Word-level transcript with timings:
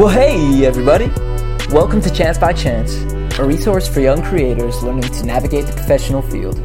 Well, 0.00 0.08
hey, 0.08 0.64
everybody! 0.64 1.08
Welcome 1.74 2.00
to 2.00 2.10
Chance 2.10 2.38
by 2.38 2.54
Chance, 2.54 3.02
a 3.38 3.44
resource 3.44 3.86
for 3.86 4.00
young 4.00 4.22
creators 4.22 4.82
learning 4.82 5.02
to 5.02 5.26
navigate 5.26 5.66
the 5.66 5.74
professional 5.74 6.22
field. 6.22 6.56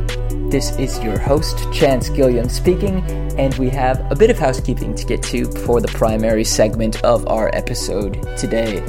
This 0.49 0.73
is 0.79 1.03
your 1.03 1.19
host, 1.19 1.57
Chance 1.73 2.07
Gilliam, 2.11 2.47
speaking, 2.47 2.99
and 3.37 3.53
we 3.55 3.69
have 3.71 4.09
a 4.09 4.15
bit 4.15 4.29
of 4.29 4.39
housekeeping 4.39 4.95
to 4.95 5.05
get 5.05 5.21
to 5.23 5.49
before 5.49 5.81
the 5.81 5.89
primary 5.89 6.45
segment 6.45 7.03
of 7.03 7.27
our 7.27 7.53
episode 7.53 8.25
today. 8.37 8.79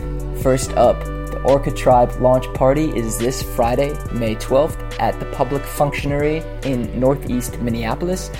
First 0.42 0.70
up, 0.74 1.04
the 1.04 1.42
Orca 1.44 1.72
Tribe 1.72 2.12
launch 2.20 2.46
party 2.54 2.96
is 2.96 3.18
this 3.18 3.42
Friday, 3.42 3.98
May 4.12 4.36
12th, 4.36 4.96
at 5.00 5.18
the 5.18 5.26
Public 5.32 5.64
Functionary 5.64 6.36
in 6.62 7.00
Northeast 7.00 7.58
Minneapolis. 7.58 8.30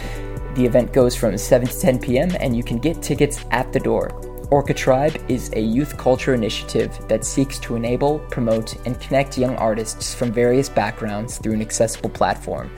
The 0.54 0.66
event 0.66 0.92
goes 0.92 1.16
from 1.16 1.36
7 1.36 1.66
to 1.66 1.80
10 1.80 1.98
p.m., 1.98 2.30
and 2.38 2.56
you 2.56 2.62
can 2.62 2.78
get 2.78 3.02
tickets 3.02 3.44
at 3.50 3.72
the 3.72 3.80
door. 3.80 4.25
Orca 4.50 4.72
Tribe 4.74 5.20
is 5.28 5.50
a 5.54 5.60
youth 5.60 5.96
culture 5.96 6.32
initiative 6.32 6.96
that 7.08 7.24
seeks 7.24 7.58
to 7.60 7.74
enable, 7.74 8.20
promote, 8.30 8.76
and 8.86 9.00
connect 9.00 9.36
young 9.36 9.56
artists 9.56 10.14
from 10.14 10.30
various 10.30 10.68
backgrounds 10.68 11.38
through 11.38 11.54
an 11.54 11.60
accessible 11.60 12.10
platform. 12.10 12.70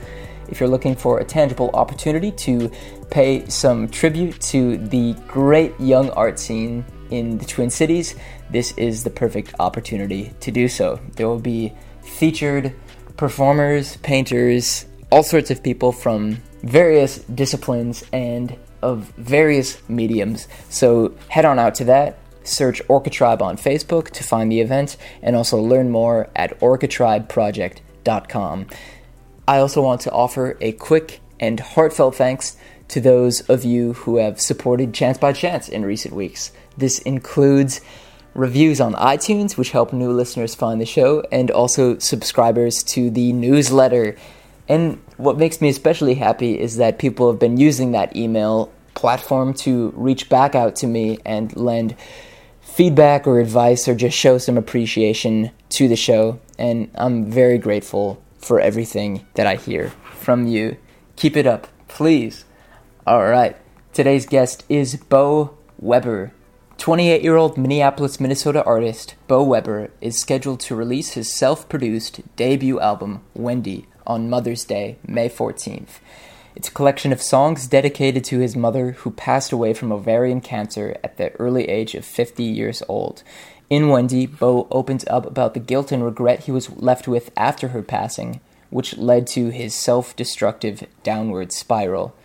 If 0.47 0.59
you're 0.59 0.69
looking 0.69 0.95
for 0.95 1.19
a 1.19 1.23
tangible 1.23 1.69
opportunity 1.75 2.31
to 2.31 2.71
pay 3.11 3.47
some 3.49 3.87
tribute 3.87 4.41
to 4.41 4.77
the 4.77 5.13
great 5.27 5.79
young 5.79 6.09
art 6.11 6.39
scene 6.39 6.83
in 7.11 7.37
the 7.37 7.45
Twin 7.45 7.69
Cities, 7.69 8.15
this 8.49 8.71
is 8.71 9.03
the 9.03 9.11
perfect 9.11 9.53
opportunity 9.59 10.33
to 10.39 10.49
do 10.49 10.67
so. 10.67 10.99
There 11.17 11.27
will 11.27 11.39
be 11.39 11.73
featured 12.01 12.73
performers, 13.15 13.97
painters, 13.97 14.87
all 15.11 15.21
sorts 15.21 15.51
of 15.51 15.61
people 15.61 15.91
from 15.91 16.41
various 16.63 17.19
disciplines 17.19 18.03
and 18.11 18.57
of 18.81 19.11
various 19.17 19.77
mediums. 19.89 20.47
So 20.69 21.13
head 21.29 21.45
on 21.45 21.59
out 21.59 21.75
to 21.75 21.83
that. 21.85 22.17
Search 22.43 22.81
Orca 22.87 23.09
Tribe 23.09 23.41
on 23.41 23.57
Facebook 23.57 24.11
to 24.11 24.23
find 24.23 24.51
the 24.51 24.61
event 24.61 24.97
and 25.21 25.35
also 25.35 25.57
learn 25.57 25.89
more 25.89 26.29
at 26.35 26.59
orcatribeproject.com. 26.59 28.67
I 29.47 29.59
also 29.59 29.81
want 29.81 30.01
to 30.01 30.11
offer 30.11 30.57
a 30.61 30.73
quick 30.73 31.21
and 31.39 31.59
heartfelt 31.59 32.15
thanks 32.15 32.57
to 32.89 32.99
those 32.99 33.41
of 33.41 33.63
you 33.63 33.93
who 33.93 34.17
have 34.17 34.41
supported 34.41 34.93
Chance 34.93 35.19
by 35.19 35.33
Chance 35.33 35.69
in 35.69 35.85
recent 35.85 36.15
weeks. 36.15 36.51
This 36.77 36.99
includes 36.99 37.81
reviews 38.33 38.81
on 38.81 38.93
iTunes, 38.93 39.57
which 39.57 39.71
help 39.71 39.93
new 39.93 40.11
listeners 40.11 40.55
find 40.55 40.81
the 40.81 40.85
show, 40.85 41.23
and 41.31 41.51
also 41.51 41.97
subscribers 41.99 42.83
to 42.83 43.09
the 43.09 43.31
newsletter. 43.33 44.15
And 44.69 45.01
what 45.17 45.37
makes 45.37 45.59
me 45.59 45.69
especially 45.69 46.13
happy 46.13 46.57
is 46.59 46.77
that 46.77 46.99
people 46.99 47.29
have 47.29 47.39
been 47.39 47.57
using 47.57 47.91
that 47.91 48.15
email 48.15 48.71
platform 48.93 49.53
to 49.55 49.91
reach 49.95 50.29
back 50.29 50.53
out 50.53 50.75
to 50.77 50.87
me 50.87 51.17
and 51.25 51.55
lend 51.57 51.95
feedback 52.61 53.25
or 53.25 53.39
advice 53.39 53.87
or 53.87 53.95
just 53.95 54.15
show 54.15 54.37
some 54.37 54.57
appreciation 54.57 55.51
to 55.69 55.87
the 55.87 55.95
show. 55.95 56.39
And 56.59 56.91
I'm 56.95 57.25
very 57.25 57.57
grateful 57.57 58.21
for 58.37 58.59
everything 58.59 59.25
that 59.33 59.47
I 59.47 59.55
hear 59.55 59.89
from 60.15 60.47
you. 60.47 60.77
Keep 61.15 61.35
it 61.35 61.47
up, 61.47 61.67
please. 61.87 62.45
All 63.07 63.27
right. 63.27 63.57
Today's 63.91 64.27
guest 64.27 64.63
is 64.69 64.95
Beau 64.95 65.57
Weber. 65.79 66.31
28 66.77 67.21
year 67.21 67.35
old 67.35 67.57
Minneapolis, 67.57 68.19
Minnesota 68.19 68.63
artist 68.63 69.15
Beau 69.27 69.43
Weber 69.43 69.91
is 69.99 70.17
scheduled 70.17 70.61
to 70.61 70.75
release 70.75 71.13
his 71.13 71.29
self 71.29 71.67
produced 71.67 72.21
debut 72.37 72.79
album, 72.79 73.21
Wendy, 73.33 73.87
on 74.09 74.29
Mother's 74.29 74.65
Day, 74.65 74.97
May 75.07 75.29
14th. 75.29 75.99
It's 76.55 76.67
a 76.67 76.73
collection 76.73 77.13
of 77.13 77.21
songs 77.21 77.67
dedicated 77.67 78.25
to 78.25 78.39
his 78.39 78.55
mother, 78.55 78.91
who 78.91 79.11
passed 79.11 79.51
away 79.53 79.73
from 79.73 79.91
ovarian 79.91 80.41
cancer 80.41 80.97
at 81.03 81.17
the 81.17 81.31
early 81.35 81.69
age 81.69 81.93
of 81.93 82.03
50 82.03 82.43
years 82.43 82.81
old. 82.89 83.23
In 83.69 83.87
Wendy, 83.87 84.25
Beau 84.25 84.67
opens 84.71 85.05
up 85.07 85.27
about 85.27 85.53
the 85.53 85.59
guilt 85.59 85.91
and 85.91 86.03
regret 86.03 86.45
he 86.45 86.51
was 86.51 86.71
left 86.71 87.07
with 87.07 87.31
after 87.37 87.69
her 87.69 87.83
passing, 87.83 88.41
which 88.71 88.97
led 88.97 89.27
to 89.27 89.51
his 89.51 89.75
self 89.75 90.15
destructive 90.15 90.85
downward 91.03 91.53
spiral. 91.53 92.15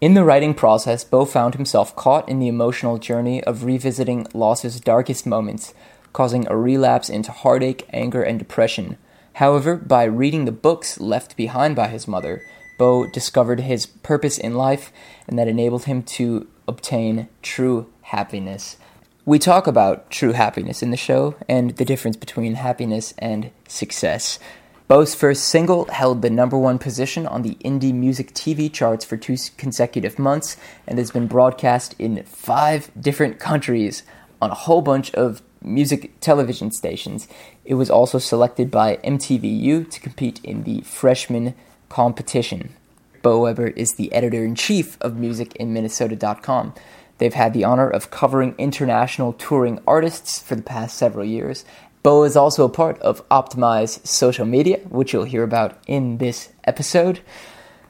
In 0.00 0.14
the 0.14 0.24
writing 0.24 0.54
process, 0.54 1.04
Beau 1.04 1.26
found 1.26 1.54
himself 1.54 1.94
caught 1.94 2.28
in 2.28 2.38
the 2.38 2.48
emotional 2.48 2.96
journey 2.98 3.44
of 3.44 3.64
revisiting 3.64 4.26
loss's 4.32 4.80
darkest 4.80 5.26
moments, 5.26 5.74
causing 6.14 6.48
a 6.48 6.56
relapse 6.56 7.10
into 7.10 7.32
heartache, 7.32 7.86
anger, 7.92 8.22
and 8.22 8.38
depression. 8.38 8.96
However, 9.34 9.76
by 9.76 10.04
reading 10.04 10.44
the 10.44 10.52
books 10.52 11.00
left 11.00 11.36
behind 11.36 11.74
by 11.74 11.88
his 11.88 12.06
mother, 12.06 12.42
Beau 12.78 13.06
discovered 13.06 13.60
his 13.60 13.86
purpose 13.86 14.38
in 14.38 14.54
life 14.54 14.92
and 15.28 15.38
that 15.38 15.48
enabled 15.48 15.84
him 15.84 16.02
to 16.02 16.46
obtain 16.66 17.28
true 17.42 17.86
happiness. 18.02 18.76
We 19.24 19.38
talk 19.38 19.66
about 19.66 20.10
true 20.10 20.32
happiness 20.32 20.82
in 20.82 20.90
the 20.90 20.96
show 20.96 21.34
and 21.48 21.76
the 21.76 21.84
difference 21.84 22.16
between 22.16 22.54
happiness 22.54 23.14
and 23.18 23.50
success. 23.66 24.38
Beau's 24.86 25.14
first 25.14 25.44
single 25.44 25.86
held 25.86 26.20
the 26.20 26.28
number 26.28 26.58
one 26.58 26.78
position 26.78 27.26
on 27.26 27.42
the 27.42 27.56
indie 27.64 27.94
music 27.94 28.34
TV 28.34 28.70
charts 28.70 29.04
for 29.04 29.16
two 29.16 29.36
consecutive 29.56 30.18
months 30.18 30.58
and 30.86 30.98
has 30.98 31.10
been 31.10 31.26
broadcast 31.26 31.94
in 31.98 32.22
five 32.24 32.90
different 33.00 33.40
countries 33.40 34.02
on 34.42 34.50
a 34.50 34.54
whole 34.54 34.82
bunch 34.82 35.12
of 35.14 35.40
music 35.62 36.12
television 36.20 36.70
stations. 36.70 37.26
It 37.64 37.74
was 37.74 37.90
also 37.90 38.18
selected 38.18 38.70
by 38.70 38.96
MTVU 38.96 39.90
to 39.90 40.00
compete 40.00 40.40
in 40.44 40.64
the 40.64 40.82
freshman 40.82 41.54
competition. 41.88 42.74
Beau 43.22 43.40
Weber 43.40 43.68
is 43.68 43.94
the 43.94 44.12
editor 44.12 44.44
in 44.44 44.54
chief 44.54 44.98
of 45.00 45.12
musicinminnesota.com. 45.12 46.74
They've 47.18 47.32
had 47.32 47.54
the 47.54 47.64
honor 47.64 47.88
of 47.88 48.10
covering 48.10 48.54
international 48.58 49.32
touring 49.32 49.80
artists 49.86 50.42
for 50.42 50.56
the 50.56 50.62
past 50.62 50.98
several 50.98 51.24
years. 51.24 51.64
Beau 52.02 52.24
is 52.24 52.36
also 52.36 52.64
a 52.64 52.68
part 52.68 52.98
of 52.98 53.26
Optimize 53.30 54.06
social 54.06 54.44
media, 54.44 54.78
which 54.90 55.12
you'll 55.12 55.24
hear 55.24 55.42
about 55.42 55.78
in 55.86 56.18
this 56.18 56.52
episode. 56.64 57.20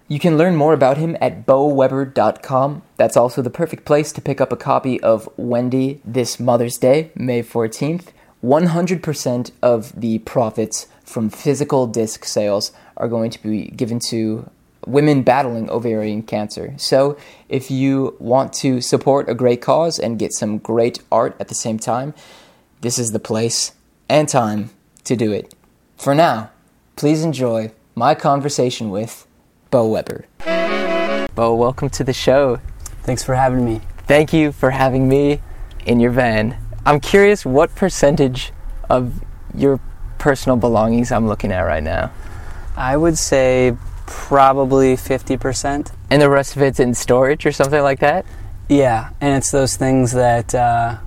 You 0.07 0.21
can 0.21 0.39
learn 0.39 0.55
more 0.55 0.75
about 0.75 0.99
him 0.99 1.17
at 1.21 1.47
beauweber.com. 1.47 2.83
That's 2.97 3.17
also 3.17 3.43
the 3.43 3.51
perfect 3.51 3.85
place 3.87 4.13
to 4.13 4.21
pick 4.21 4.41
up 4.41 4.53
a 4.53 4.57
copy 4.57 5.01
of 5.01 5.29
Wendy 5.37 6.01
this 6.05 6.39
Mother's 6.39 6.77
Day, 6.77 7.11
May 7.17 7.43
14th. 7.43 8.09
100% 8.45 9.51
of 9.63 9.99
the 9.99 10.19
profits 10.19 10.87
from 11.03 11.31
physical 11.31 11.87
disc 11.87 12.25
sales 12.27 12.73
are 12.97 13.09
going 13.09 13.31
to 13.31 13.43
be 13.43 13.69
given 13.69 13.99
to 13.99 14.51
women 14.87 15.23
battling 15.23 15.71
ovarian 15.71 16.23
cancer. 16.23 16.75
So, 16.77 17.17
if 17.49 17.71
you 17.71 18.17
want 18.19 18.53
to 18.55 18.83
support 18.83 19.31
a 19.31 19.35
great 19.35 19.63
cause 19.63 19.99
and 19.99 20.19
get 20.19 20.33
some 20.35 20.59
great 20.59 21.01
art 21.11 21.35
at 21.41 21.49
the 21.49 21.55
same 21.55 21.79
time, 21.79 22.13
this 22.83 22.99
is 22.99 23.13
the 23.13 23.19
place 23.19 23.73
and 24.11 24.29
time 24.29 24.71
to 25.05 25.17
do 25.17 25.33
it. 25.33 25.55
For 25.97 26.15
now, 26.15 26.51
please 26.97 27.25
enjoy 27.25 27.73
my 27.95 28.15
conversation 28.15 28.91
with 28.91 29.27
Beau 29.71 29.89
Weber. 29.89 30.27
Beau, 31.35 31.55
welcome 31.55 31.89
to 31.91 32.05
the 32.05 32.13
show. 32.13 32.61
Thanks 33.05 33.25
for 33.25 33.35
having 33.35 33.65
me. 33.65 33.81
Thank 34.07 34.35
you 34.35 34.53
for 34.53 34.71
having 34.71 35.09
me 35.09 35.41
in 35.87 35.99
your 35.99 36.11
van. 36.11 36.59
I'm 36.87 37.01
curious 37.01 37.47
what 37.47 37.75
percentage 37.75 38.53
of 38.91 39.23
your 39.55 39.81
personal 40.19 40.57
belongings 40.57 41.13
I'm 41.13 41.27
looking 41.27 41.53
at 41.53 41.63
right 41.63 41.83
now. 41.83 42.13
I 42.77 42.97
would 42.97 43.17
say 43.17 43.77
probably 44.07 44.97
50%. 44.97 45.93
And 46.11 46.23
the 46.23 46.29
rest 46.29 46.57
of 46.57 46.63
it's 46.63 46.81
in 46.81 46.95
storage 46.95 47.47
or 47.47 47.53
something 47.53 47.83
like 47.83 48.01
that? 48.01 48.27
Yeah, 48.69 49.11
and 49.21 49.37
it's 49.37 49.51
those 49.51 49.77
things 49.77 50.13
that 50.13 50.55
uh, 50.55 50.99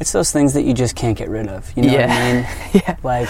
it's 0.00 0.12
those 0.12 0.30
things 0.30 0.54
that 0.54 0.62
you 0.62 0.74
just 0.74 0.96
can't 0.96 1.16
get 1.16 1.28
rid 1.28 1.48
of. 1.48 1.70
You 1.76 1.84
know 1.84 1.92
yeah. 1.92 2.06
what 2.06 2.10
I 2.10 2.32
mean? 2.32 2.46
yeah. 2.86 2.96
Like 3.02 3.28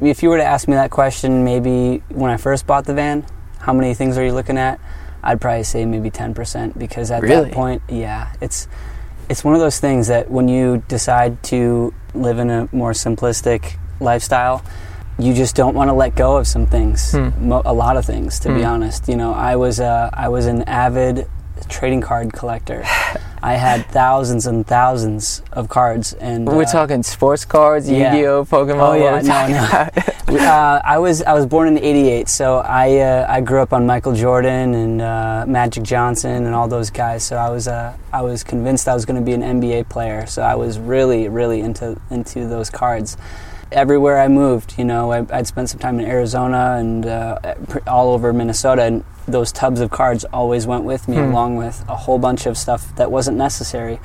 if 0.00 0.22
you 0.22 0.28
were 0.28 0.36
to 0.36 0.44
ask 0.44 0.68
me 0.68 0.74
that 0.74 0.90
question 0.90 1.44
maybe 1.44 2.02
when 2.08 2.30
I 2.30 2.36
first 2.36 2.66
bought 2.66 2.84
the 2.84 2.94
van, 2.94 3.26
how 3.58 3.72
many 3.72 3.94
things 3.94 4.18
are 4.18 4.24
you 4.24 4.32
looking 4.32 4.58
at? 4.58 4.80
I'd 5.22 5.40
probably 5.40 5.64
say 5.64 5.86
maybe 5.86 6.10
10% 6.10 6.78
because 6.78 7.10
at 7.10 7.22
really? 7.22 7.44
that 7.44 7.52
point, 7.52 7.82
yeah, 7.88 8.32
it's 8.40 8.68
it's 9.28 9.44
one 9.44 9.54
of 9.54 9.60
those 9.60 9.80
things 9.80 10.08
that 10.08 10.30
when 10.30 10.48
you 10.48 10.82
decide 10.88 11.42
to 11.44 11.92
live 12.14 12.38
in 12.38 12.50
a 12.50 12.68
more 12.72 12.92
simplistic 12.92 13.76
lifestyle, 14.00 14.62
you 15.18 15.32
just 15.34 15.54
don't 15.54 15.74
want 15.74 15.88
to 15.88 15.94
let 15.94 16.14
go 16.16 16.36
of 16.36 16.46
some 16.46 16.66
things, 16.66 17.12
Hmm. 17.12 17.48
Mo- 17.48 17.62
a 17.64 17.72
lot 17.72 17.96
of 17.96 18.04
things, 18.04 18.38
to 18.40 18.48
be 18.48 18.60
Hmm. 18.62 18.66
honest. 18.66 19.08
You 19.08 19.16
know, 19.16 19.32
I 19.32 19.56
was 19.56 19.80
uh, 19.80 20.10
I 20.12 20.28
was 20.28 20.46
an 20.46 20.62
avid 20.64 21.26
trading 21.68 22.00
card 22.00 22.32
collector. 22.32 22.84
I 23.44 23.56
had 23.56 23.84
thousands 23.90 24.46
and 24.46 24.66
thousands 24.66 25.42
of 25.52 25.68
cards, 25.68 26.14
and 26.14 26.46
We're 26.46 26.62
uh, 26.62 26.64
talking 26.64 27.02
sports 27.02 27.44
cards, 27.44 27.90
yeah. 27.90 28.14
Yu-Gi-Oh, 28.14 28.46
Pokemon. 28.46 28.80
Oh, 28.80 28.94
yeah, 28.94 29.20
no, 29.20 30.34
no. 30.34 30.38
uh, 30.40 30.80
I 30.82 30.96
was 30.96 31.20
I 31.20 31.34
was 31.34 31.44
born 31.44 31.68
in 31.68 31.76
'88, 31.76 32.30
so 32.30 32.60
I 32.60 33.00
uh, 33.00 33.26
I 33.28 33.42
grew 33.42 33.60
up 33.60 33.74
on 33.74 33.84
Michael 33.84 34.14
Jordan 34.14 34.72
and 34.72 35.02
uh, 35.02 35.44
Magic 35.46 35.84
Johnson 35.84 36.46
and 36.46 36.54
all 36.54 36.68
those 36.68 36.88
guys. 36.88 37.22
So 37.22 37.36
I 37.36 37.50
was 37.50 37.68
uh, 37.68 37.94
I 38.14 38.22
was 38.22 38.44
convinced 38.44 38.88
I 38.88 38.94
was 38.94 39.04
going 39.04 39.20
to 39.20 39.24
be 39.24 39.34
an 39.34 39.42
NBA 39.42 39.90
player. 39.90 40.24
So 40.24 40.40
I 40.40 40.54
was 40.54 40.78
really 40.78 41.28
really 41.28 41.60
into 41.60 42.00
into 42.10 42.48
those 42.48 42.70
cards. 42.70 43.18
Everywhere 43.74 44.20
I 44.20 44.28
moved, 44.28 44.74
you 44.78 44.84
know, 44.84 45.10
I, 45.12 45.26
I'd 45.30 45.46
spent 45.48 45.68
some 45.68 45.80
time 45.80 45.98
in 45.98 46.06
Arizona 46.06 46.76
and 46.78 47.04
uh, 47.04 47.38
all 47.88 48.12
over 48.14 48.32
Minnesota, 48.32 48.82
and 48.84 49.04
those 49.26 49.50
tubs 49.50 49.80
of 49.80 49.90
cards 49.90 50.24
always 50.32 50.66
went 50.66 50.84
with 50.84 51.08
me, 51.08 51.16
Hmm. 51.16 51.24
along 51.32 51.56
with 51.56 51.84
a 51.88 51.96
whole 51.96 52.18
bunch 52.20 52.46
of 52.46 52.56
stuff 52.56 52.94
that 52.96 53.10
wasn't 53.10 53.36
necessary. 53.36 53.98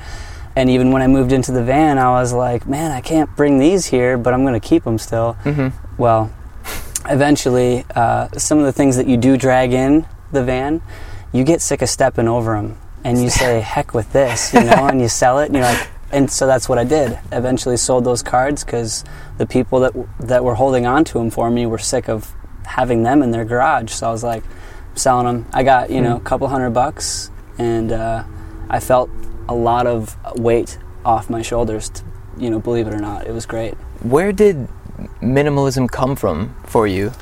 And 0.56 0.68
even 0.68 0.90
when 0.90 1.02
I 1.02 1.06
moved 1.06 1.30
into 1.32 1.52
the 1.52 1.62
van, 1.62 1.98
I 1.98 2.10
was 2.10 2.32
like, 2.32 2.66
man, 2.66 2.90
I 2.90 3.00
can't 3.00 3.34
bring 3.36 3.58
these 3.60 3.86
here, 3.86 4.18
but 4.18 4.34
I'm 4.34 4.42
going 4.42 4.60
to 4.60 4.68
keep 4.68 4.82
them 4.82 4.98
still. 4.98 5.36
Mm-hmm. 5.44 5.68
Well, 6.02 6.32
eventually, 7.08 7.84
uh, 7.94 8.28
some 8.36 8.58
of 8.58 8.64
the 8.64 8.72
things 8.72 8.96
that 8.96 9.06
you 9.06 9.16
do 9.16 9.36
drag 9.36 9.72
in 9.72 10.04
the 10.32 10.42
van, 10.42 10.82
you 11.32 11.44
get 11.44 11.62
sick 11.62 11.80
of 11.82 11.88
stepping 11.88 12.26
over 12.26 12.56
them. 12.56 12.76
And 13.04 13.22
you 13.22 13.30
say, 13.42 13.60
heck 13.60 13.94
with 13.94 14.12
this, 14.12 14.52
you 14.52 14.60
know, 14.64 14.86
and 14.88 15.00
you 15.00 15.08
sell 15.08 15.38
it, 15.38 15.46
and 15.46 15.54
you're 15.54 15.64
like, 15.64 15.88
and 16.12 16.30
so 16.30 16.46
that's 16.46 16.68
what 16.68 16.78
I 16.78 16.84
did. 16.84 17.18
Eventually 17.32 17.76
sold 17.76 18.04
those 18.04 18.22
cards 18.22 18.64
because 18.64 19.04
the 19.38 19.46
people 19.46 19.80
that, 19.80 19.92
that 20.20 20.44
were 20.44 20.54
holding 20.54 20.86
on 20.86 21.04
to 21.04 21.14
them 21.14 21.30
for 21.30 21.50
me 21.50 21.66
were 21.66 21.78
sick 21.78 22.08
of 22.08 22.34
having 22.66 23.02
them 23.02 23.22
in 23.22 23.30
their 23.30 23.44
garage. 23.44 23.92
So 23.92 24.08
I 24.08 24.10
was 24.10 24.24
like, 24.24 24.44
selling 24.94 25.26
them. 25.26 25.46
I 25.52 25.62
got, 25.62 25.90
you 25.90 26.00
know, 26.00 26.16
a 26.16 26.20
couple 26.20 26.48
hundred 26.48 26.70
bucks, 26.70 27.30
and 27.58 27.92
uh, 27.92 28.24
I 28.68 28.80
felt 28.80 29.10
a 29.48 29.54
lot 29.54 29.86
of 29.86 30.16
weight 30.38 30.78
off 31.04 31.30
my 31.30 31.42
shoulders, 31.42 31.90
to, 31.90 32.04
you 32.38 32.50
know, 32.50 32.60
believe 32.60 32.86
it 32.86 32.94
or 32.94 33.00
not. 33.00 33.26
It 33.26 33.32
was 33.32 33.46
great. 33.46 33.74
Where 34.02 34.32
did 34.32 34.68
minimalism 35.20 35.90
come 35.90 36.16
from 36.16 36.54
for 36.66 36.86
you? 36.86 37.12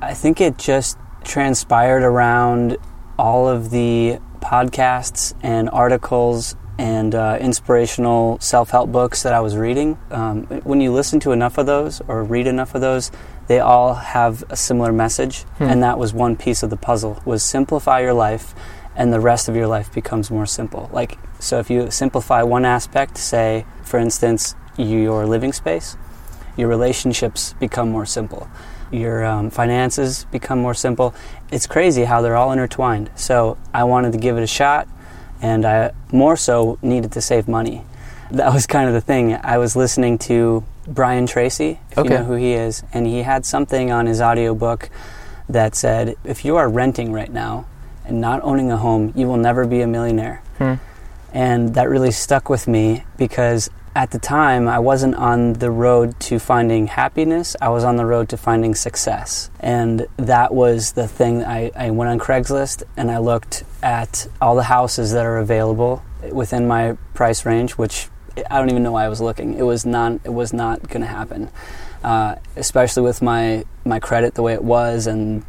I 0.00 0.14
think 0.14 0.40
it 0.40 0.58
just 0.58 0.98
transpired 1.22 2.02
around 2.02 2.76
all 3.18 3.48
of 3.48 3.70
the 3.70 4.18
podcasts 4.40 5.34
and 5.42 5.70
articles 5.70 6.56
and 6.78 7.14
uh, 7.14 7.38
inspirational 7.40 8.38
self 8.40 8.70
help 8.70 8.90
books 8.90 9.22
that 9.22 9.32
I 9.32 9.40
was 9.40 9.56
reading. 9.56 9.96
Um, 10.10 10.42
when 10.64 10.80
you 10.80 10.92
listen 10.92 11.20
to 11.20 11.32
enough 11.32 11.58
of 11.58 11.66
those 11.66 12.00
or 12.08 12.22
read 12.24 12.46
enough 12.46 12.74
of 12.74 12.80
those, 12.80 13.10
they 13.46 13.60
all 13.60 13.94
have 13.94 14.42
a 14.48 14.56
similar 14.56 14.92
message, 14.92 15.42
Hmm. 15.58 15.64
and 15.64 15.82
that 15.82 15.98
was 15.98 16.12
one 16.14 16.34
piece 16.36 16.62
of 16.62 16.70
the 16.70 16.76
puzzle: 16.76 17.20
was 17.24 17.42
simplify 17.42 18.00
your 18.00 18.14
life, 18.14 18.54
and 18.96 19.12
the 19.12 19.20
rest 19.20 19.48
of 19.48 19.54
your 19.54 19.66
life 19.66 19.92
becomes 19.92 20.30
more 20.30 20.46
simple. 20.46 20.88
Like 20.92 21.18
so, 21.38 21.58
if 21.58 21.70
you 21.70 21.90
simplify 21.90 22.42
one 22.42 22.64
aspect, 22.64 23.18
say 23.18 23.64
for 23.82 23.98
instance 23.98 24.54
your 24.76 25.26
living 25.26 25.52
space, 25.52 25.96
your 26.56 26.68
relationships 26.68 27.54
become 27.60 27.90
more 27.90 28.06
simple. 28.06 28.48
Your 28.90 29.24
um, 29.24 29.50
finances 29.50 30.24
become 30.30 30.60
more 30.60 30.74
simple. 30.74 31.14
It's 31.50 31.66
crazy 31.66 32.04
how 32.04 32.22
they're 32.22 32.36
all 32.36 32.52
intertwined. 32.52 33.10
So 33.14 33.56
I 33.72 33.84
wanted 33.84 34.12
to 34.12 34.18
give 34.18 34.36
it 34.36 34.42
a 34.42 34.46
shot, 34.46 34.86
and 35.44 35.66
I 35.66 35.92
more 36.10 36.36
so 36.36 36.78
needed 36.80 37.12
to 37.12 37.20
save 37.20 37.46
money. 37.48 37.84
That 38.30 38.52
was 38.54 38.66
kind 38.66 38.88
of 38.88 38.94
the 38.94 39.00
thing. 39.02 39.34
I 39.34 39.58
was 39.58 39.76
listening 39.76 40.16
to 40.30 40.64
Brian 40.88 41.26
Tracy, 41.26 41.78
if 41.90 41.98
Okay. 41.98 42.08
you 42.08 42.18
know 42.18 42.24
who 42.24 42.34
he 42.34 42.52
is, 42.54 42.82
and 42.94 43.06
he 43.06 43.22
had 43.22 43.44
something 43.44 43.90
on 43.92 44.06
his 44.06 44.20
audiobook 44.22 44.88
that 45.48 45.74
said, 45.74 46.16
if 46.24 46.44
you 46.46 46.56
are 46.56 46.68
renting 46.68 47.12
right 47.12 47.30
now 47.30 47.66
and 48.06 48.20
not 48.20 48.40
owning 48.42 48.72
a 48.72 48.78
home, 48.78 49.12
you 49.14 49.26
will 49.28 49.36
never 49.36 49.66
be 49.66 49.82
a 49.82 49.86
millionaire. 49.86 50.40
Hmm. 50.58 50.74
And 51.32 51.74
that 51.74 51.90
really 51.90 52.10
stuck 52.12 52.48
with 52.48 52.66
me 52.66 53.04
because 53.18 53.68
at 53.94 54.10
the 54.10 54.18
time 54.18 54.66
I 54.66 54.78
wasn't 54.80 55.14
on 55.14 55.54
the 55.54 55.70
road 55.70 56.18
to 56.20 56.38
finding 56.38 56.88
happiness, 56.88 57.54
I 57.60 57.68
was 57.68 57.84
on 57.84 57.96
the 57.96 58.04
road 58.04 58.28
to 58.30 58.36
finding 58.36 58.74
success. 58.74 59.50
And 59.60 60.06
that 60.16 60.52
was 60.52 60.92
the 60.92 61.06
thing. 61.06 61.44
I, 61.44 61.70
I 61.76 61.90
went 61.90 62.10
on 62.10 62.18
Craigslist 62.18 62.82
and 62.96 63.10
I 63.10 63.18
looked 63.18 63.62
at 63.82 64.26
all 64.40 64.56
the 64.56 64.64
houses 64.64 65.12
that 65.12 65.24
are 65.24 65.38
available 65.38 66.02
within 66.32 66.66
my 66.66 66.96
price 67.14 67.46
range, 67.46 67.72
which 67.72 68.08
I 68.50 68.58
don't 68.58 68.70
even 68.70 68.82
know 68.82 68.92
why 68.92 69.04
I 69.04 69.08
was 69.08 69.20
looking. 69.20 69.54
It 69.54 69.62
was 69.62 69.86
not. 69.86 70.20
It 70.24 70.32
was 70.32 70.52
not 70.52 70.88
going 70.88 71.02
to 71.02 71.06
happen, 71.06 71.50
uh, 72.02 72.36
especially 72.56 73.04
with 73.04 73.22
my 73.22 73.64
my 73.84 74.00
credit 74.00 74.34
the 74.34 74.42
way 74.42 74.54
it 74.54 74.64
was, 74.64 75.06
and 75.06 75.44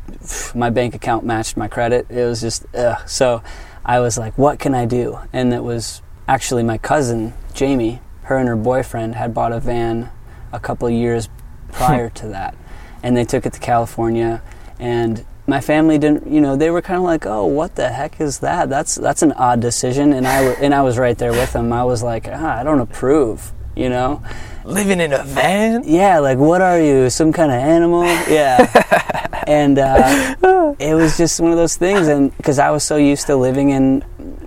my 0.53 0.69
bank 0.69 0.93
account 0.93 1.25
matched 1.25 1.57
my 1.57 1.67
credit. 1.67 2.05
It 2.09 2.25
was 2.25 2.41
just 2.41 2.65
ugh. 2.75 3.07
so. 3.07 3.41
I 3.87 3.99
was 3.99 4.17
like, 4.17 4.35
"What 4.37 4.59
can 4.59 4.73
I 4.73 4.85
do?" 4.85 5.19
And 5.31 5.53
it 5.53 5.63
was 5.63 6.01
actually 6.27 6.63
my 6.63 6.77
cousin 6.77 7.33
Jamie. 7.53 8.01
Her 8.25 8.37
and 8.37 8.47
her 8.47 8.55
boyfriend 8.55 9.15
had 9.15 9.33
bought 9.33 9.51
a 9.51 9.59
van 9.59 10.09
a 10.51 10.59
couple 10.59 10.87
of 10.87 10.93
years 10.93 11.29
prior 11.71 12.09
to 12.09 12.27
that, 12.29 12.55
and 13.03 13.15
they 13.15 13.25
took 13.25 13.45
it 13.45 13.53
to 13.53 13.59
California. 13.59 14.41
And 14.79 15.23
my 15.47 15.61
family 15.61 15.97
didn't, 15.97 16.27
you 16.27 16.41
know, 16.41 16.55
they 16.55 16.71
were 16.71 16.81
kind 16.81 16.97
of 16.97 17.03
like, 17.03 17.25
"Oh, 17.25 17.45
what 17.45 17.75
the 17.75 17.89
heck 17.89 18.19
is 18.19 18.39
that? 18.39 18.69
That's 18.69 18.95
that's 18.95 19.21
an 19.21 19.31
odd 19.33 19.59
decision." 19.59 20.11
And 20.11 20.27
I 20.27 20.43
w- 20.43 20.57
and 20.59 20.73
I 20.73 20.81
was 20.81 20.97
right 20.97 21.17
there 21.17 21.31
with 21.31 21.53
them. 21.53 21.71
I 21.71 21.83
was 21.83 22.01
like, 22.01 22.27
ah, 22.31 22.59
"I 22.59 22.63
don't 22.63 22.79
approve," 22.79 23.51
you 23.75 23.89
know. 23.89 24.23
Living 24.63 24.99
in 24.99 25.13
a 25.13 25.23
van? 25.23 25.83
Yeah, 25.85 26.17
like 26.19 26.39
what 26.39 26.61
are 26.61 26.79
you, 26.79 27.11
some 27.11 27.31
kind 27.31 27.51
of 27.51 27.59
animal? 27.59 28.05
Yeah. 28.27 28.65
and 29.47 29.77
uh, 29.77 30.75
it 30.79 30.95
was 30.95 31.17
just 31.17 31.39
one 31.39 31.51
of 31.51 31.57
those 31.57 31.75
things, 31.77 32.07
and 32.07 32.35
because 32.37 32.57
I 32.57 32.71
was 32.71 32.83
so 32.83 32.95
used 32.97 33.27
to 33.27 33.35
living 33.35 33.69
in 33.69 34.03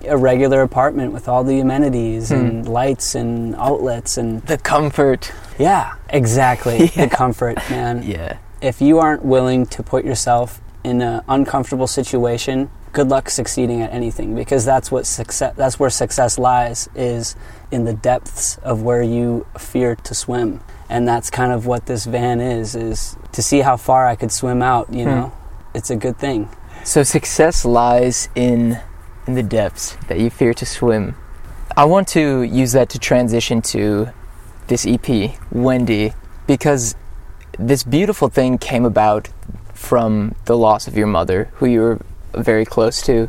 a 0.08 0.16
regular 0.16 0.62
apartment 0.62 1.12
with 1.12 1.28
all 1.28 1.44
the 1.44 1.60
amenities 1.60 2.30
and 2.30 2.68
lights 2.68 3.14
and 3.14 3.54
outlets 3.56 4.16
and 4.18 4.42
The 4.46 4.58
comfort. 4.58 5.32
yeah, 5.58 5.94
exactly 6.10 6.90
Yeah. 6.94 7.06
the 7.06 7.16
comfort, 7.16 7.56
man. 7.70 8.02
Yeah. 8.02 8.38
If 8.60 8.80
you 8.80 8.98
aren't 8.98 9.24
willing 9.24 9.66
to 9.66 9.82
put 9.82 10.04
yourself 10.04 10.60
in 10.82 11.00
an 11.02 11.22
uncomfortable 11.28 11.86
situation, 11.86 12.70
good 12.92 13.08
luck 13.08 13.30
succeeding 13.30 13.82
at 13.82 13.92
anything 13.92 14.34
because 14.34 14.64
that's 14.64 14.90
what 14.90 15.06
success 15.06 15.52
that's 15.56 15.78
where 15.78 15.90
success 15.90 16.38
lies 16.38 16.88
is 16.94 17.36
in 17.70 17.84
the 17.84 17.92
depths 17.92 18.56
of 18.58 18.82
where 18.82 19.02
you 19.02 19.46
fear 19.58 19.94
to 19.94 20.14
swim. 20.14 20.60
And 20.88 21.06
that's 21.06 21.28
kind 21.30 21.52
of 21.52 21.66
what 21.66 21.86
this 21.86 22.06
van 22.06 22.40
is 22.40 22.74
is 22.74 23.16
to 23.32 23.42
see 23.42 23.60
how 23.60 23.76
far 23.76 24.06
I 24.08 24.16
could 24.16 24.32
swim 24.32 24.62
out, 24.62 24.92
you 24.92 25.04
Hmm. 25.04 25.10
know. 25.10 25.32
It's 25.74 25.90
a 25.90 25.96
good 25.96 26.16
thing. 26.18 26.48
So 26.82 27.02
success 27.02 27.64
lies 27.66 28.30
in 28.34 28.78
in 29.28 29.34
the 29.34 29.42
depths 29.42 29.96
that 30.08 30.18
you 30.18 30.30
fear 30.30 30.54
to 30.54 30.66
swim. 30.66 31.14
I 31.76 31.84
want 31.84 32.08
to 32.08 32.42
use 32.42 32.72
that 32.72 32.88
to 32.90 32.98
transition 32.98 33.60
to 33.62 34.08
this 34.66 34.86
EP, 34.86 35.38
Wendy, 35.52 36.14
because 36.46 36.96
this 37.58 37.82
beautiful 37.84 38.28
thing 38.28 38.56
came 38.58 38.84
about 38.84 39.28
from 39.74 40.34
the 40.46 40.56
loss 40.56 40.88
of 40.88 40.96
your 40.96 41.06
mother, 41.06 41.50
who 41.56 41.66
you 41.66 41.80
were 41.80 42.00
very 42.32 42.64
close 42.64 43.02
to. 43.02 43.28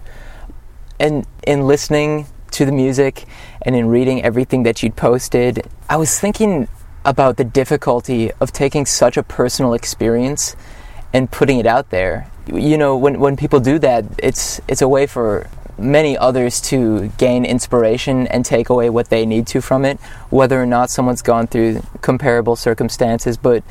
And 0.99 1.27
in 1.45 1.67
listening 1.67 2.27
to 2.51 2.65
the 2.65 2.71
music 2.71 3.25
and 3.61 3.75
in 3.75 3.87
reading 3.89 4.23
everything 4.23 4.63
that 4.63 4.81
you'd 4.81 4.95
posted, 4.95 5.67
I 5.89 5.97
was 5.97 6.17
thinking 6.17 6.69
about 7.03 7.37
the 7.37 7.43
difficulty 7.43 8.31
of 8.39 8.51
taking 8.51 8.85
such 8.85 9.17
a 9.17 9.23
personal 9.23 9.73
experience 9.73 10.55
and 11.13 11.29
putting 11.29 11.59
it 11.59 11.65
out 11.65 11.89
there. 11.89 12.29
You 12.47 12.77
know, 12.77 12.97
when 12.97 13.19
when 13.19 13.35
people 13.37 13.59
do 13.59 13.79
that, 13.79 14.05
it's 14.17 14.59
it's 14.67 14.81
a 14.81 14.87
way 14.87 15.05
for 15.05 15.47
many 15.79 16.17
others 16.17 16.61
to 16.61 17.07
gain 17.17 17.45
inspiration 17.45 18.27
and 18.27 18.45
take 18.45 18.69
away 18.69 18.89
what 18.89 19.09
they 19.09 19.25
need 19.25 19.47
to 19.47 19.61
from 19.61 19.85
it, 19.85 19.99
whether 20.29 20.61
or 20.61 20.65
not 20.65 20.89
someone's 20.89 21.21
gone 21.21 21.47
through 21.47 21.81
comparable 22.01 22.55
circumstances. 22.55 23.37
But 23.37 23.63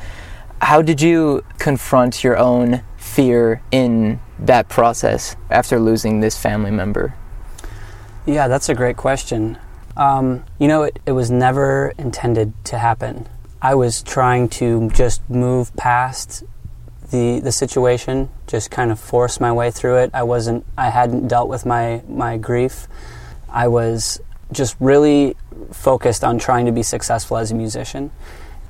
how 0.61 0.81
did 0.81 1.01
you 1.01 1.43
confront 1.57 2.23
your 2.23 2.37
own 2.37 2.81
fear 2.97 3.61
in 3.71 4.19
that 4.37 4.69
process 4.69 5.35
after 5.49 5.79
losing 5.79 6.19
this 6.19 6.37
family 6.37 6.71
member? 6.71 7.15
Yeah, 8.25 8.47
that's 8.47 8.69
a 8.69 8.75
great 8.75 8.97
question. 8.97 9.57
Um, 9.97 10.43
you 10.59 10.67
know, 10.67 10.83
it, 10.83 10.99
it 11.05 11.11
was 11.13 11.31
never 11.31 11.93
intended 11.97 12.53
to 12.65 12.77
happen. 12.77 13.27
I 13.61 13.75
was 13.75 14.01
trying 14.01 14.49
to 14.49 14.89
just 14.91 15.27
move 15.29 15.75
past 15.75 16.43
the 17.11 17.39
the 17.39 17.51
situation, 17.51 18.29
just 18.47 18.69
kind 18.71 18.91
of 18.91 18.99
forced 18.99 19.39
my 19.41 19.51
way 19.51 19.71
through 19.71 19.97
it. 19.97 20.11
I 20.13 20.23
wasn't. 20.23 20.65
I 20.77 20.89
hadn't 20.89 21.27
dealt 21.27 21.49
with 21.49 21.65
my 21.65 22.01
my 22.07 22.37
grief. 22.37 22.87
I 23.49 23.67
was 23.67 24.19
just 24.51 24.75
really 24.79 25.35
focused 25.71 26.23
on 26.23 26.39
trying 26.39 26.65
to 26.65 26.71
be 26.71 26.83
successful 26.83 27.37
as 27.37 27.51
a 27.51 27.55
musician. 27.55 28.11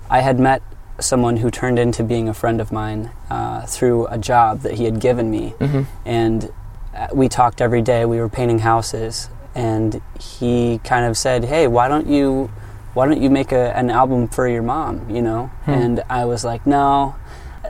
I 0.10 0.20
had 0.22 0.40
met 0.40 0.62
someone 1.00 1.38
who 1.38 1.50
turned 1.52 1.80
into 1.80 2.04
being 2.04 2.28
a 2.28 2.34
friend 2.34 2.60
of 2.60 2.72
mine 2.72 3.10
uh, 3.30 3.66
through 3.66 4.08
a 4.08 4.18
job 4.18 4.62
that 4.62 4.74
he 4.74 4.84
had 4.86 5.00
given 5.00 5.30
me, 5.32 5.54
Mm-hmm. 5.60 5.84
and 6.06 6.52
uh, 6.96 7.08
we 7.14 7.30
talked 7.30 7.62
every 7.62 7.82
day. 7.82 8.04
We 8.06 8.20
were 8.20 8.28
painting 8.30 8.60
houses, 8.60 9.30
and 9.56 10.02
he 10.20 10.80
kind 10.84 11.06
of 11.06 11.16
said, 11.18 11.46
"Hey, 11.46 11.68
why 11.68 11.88
don't 11.88 12.08
you, 12.08 12.52
why 12.96 13.06
don't 13.08 13.22
you 13.22 13.30
make 13.30 13.52
a, 13.54 13.76
an 13.78 13.90
album 13.90 14.28
for 14.28 14.48
your 14.48 14.64
mom?" 14.64 15.10
You 15.10 15.22
know, 15.22 15.48
Hmm. 15.66 15.72
and 15.72 16.04
I 16.10 16.26
was 16.26 16.44
like, 16.44 16.66
"No." 16.66 17.16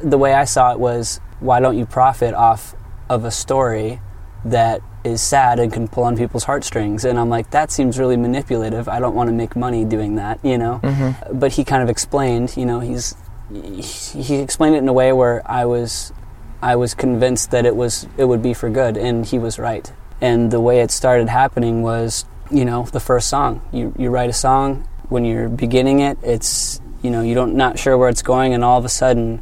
The 0.01 0.17
way 0.17 0.33
I 0.33 0.45
saw 0.45 0.71
it 0.71 0.79
was, 0.79 1.19
"Why 1.39 1.59
don't 1.59 1.77
you 1.77 1.85
profit 1.85 2.33
off 2.33 2.75
of 3.09 3.25
a 3.25 3.31
story 3.31 4.01
that 4.45 4.81
is 5.03 5.21
sad 5.21 5.59
and 5.59 5.71
can 5.73 5.87
pull 5.87 6.03
on 6.03 6.15
people's 6.17 6.43
heartstrings?" 6.45 7.05
And 7.05 7.19
I'm 7.19 7.29
like, 7.29 7.49
"That 7.51 7.71
seems 7.71 7.97
really 7.99 8.17
manipulative. 8.17 8.87
I 8.89 8.99
don't 8.99 9.15
want 9.15 9.29
to 9.29 9.33
make 9.33 9.55
money 9.55 9.85
doing 9.85 10.15
that." 10.15 10.39
You 10.43 10.57
know, 10.57 10.79
Mm-hmm. 10.83 11.37
but 11.39 11.53
he 11.53 11.63
kind 11.63 11.83
of 11.83 11.89
explained, 11.89 12.55
you 12.57 12.65
know, 12.65 12.79
he's 12.79 13.15
he 13.51 13.81
he 13.81 14.35
explained 14.37 14.75
it 14.75 14.79
in 14.79 14.87
a 14.87 14.93
way 14.93 15.11
where 15.11 15.41
I 15.45 15.65
was 15.65 16.13
I 16.61 16.75
was 16.75 16.93
convinced 16.93 17.51
that 17.51 17.65
it 17.65 17.75
was 17.75 18.07
it 18.17 18.25
would 18.25 18.41
be 18.41 18.53
for 18.53 18.69
good 18.69 18.97
and 18.97 19.25
he 19.25 19.39
was 19.39 19.57
right. 19.59 19.91
And 20.21 20.51
the 20.51 20.59
way 20.59 20.81
it 20.81 20.91
started 20.91 21.29
happening 21.29 21.81
was, 21.81 22.25
you 22.51 22.65
know, 22.65 22.83
the 22.91 22.99
first 22.99 23.27
song. 23.29 23.61
You 23.71 23.93
you 23.97 24.09
write 24.09 24.29
a 24.29 24.33
song 24.33 24.85
when 25.07 25.25
you're 25.25 25.49
beginning 25.49 26.01
it, 26.01 26.17
it's 26.21 26.79
you 27.01 27.09
know, 27.09 27.21
you 27.21 27.33
don't 27.33 27.55
not 27.55 27.79
sure 27.79 27.97
where 27.97 28.09
it's 28.09 28.21
going 28.21 28.53
and 28.53 28.63
all 28.63 28.77
of 28.77 28.83
a 28.85 28.89
sudden 28.89 29.41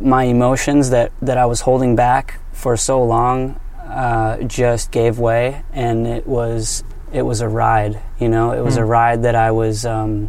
my 0.00 0.24
emotions 0.24 0.90
that 0.90 1.12
that 1.22 1.38
I 1.38 1.46
was 1.46 1.62
holding 1.62 1.96
back 1.96 2.40
for 2.52 2.76
so 2.76 3.02
long 3.02 3.58
uh, 3.86 4.38
just 4.42 4.90
gave 4.90 5.18
way 5.18 5.62
and 5.72 6.06
it 6.06 6.26
was 6.26 6.84
it 7.12 7.22
was 7.22 7.40
a 7.40 7.48
ride. 7.48 8.00
You 8.18 8.28
know, 8.28 8.52
it 8.52 8.60
was 8.62 8.74
Hmm. 8.74 8.82
a 8.82 8.84
ride 8.86 9.22
that 9.22 9.34
I 9.34 9.50
was 9.50 9.86
um, 9.86 10.28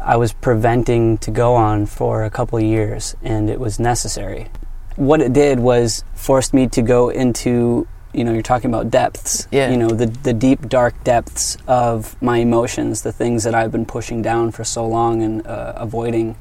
I 0.00 0.16
was 0.16 0.32
preventing 0.32 1.18
to 1.18 1.30
go 1.30 1.54
on 1.54 1.86
for 1.86 2.24
a 2.24 2.30
couple 2.30 2.58
of 2.58 2.64
years, 2.64 3.16
and 3.22 3.48
it 3.48 3.58
was 3.58 3.80
necessary. 3.80 4.48
What 4.96 5.20
it 5.20 5.32
did 5.32 5.58
was 5.58 6.04
forced 6.14 6.52
me 6.54 6.68
to 6.68 6.82
go 6.82 7.08
into 7.08 7.86
you 8.12 8.22
know 8.22 8.32
you're 8.32 8.42
talking 8.42 8.70
about 8.70 8.90
depths. 8.90 9.48
Yeah. 9.50 9.70
You 9.70 9.76
know 9.76 9.88
the 9.88 10.06
the 10.06 10.32
deep 10.32 10.68
dark 10.68 10.94
depths 11.04 11.56
of 11.66 12.20
my 12.22 12.38
emotions, 12.38 13.02
the 13.02 13.10
things 13.12 13.42
that 13.44 13.54
I've 13.54 13.72
been 13.72 13.86
pushing 13.86 14.22
down 14.22 14.52
for 14.52 14.62
so 14.62 14.86
long 14.86 15.22
and 15.22 15.44
uh, 15.46 15.72
avoiding. 15.76 16.36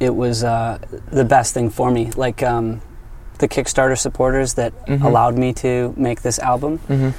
It 0.00 0.14
was 0.16 0.42
uh, 0.42 0.78
the 1.12 1.24
best 1.24 1.52
thing 1.54 1.68
for 1.70 1.90
me. 1.90 2.10
Like 2.16 2.42
um, 2.42 2.80
the 3.38 3.46
Kickstarter 3.48 3.96
supporters 3.98 4.54
that 4.54 4.72
Mhm. 4.86 5.04
allowed 5.04 5.36
me 5.38 5.52
to 5.54 5.92
make 5.96 6.22
this 6.22 6.38
album. 6.38 6.78
hmm 6.88 7.10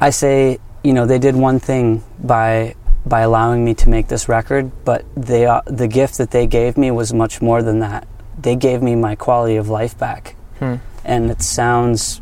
I 0.00 0.10
say, 0.10 0.58
you 0.82 0.92
know, 0.92 1.06
they 1.06 1.18
did 1.18 1.36
one 1.36 1.60
thing 1.60 2.02
by 2.22 2.74
by 3.06 3.20
allowing 3.20 3.64
me 3.64 3.74
to 3.74 3.88
make 3.90 4.08
this 4.08 4.28
record, 4.30 4.70
but 4.84 5.04
they 5.14 5.46
uh, 5.46 5.60
the 5.66 5.86
gift 5.86 6.16
that 6.18 6.30
they 6.30 6.46
gave 6.46 6.76
me 6.78 6.90
was 6.90 7.12
much 7.12 7.40
more 7.42 7.62
than 7.62 7.78
that. 7.80 8.06
They 8.40 8.56
gave 8.56 8.82
me 8.82 8.96
my 8.96 9.14
quality 9.14 9.56
of 9.56 9.68
life 9.68 9.96
back, 9.98 10.34
Hmm. 10.58 10.76
and 11.04 11.30
it 11.30 11.42
sounds, 11.42 12.20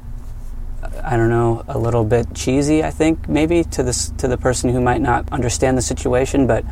I 1.04 1.16
don't 1.16 1.30
know, 1.30 1.62
a 1.68 1.78
little 1.78 2.04
bit 2.04 2.34
cheesy. 2.34 2.82
I 2.84 2.90
think 2.90 3.28
maybe 3.28 3.62
to 3.64 3.82
this 3.82 4.10
to 4.18 4.26
the 4.28 4.36
person 4.36 4.70
who 4.70 4.80
might 4.80 5.00
not 5.00 5.24
understand 5.32 5.78
the 5.78 5.82
situation, 5.82 6.46
but 6.46 6.64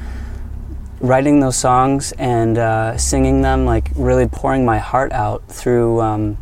writing 1.00 1.40
those 1.40 1.56
songs 1.56 2.12
and 2.12 2.58
uh, 2.58 2.96
singing 2.96 3.42
them, 3.42 3.64
like 3.64 3.90
really 3.96 4.26
pouring 4.26 4.64
my 4.64 4.78
heart 4.78 5.12
out 5.12 5.46
through 5.48 6.00
um, 6.00 6.38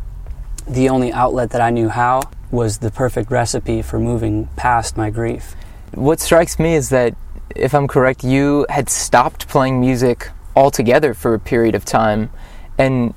the 0.67 0.89
only 0.89 1.11
outlet 1.11 1.51
that 1.51 1.61
I 1.61 1.69
knew 1.69 1.89
how, 1.89 2.21
was 2.51 2.79
the 2.79 2.91
perfect 2.91 3.31
recipe 3.31 3.81
for 3.81 3.99
moving 3.99 4.47
past 4.55 4.97
my 4.97 5.09
grief. 5.09 5.55
What 5.93 6.19
strikes 6.19 6.59
me 6.59 6.75
is 6.75 6.89
that, 6.89 7.15
if 7.55 7.73
I'm 7.73 7.87
correct, 7.87 8.23
you 8.23 8.65
had 8.69 8.89
stopped 8.89 9.47
playing 9.47 9.79
music 9.79 10.29
altogether 10.55 11.13
for 11.13 11.33
a 11.33 11.39
period 11.39 11.73
of 11.73 11.85
time, 11.85 12.29
and 12.77 13.13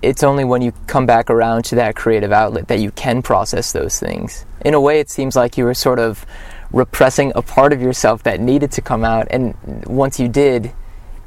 it's 0.00 0.22
only 0.22 0.44
when 0.44 0.62
you 0.62 0.72
come 0.86 1.06
back 1.06 1.30
around 1.30 1.64
to 1.64 1.74
that 1.74 1.96
creative 1.96 2.32
outlet 2.32 2.68
that 2.68 2.78
you 2.78 2.90
can 2.92 3.22
process 3.22 3.72
those 3.72 3.98
things. 3.98 4.44
In 4.64 4.74
a 4.74 4.80
way, 4.80 5.00
it 5.00 5.10
seems 5.10 5.36
like 5.36 5.58
you 5.58 5.64
were 5.64 5.74
sort 5.74 5.98
of 5.98 6.24
repressing 6.72 7.32
a 7.34 7.42
part 7.42 7.72
of 7.72 7.80
yourself 7.80 8.22
that 8.24 8.40
needed 8.40 8.70
to 8.72 8.80
come 8.80 9.04
out, 9.04 9.28
and 9.30 9.54
once 9.86 10.20
you 10.20 10.28
did, 10.28 10.72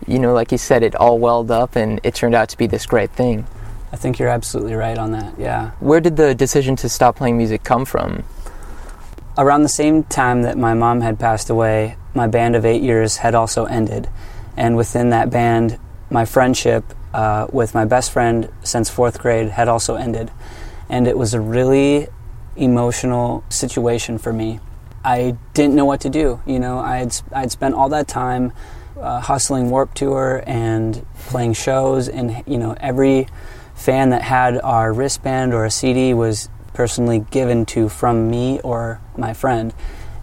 you 0.07 0.19
know, 0.19 0.33
like 0.33 0.51
you 0.51 0.57
said, 0.57 0.83
it 0.83 0.95
all 0.95 1.19
welled 1.19 1.51
up 1.51 1.75
and 1.75 1.99
it 2.03 2.15
turned 2.15 2.35
out 2.35 2.49
to 2.49 2.57
be 2.57 2.67
this 2.67 2.85
great 2.85 3.11
thing. 3.11 3.45
I 3.91 3.97
think 3.97 4.19
you're 4.19 4.29
absolutely 4.29 4.73
right 4.73 4.97
on 4.97 5.11
that. 5.11 5.37
Yeah. 5.37 5.71
Where 5.79 5.99
did 5.99 6.15
the 6.15 6.33
decision 6.33 6.75
to 6.77 6.89
stop 6.89 7.17
playing 7.17 7.37
music 7.37 7.63
come 7.63 7.85
from? 7.85 8.23
Around 9.37 9.63
the 9.63 9.69
same 9.69 10.03
time 10.03 10.43
that 10.43 10.57
my 10.57 10.73
mom 10.73 11.01
had 11.01 11.19
passed 11.19 11.49
away, 11.49 11.97
my 12.13 12.27
band 12.27 12.55
of 12.55 12.65
eight 12.65 12.81
years 12.81 13.17
had 13.17 13.35
also 13.35 13.65
ended. 13.65 14.09
And 14.57 14.75
within 14.75 15.09
that 15.09 15.29
band, 15.29 15.77
my 16.09 16.25
friendship 16.25 16.83
uh, 17.13 17.47
with 17.51 17.73
my 17.73 17.85
best 17.85 18.11
friend 18.11 18.49
since 18.63 18.89
fourth 18.89 19.19
grade 19.19 19.49
had 19.49 19.67
also 19.67 19.95
ended. 19.95 20.31
And 20.89 21.07
it 21.07 21.17
was 21.17 21.33
a 21.33 21.41
really 21.41 22.07
emotional 22.55 23.43
situation 23.49 24.17
for 24.17 24.33
me. 24.33 24.59
I 25.03 25.37
didn't 25.53 25.75
know 25.75 25.85
what 25.85 26.01
to 26.01 26.09
do. 26.09 26.41
You 26.45 26.59
know, 26.59 26.79
I 26.79 26.97
had, 26.97 27.15
I'd 27.33 27.51
spent 27.51 27.75
all 27.75 27.89
that 27.89 28.07
time 28.07 28.53
uh, 28.99 29.19
hustling 29.19 29.69
Warped 29.69 29.97
Tour 29.97 30.43
and 30.45 31.05
playing 31.27 31.53
shows, 31.53 32.07
and, 32.07 32.43
you 32.45 32.57
know, 32.57 32.75
every 32.79 33.27
fan 33.75 34.11
that 34.11 34.21
had 34.21 34.59
our 34.61 34.93
wristband 34.93 35.53
or 35.53 35.65
a 35.65 35.71
CD 35.71 36.13
was 36.13 36.49
personally 36.73 37.25
given 37.31 37.65
to 37.65 37.89
from 37.89 38.29
me 38.29 38.59
or 38.61 39.01
my 39.17 39.33
friend. 39.33 39.73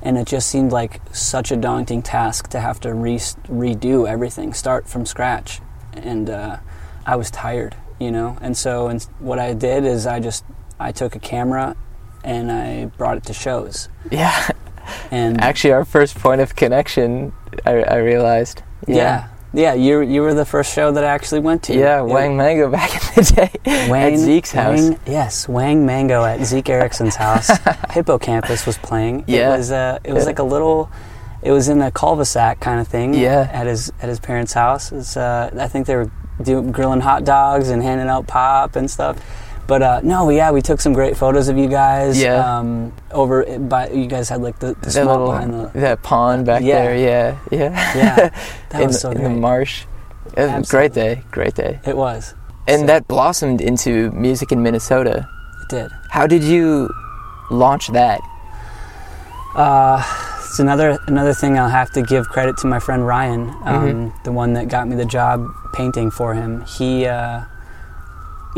And 0.01 0.17
it 0.17 0.29
just 0.29 0.49
seemed 0.49 0.71
like 0.71 1.01
such 1.13 1.51
a 1.51 1.57
daunting 1.57 2.03
task 2.03 2.49
to 2.51 2.61
have 2.61 2.79
to 2.81 2.95
re- 2.95 3.17
redo 3.17 4.09
everything, 4.09 4.55
start 4.55 4.89
from 4.89 5.05
scratch. 5.05 5.61
And 5.93 6.31
uh, 6.31 6.59
I 7.05 7.17
was 7.17 7.33
tired, 7.33 7.75
you 7.99 8.13
know. 8.13 8.39
And 8.41 8.57
so, 8.57 8.87
and 8.87 9.03
what 9.19 9.41
I 9.41 9.55
did 9.55 9.85
is 9.85 10.07
I 10.07 10.21
just 10.21 10.45
I 10.79 10.93
took 10.93 11.17
a 11.17 11.19
camera 11.19 11.77
and 12.23 12.53
I 12.53 12.87
brought 12.97 13.17
it 13.17 13.25
to 13.25 13.33
shows. 13.33 13.89
Yeah, 14.11 14.51
And 15.11 15.41
actually, 15.41 15.73
our 15.73 15.85
first 15.85 16.19
point 16.19 16.41
of 16.41 16.55
connection, 16.57 17.33
I, 17.67 17.83
I 17.83 17.97
realized. 17.99 18.63
yeah, 18.87 19.29
yeah, 19.53 19.75
you 19.75 20.01
you 20.03 20.23
were 20.23 20.35
the 20.35 20.45
first 20.45 20.75
show 20.75 20.93
that 20.93 21.03
I 21.05 21.09
actually 21.09 21.41
went 21.41 21.63
to. 21.65 21.75
Yeah, 21.75 22.03
Wang 22.03 22.37
Mango 22.37 22.71
back 22.71 22.93
in 22.95 23.01
the 23.25 23.33
day 23.65 23.89
Wang, 23.91 24.15
at 24.15 24.19
Zeke's 24.19 24.53
house. 24.53 24.81
Wang- 24.91 25.01
yes, 25.07 25.49
Wang 25.49 25.87
Mango 25.87 26.25
at 26.25 26.45
Zeke 26.45 26.69
Erickson's 26.69 27.17
house. 27.17 27.51
Hippo 27.91 28.19
Campus 28.19 28.67
was 28.67 28.77
playing. 28.79 29.25
Yeah. 29.27 29.55
It 29.55 29.59
was 29.59 29.73
uh, 29.73 29.99
it 30.05 30.13
was 30.13 30.25
Yeah. 30.25 30.27
like 30.27 30.39
a 30.39 30.43
little 30.45 30.91
it 31.41 31.53
was 31.53 31.69
in 31.69 31.81
a 31.81 31.91
cul-de-sac 31.91 32.59
kind 32.61 32.81
of 32.81 32.89
thing 32.89 33.15
Yeah. 33.15 33.49
at 33.53 33.67
his 33.67 33.91
at 34.03 34.09
his 34.09 34.21
parents' 34.21 34.53
house. 34.53 34.93
It's, 34.93 35.17
uh, 35.17 35.51
I 35.59 35.69
think 35.69 35.87
they 35.87 35.97
were 35.97 36.11
doing 36.43 36.71
grilling 36.71 37.01
hot 37.01 37.25
dogs 37.25 37.71
and 37.71 37.83
handing 37.83 38.09
out 38.09 38.27
pop 38.27 38.77
and 38.77 38.91
stuff. 38.91 39.17
But 39.69 39.83
uh, 39.83 40.01
no, 40.03 40.31
yeah, 40.31 40.51
we 40.51 40.63
took 40.63 40.81
some 40.81 40.95
great 40.95 41.15
photos 41.17 41.49
of 41.49 41.57
you 41.59 41.69
guys. 41.69 42.21
Yeah. 42.21 42.59
Um, 42.59 42.93
over 43.13 43.45
by 43.59 43.91
you 43.91 44.07
guys 44.07 44.29
had 44.31 44.41
like 44.43 44.59
the, 44.59 44.69
the 44.81 44.89
that 44.91 45.07
little 45.07 45.27
behind 45.27 45.53
the 45.53 45.71
that 45.79 46.03
pond 46.03 46.47
back 46.47 46.63
Yeah. 46.63 46.81
there. 46.83 46.97
Yeah, 46.97 47.39
yeah, 47.53 47.97
yeah. 47.97 48.17
That 48.71 48.81
in, 48.81 48.87
was 48.89 49.01
so 49.01 49.11
in 49.11 49.19
great. 49.19 49.29
the 49.29 49.31
marsh. 49.39 49.85
It 50.37 50.41
was 50.59 50.69
a 50.69 50.71
great 50.71 50.93
day, 50.95 51.23
great 51.31 51.55
day. 51.55 51.81
it 51.85 51.97
was. 51.97 52.35
And 52.67 52.81
So- 52.81 52.87
that 52.87 53.07
blossomed 53.09 53.61
into 53.61 54.11
music 54.13 54.53
in 54.53 54.63
Minnesota. 54.63 55.29
It 55.63 55.69
did. 55.69 55.91
How 56.11 56.27
did 56.27 56.43
you 56.43 56.89
launch 57.51 57.89
that? 57.89 58.21
Uh, 59.55 60.03
it's 60.45 60.59
another 60.61 60.99
another 61.09 61.35
thing 61.35 61.59
I'll 61.59 61.69
have 61.69 61.91
to 61.93 62.03
give 62.03 62.27
credit 62.29 62.57
to 62.59 62.67
my 62.67 62.79
friend 62.79 63.07
Ryan, 63.07 63.51
um, 63.65 63.85
Mm-hmm. 63.85 64.23
the 64.25 64.33
one 64.33 64.55
that 64.55 64.69
got 64.69 64.89
me 64.89 64.97
the 64.97 65.05
job 65.05 65.47
painting 65.75 66.11
for 66.11 66.35
him. 66.35 66.65
He, 66.65 67.07
uh, 67.07 67.43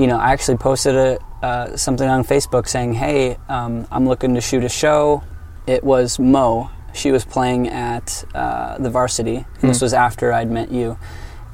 you 0.01 0.07
know, 0.07 0.19
I 0.19 0.33
actually 0.33 0.57
posted 0.59 0.95
a 0.97 1.19
uh, 1.43 1.77
something 1.77 2.09
on 2.09 2.25
Facebook 2.25 2.67
saying, 2.69 2.95
"Hey, 2.95 3.37
um, 3.49 3.87
I'm 3.91 4.07
looking 4.09 4.35
to 4.35 4.41
shoot 4.41 4.65
a 4.65 4.69
show." 4.69 5.23
It 5.67 5.83
was 5.85 6.19
Mo. 6.19 6.71
She 6.93 7.13
was 7.13 7.25
playing 7.25 7.69
at 7.69 8.25
uh, 8.35 8.79
the 8.79 8.91
Varsity. 8.91 9.45
This 9.61 9.79
Hmm. 9.79 9.85
was 9.85 9.95
after 9.95 10.33
I'd 10.33 10.51
met 10.51 10.71
you. 10.71 10.99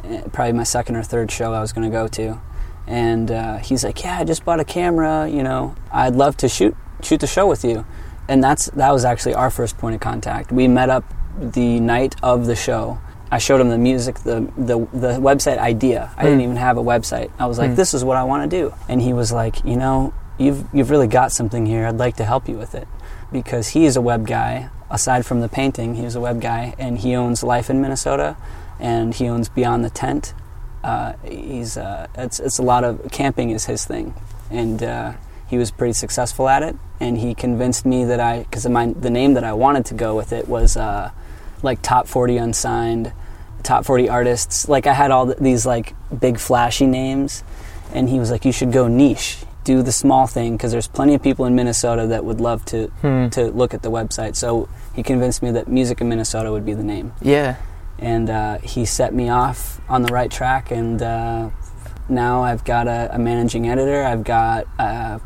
Uh, 0.04 0.22
Probably 0.32 0.52
my 0.52 0.64
second 0.64 0.96
or 0.96 1.02
third 1.02 1.30
show 1.30 1.52
I 1.52 1.60
was 1.60 1.72
going 1.72 1.86
to 1.90 1.96
go 2.00 2.06
to, 2.08 2.40
and 2.86 3.30
uh, 3.30 3.56
he's 3.58 3.82
like, 3.84 4.02
"Yeah, 4.04 4.18
I 4.20 4.24
just 4.24 4.44
bought 4.44 4.60
a 4.60 4.64
camera. 4.64 5.28
You 5.28 5.42
know, 5.42 5.74
I'd 5.92 6.14
love 6.16 6.36
to 6.38 6.48
shoot 6.48 6.74
shoot 7.02 7.20
the 7.20 7.26
show 7.36 7.46
with 7.46 7.64
you." 7.64 7.84
and 8.28 8.42
that's 8.42 8.66
that 8.74 8.90
was 8.90 9.04
actually 9.04 9.34
our 9.34 9.50
first 9.50 9.78
point 9.78 9.94
of 9.94 10.00
contact. 10.00 10.50
We 10.50 10.66
met 10.66 10.90
up 10.90 11.04
the 11.38 11.78
night 11.78 12.16
of 12.24 12.46
the 12.46 12.56
show. 12.56 12.98
I 13.36 13.38
showed 13.38 13.60
him 13.60 13.68
the 13.68 13.78
music, 13.90 14.14
the 14.30 14.38
the, 14.70 14.78
the 15.04 15.12
website 15.30 15.58
idea. 15.58 16.10
I 16.16 16.22
didn't 16.24 16.38
Hmm. 16.40 16.44
even 16.48 16.56
have 16.68 16.76
a 16.78 16.82
website. 16.92 17.28
I 17.38 17.46
was 17.50 17.58
like, 17.58 17.70
Hmm. 17.70 17.76
"This 17.82 17.92
is 17.92 18.02
what 18.08 18.16
I 18.16 18.24
want 18.30 18.40
to 18.50 18.50
do," 18.60 18.64
and 18.88 18.98
he 19.02 19.12
was 19.12 19.28
like, 19.40 19.54
"You 19.70 19.76
know, 19.76 19.96
you've 20.38 20.64
you've 20.72 20.90
really 20.94 21.06
got 21.20 21.32
something 21.32 21.66
here. 21.66 21.82
I'd 21.86 21.98
like 22.06 22.16
to 22.16 22.24
help 22.24 22.48
you 22.48 22.56
with 22.56 22.74
it," 22.74 22.88
because 23.30 23.66
he 23.76 23.84
is 23.84 23.94
a 23.96 24.00
web 24.00 24.26
guy. 24.26 24.52
Aside 24.90 25.22
from 25.26 25.40
the 25.40 25.48
painting, 25.48 25.96
he 25.96 26.02
was 26.08 26.14
a 26.16 26.20
web 26.28 26.40
guy, 26.40 26.62
and 26.78 26.92
he 27.04 27.10
owns 27.22 27.42
Life 27.42 27.68
in 27.72 27.78
Minnesota, 27.82 28.36
and 28.80 29.12
he 29.18 29.28
owns 29.28 29.48
Beyond 29.50 29.84
the 29.84 29.90
Tent. 29.90 30.32
Uh, 30.84 31.12
he's 31.24 31.76
uh, 31.76 32.06
it's 32.24 32.38
it's 32.46 32.58
a 32.58 32.62
lot 32.72 32.84
of 32.84 32.92
camping 33.10 33.50
is 33.50 33.66
his 33.66 33.84
thing, 33.84 34.14
and 34.50 34.82
uh, 34.82 35.12
he 35.50 35.58
was 35.58 35.70
pretty 35.70 35.92
successful 36.04 36.48
at 36.48 36.62
it. 36.62 36.76
And 37.00 37.18
he 37.18 37.34
convinced 37.34 37.84
me 37.84 38.04
that 38.06 38.20
I 38.20 38.34
because 38.48 38.62
the 38.62 39.10
name 39.20 39.34
that 39.34 39.44
I 39.44 39.52
wanted 39.52 39.84
to 39.90 39.94
go 39.94 40.10
with 40.16 40.32
it 40.32 40.48
was 40.48 40.76
uh, 40.76 41.10
like 41.62 41.82
top 41.82 42.06
forty 42.06 42.36
unsigned, 42.38 43.12
top 43.66 43.84
forty 43.84 44.08
artists. 44.08 44.68
Like 44.68 44.86
I 44.86 44.92
had 44.94 45.10
all 45.10 45.26
these 45.26 45.66
like 45.66 45.94
big 46.18 46.38
flashy 46.38 46.86
names, 46.86 47.42
and 47.92 48.08
he 48.08 48.18
was 48.18 48.30
like, 48.30 48.44
"You 48.44 48.52
should 48.52 48.72
go 48.72 48.88
niche." 48.88 49.38
Do 49.64 49.82
the 49.82 49.90
small 49.90 50.28
thing 50.28 50.56
because 50.56 50.70
there's 50.70 50.86
plenty 50.86 51.14
of 51.14 51.22
people 51.24 51.44
in 51.44 51.56
Minnesota 51.56 52.06
that 52.06 52.24
would 52.24 52.40
love 52.40 52.64
to 52.66 52.86
Hmm. 53.02 53.28
to 53.30 53.46
look 53.50 53.74
at 53.74 53.82
the 53.82 53.90
website. 53.90 54.36
So 54.36 54.68
he 54.94 55.02
convinced 55.02 55.42
me 55.42 55.50
that 55.50 55.66
music 55.66 56.00
in 56.00 56.08
Minnesota 56.08 56.52
would 56.52 56.64
be 56.64 56.72
the 56.72 56.84
name 56.84 57.12
Yeah. 57.20 57.56
and 57.98 58.30
uh, 58.30 58.58
he 58.58 58.84
set 58.84 59.12
me 59.12 59.28
off 59.28 59.80
on 59.88 60.02
the 60.02 60.12
right 60.12 60.30
track. 60.30 60.70
And 60.70 61.02
uh, 61.02 61.50
now 62.08 62.44
I've 62.44 62.62
got 62.64 62.86
a, 62.86 63.10
a 63.12 63.18
managing 63.18 63.68
editor. 63.68 64.04
I've 64.04 64.22
got 64.22 64.66
uh, 64.78 65.18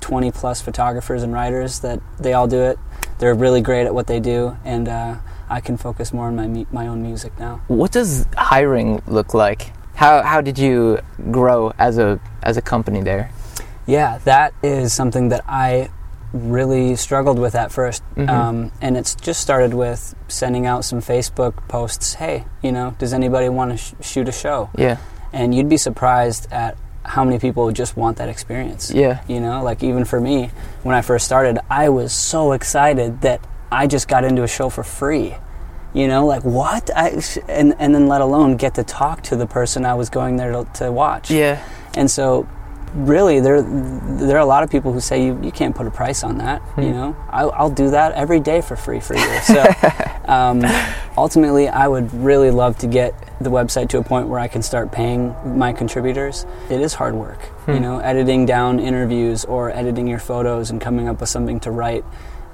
20 0.00 0.30
plus 0.32 0.62
photographers 0.62 1.22
and 1.22 1.34
writers 1.34 1.80
that 1.80 2.00
they 2.18 2.32
all 2.32 2.46
do 2.48 2.62
it. 2.62 2.78
They're 3.18 3.34
really 3.34 3.60
great 3.60 3.84
at 3.84 3.94
what 3.94 4.06
they 4.06 4.18
do, 4.18 4.56
and 4.64 4.88
uh, 4.88 5.16
I 5.48 5.60
can 5.60 5.76
focus 5.76 6.12
more 6.12 6.26
on 6.26 6.36
my 6.36 6.66
my 6.72 6.86
own 6.86 7.02
music 7.02 7.32
now. 7.38 7.60
What 7.68 7.92
does 7.92 8.26
hiring 8.36 9.02
look 9.06 9.34
like? 9.34 9.72
How 9.94 10.22
how 10.22 10.40
did 10.40 10.58
you 10.58 10.98
grow 11.30 11.72
as 11.78 11.98
a 11.98 12.18
as 12.42 12.56
a 12.56 12.62
company 12.62 13.00
there? 13.02 13.30
Yeah, 13.86 14.18
that 14.24 14.52
is 14.62 14.92
something 14.92 15.28
that 15.28 15.42
I 15.46 15.88
really 16.32 16.96
struggled 16.96 17.38
with 17.38 17.54
at 17.54 17.70
1st 17.70 18.02
Mhm. 18.16 18.28
Um, 18.28 18.72
and 18.80 18.96
it's 18.96 19.14
just 19.14 19.40
started 19.40 19.72
with 19.72 20.14
sending 20.26 20.66
out 20.66 20.84
some 20.84 21.00
Facebook 21.00 21.54
posts. 21.68 22.14
Hey, 22.14 22.44
you 22.60 22.72
know, 22.72 22.94
does 22.98 23.12
anybody 23.12 23.48
want 23.48 23.70
to 23.70 23.76
sh- 23.76 23.94
shoot 24.00 24.28
a 24.28 24.32
show? 24.32 24.68
Yeah. 24.76 24.96
And 25.32 25.54
you'd 25.54 25.68
be 25.68 25.76
surprised 25.76 26.48
at 26.50 26.76
how 27.04 27.22
many 27.24 27.38
people 27.38 27.70
just 27.70 27.96
want 27.96 28.16
that 28.16 28.28
experience. 28.28 28.90
Yeah. 28.90 29.20
You 29.28 29.38
know, 29.40 29.62
like 29.62 29.84
even 29.84 30.04
for 30.04 30.20
me, 30.20 30.50
when 30.82 30.96
I 30.96 31.02
first 31.02 31.24
started, 31.24 31.58
I 31.70 31.88
was 31.88 32.12
so 32.12 32.50
excited 32.52 33.20
that 33.20 33.40
I 33.74 33.88
just 33.88 34.06
got 34.06 34.24
into 34.24 34.44
a 34.44 34.48
show 34.48 34.68
for 34.70 34.84
free. 34.84 35.34
You 35.94 36.08
know, 36.08 36.26
like 36.26 36.44
what? 36.44 36.90
I, 36.96 37.20
and 37.48 37.74
and 37.78 37.94
then 37.94 38.06
let 38.06 38.20
alone 38.20 38.56
get 38.56 38.74
to 38.74 38.84
talk 38.84 39.22
to 39.24 39.36
the 39.36 39.46
person 39.46 39.84
I 39.84 39.94
was 39.94 40.10
going 40.10 40.36
there 40.36 40.52
to, 40.52 40.68
to 40.74 40.92
watch. 40.92 41.30
Yeah. 41.30 41.64
And 41.96 42.10
so, 42.10 42.48
really, 42.94 43.38
there 43.38 43.62
there 43.62 44.36
are 44.36 44.40
a 44.40 44.46
lot 44.46 44.62
of 44.64 44.70
people 44.70 44.92
who 44.92 45.00
say 45.00 45.24
you, 45.24 45.40
you 45.42 45.52
can't 45.52 45.74
put 45.74 45.86
a 45.86 45.90
price 45.90 46.24
on 46.24 46.38
that. 46.38 46.62
You 46.76 46.90
know, 46.90 47.16
I'll, 47.30 47.52
I'll 47.52 47.70
do 47.70 47.90
that 47.90 48.12
every 48.12 48.40
day 48.40 48.60
for 48.60 48.74
free 48.74 48.98
for 49.00 49.14
you. 49.14 49.40
So, 49.42 49.64
um, 50.24 50.64
ultimately, 51.16 51.68
I 51.68 51.86
would 51.86 52.12
really 52.12 52.50
love 52.50 52.76
to 52.78 52.88
get 52.88 53.14
the 53.40 53.50
website 53.50 53.88
to 53.90 53.98
a 53.98 54.02
point 54.02 54.28
where 54.28 54.40
I 54.40 54.48
can 54.48 54.62
start 54.62 54.90
paying 54.90 55.34
my 55.58 55.72
contributors. 55.72 56.46
It 56.70 56.80
is 56.80 56.94
hard 56.94 57.14
work. 57.14 57.40
You 57.66 57.80
know, 57.80 57.98
editing 58.00 58.46
down 58.46 58.78
interviews 58.78 59.44
or 59.44 59.70
editing 59.70 60.06
your 60.06 60.18
photos 60.18 60.70
and 60.70 60.80
coming 60.80 61.08
up 61.08 61.20
with 61.20 61.30
something 61.30 61.60
to 61.60 61.70
write 61.70 62.04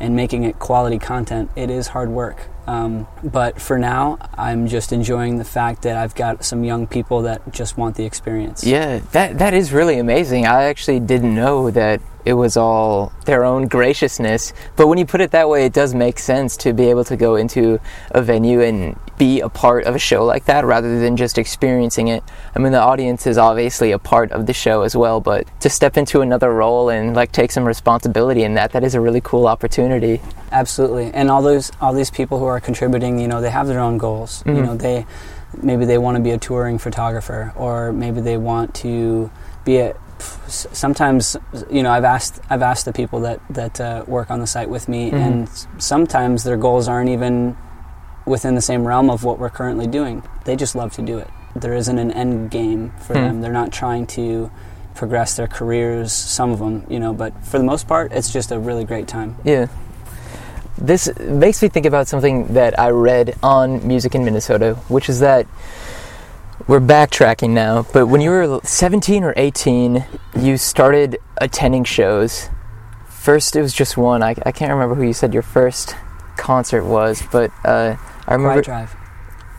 and 0.00 0.16
making 0.16 0.44
it 0.44 0.58
quality 0.58 0.98
content. 0.98 1.50
It 1.56 1.70
is 1.70 1.88
hard 1.88 2.08
work. 2.08 2.48
Um, 2.66 3.06
but 3.24 3.60
for 3.60 3.78
now, 3.78 4.18
I'm 4.34 4.66
just 4.68 4.92
enjoying 4.92 5.38
the 5.38 5.44
fact 5.44 5.82
that 5.82 5.96
I've 5.96 6.14
got 6.14 6.44
some 6.44 6.62
young 6.62 6.86
people 6.86 7.22
that 7.22 7.52
just 7.52 7.76
want 7.76 7.96
the 7.96 8.04
experience. 8.04 8.64
Yeah, 8.64 9.00
that 9.12 9.38
that 9.38 9.54
is 9.54 9.72
really 9.72 9.98
amazing. 9.98 10.46
I 10.46 10.64
actually 10.64 11.00
didn't 11.00 11.34
know 11.34 11.70
that 11.70 12.00
it 12.24 12.34
was 12.34 12.56
all 12.56 13.12
their 13.24 13.44
own 13.44 13.66
graciousness. 13.66 14.52
But 14.76 14.88
when 14.88 14.98
you 14.98 15.06
put 15.06 15.20
it 15.20 15.30
that 15.30 15.48
way, 15.48 15.64
it 15.64 15.72
does 15.72 15.94
make 15.94 16.18
sense 16.18 16.56
to 16.58 16.72
be 16.72 16.90
able 16.90 17.04
to 17.04 17.16
go 17.16 17.36
into 17.36 17.80
a 18.10 18.22
venue 18.22 18.60
and 18.60 18.98
be 19.18 19.40
a 19.40 19.48
part 19.48 19.84
of 19.84 19.94
a 19.94 19.98
show 19.98 20.24
like 20.24 20.46
that 20.46 20.64
rather 20.64 21.00
than 21.00 21.16
just 21.16 21.38
experiencing 21.38 22.08
it. 22.08 22.24
I 22.54 22.58
mean, 22.58 22.72
the 22.72 22.80
audience 22.80 23.26
is 23.26 23.36
obviously 23.36 23.92
a 23.92 23.98
part 23.98 24.32
of 24.32 24.46
the 24.46 24.54
show 24.54 24.82
as 24.82 24.96
well, 24.96 25.20
but 25.20 25.46
to 25.60 25.68
step 25.68 25.96
into 25.96 26.20
another 26.20 26.52
role 26.52 26.88
and 26.88 27.14
like 27.14 27.32
take 27.32 27.52
some 27.52 27.64
responsibility 27.64 28.44
in 28.44 28.54
that, 28.54 28.72
that 28.72 28.82
is 28.82 28.94
a 28.94 29.00
really 29.00 29.20
cool 29.20 29.46
opportunity. 29.46 30.20
Absolutely, 30.52 31.10
and 31.12 31.30
all 31.30 31.42
those 31.42 31.70
all 31.80 31.92
these 31.92 32.10
people 32.10 32.38
who 32.38 32.46
are 32.46 32.60
contributing, 32.60 33.18
you 33.18 33.28
know, 33.28 33.40
they 33.40 33.50
have 33.50 33.66
their 33.66 33.80
own 33.80 33.98
goals. 33.98 34.42
You 34.46 34.52
mm-hmm. 34.52 34.64
know, 34.64 34.76
they 34.76 35.06
maybe 35.62 35.84
they 35.84 35.98
want 35.98 36.16
to 36.16 36.22
be 36.22 36.30
a 36.30 36.38
touring 36.38 36.78
photographer, 36.78 37.52
or 37.56 37.92
maybe 37.92 38.20
they 38.20 38.36
want 38.36 38.74
to 38.76 39.30
be 39.64 39.78
a. 39.78 39.94
Sometimes, 40.22 41.36
you 41.70 41.82
know, 41.82 41.90
I've 41.90 42.04
asked 42.04 42.40
I've 42.50 42.62
asked 42.62 42.84
the 42.84 42.92
people 42.92 43.20
that 43.20 43.40
that 43.50 43.80
uh, 43.80 44.04
work 44.06 44.30
on 44.30 44.40
the 44.40 44.46
site 44.46 44.68
with 44.68 44.88
me, 44.88 45.10
and 45.10 45.48
sometimes 45.78 46.44
their 46.44 46.56
goals 46.56 46.88
aren't 46.88 47.08
even 47.10 47.56
within 48.26 48.54
the 48.54 48.60
same 48.60 48.86
realm 48.86 49.10
of 49.10 49.24
what 49.24 49.38
we're 49.38 49.50
currently 49.50 49.86
doing. 49.86 50.22
They 50.44 50.56
just 50.56 50.74
love 50.74 50.92
to 50.94 51.02
do 51.02 51.18
it. 51.18 51.28
There 51.56 51.74
isn't 51.74 51.98
an 51.98 52.10
end 52.12 52.50
game 52.50 52.92
for 53.00 53.14
Hmm. 53.14 53.20
them. 53.22 53.40
They're 53.40 53.52
not 53.52 53.72
trying 53.72 54.06
to 54.08 54.50
progress 54.94 55.36
their 55.36 55.48
careers. 55.48 56.12
Some 56.12 56.50
of 56.52 56.58
them, 56.58 56.84
you 56.88 57.00
know, 57.00 57.12
but 57.12 57.32
for 57.44 57.58
the 57.58 57.64
most 57.64 57.88
part, 57.88 58.12
it's 58.12 58.30
just 58.32 58.52
a 58.52 58.58
really 58.58 58.84
great 58.84 59.08
time. 59.08 59.36
Yeah. 59.44 59.66
This 60.78 61.10
makes 61.18 61.60
me 61.62 61.68
think 61.68 61.86
about 61.86 62.08
something 62.08 62.54
that 62.54 62.78
I 62.78 62.90
read 62.90 63.34
on 63.42 63.86
Music 63.86 64.14
in 64.14 64.24
Minnesota, 64.24 64.74
which 64.88 65.08
is 65.08 65.20
that 65.20 65.46
we're 66.66 66.80
backtracking 66.80 67.50
now, 67.50 67.86
but 67.92 68.06
when 68.06 68.20
you 68.20 68.30
were 68.30 68.60
17 68.62 69.24
or 69.24 69.32
18, 69.36 70.04
you 70.38 70.56
started 70.56 71.18
attending 71.38 71.84
shows. 71.84 72.48
First, 73.08 73.56
it 73.56 73.62
was 73.62 73.72
just 73.72 73.96
one. 73.96 74.22
I, 74.22 74.34
I 74.44 74.52
can't 74.52 74.72
remember 74.72 74.94
who 74.94 75.02
you 75.02 75.12
said 75.12 75.34
your 75.34 75.42
first 75.42 75.94
concert 76.36 76.84
was, 76.84 77.22
but 77.30 77.50
uh, 77.64 77.96
I 78.26 78.34
remember 78.34 78.62
Quiet 78.62 78.64
Drive. 78.64 78.96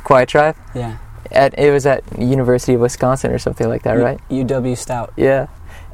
Quiet 0.04 0.30
Drive. 0.30 0.58
Yeah. 0.74 0.98
At, 1.32 1.58
it 1.58 1.72
was 1.72 1.86
at 1.86 2.04
University 2.20 2.74
of 2.74 2.82
Wisconsin 2.82 3.32
or 3.32 3.40
something 3.40 3.68
like 3.68 3.84
that, 3.84 3.98
U- 3.98 4.04
right? 4.04 4.20
UW 4.30 4.78
Stout. 4.78 5.14
Yeah. 5.16 5.48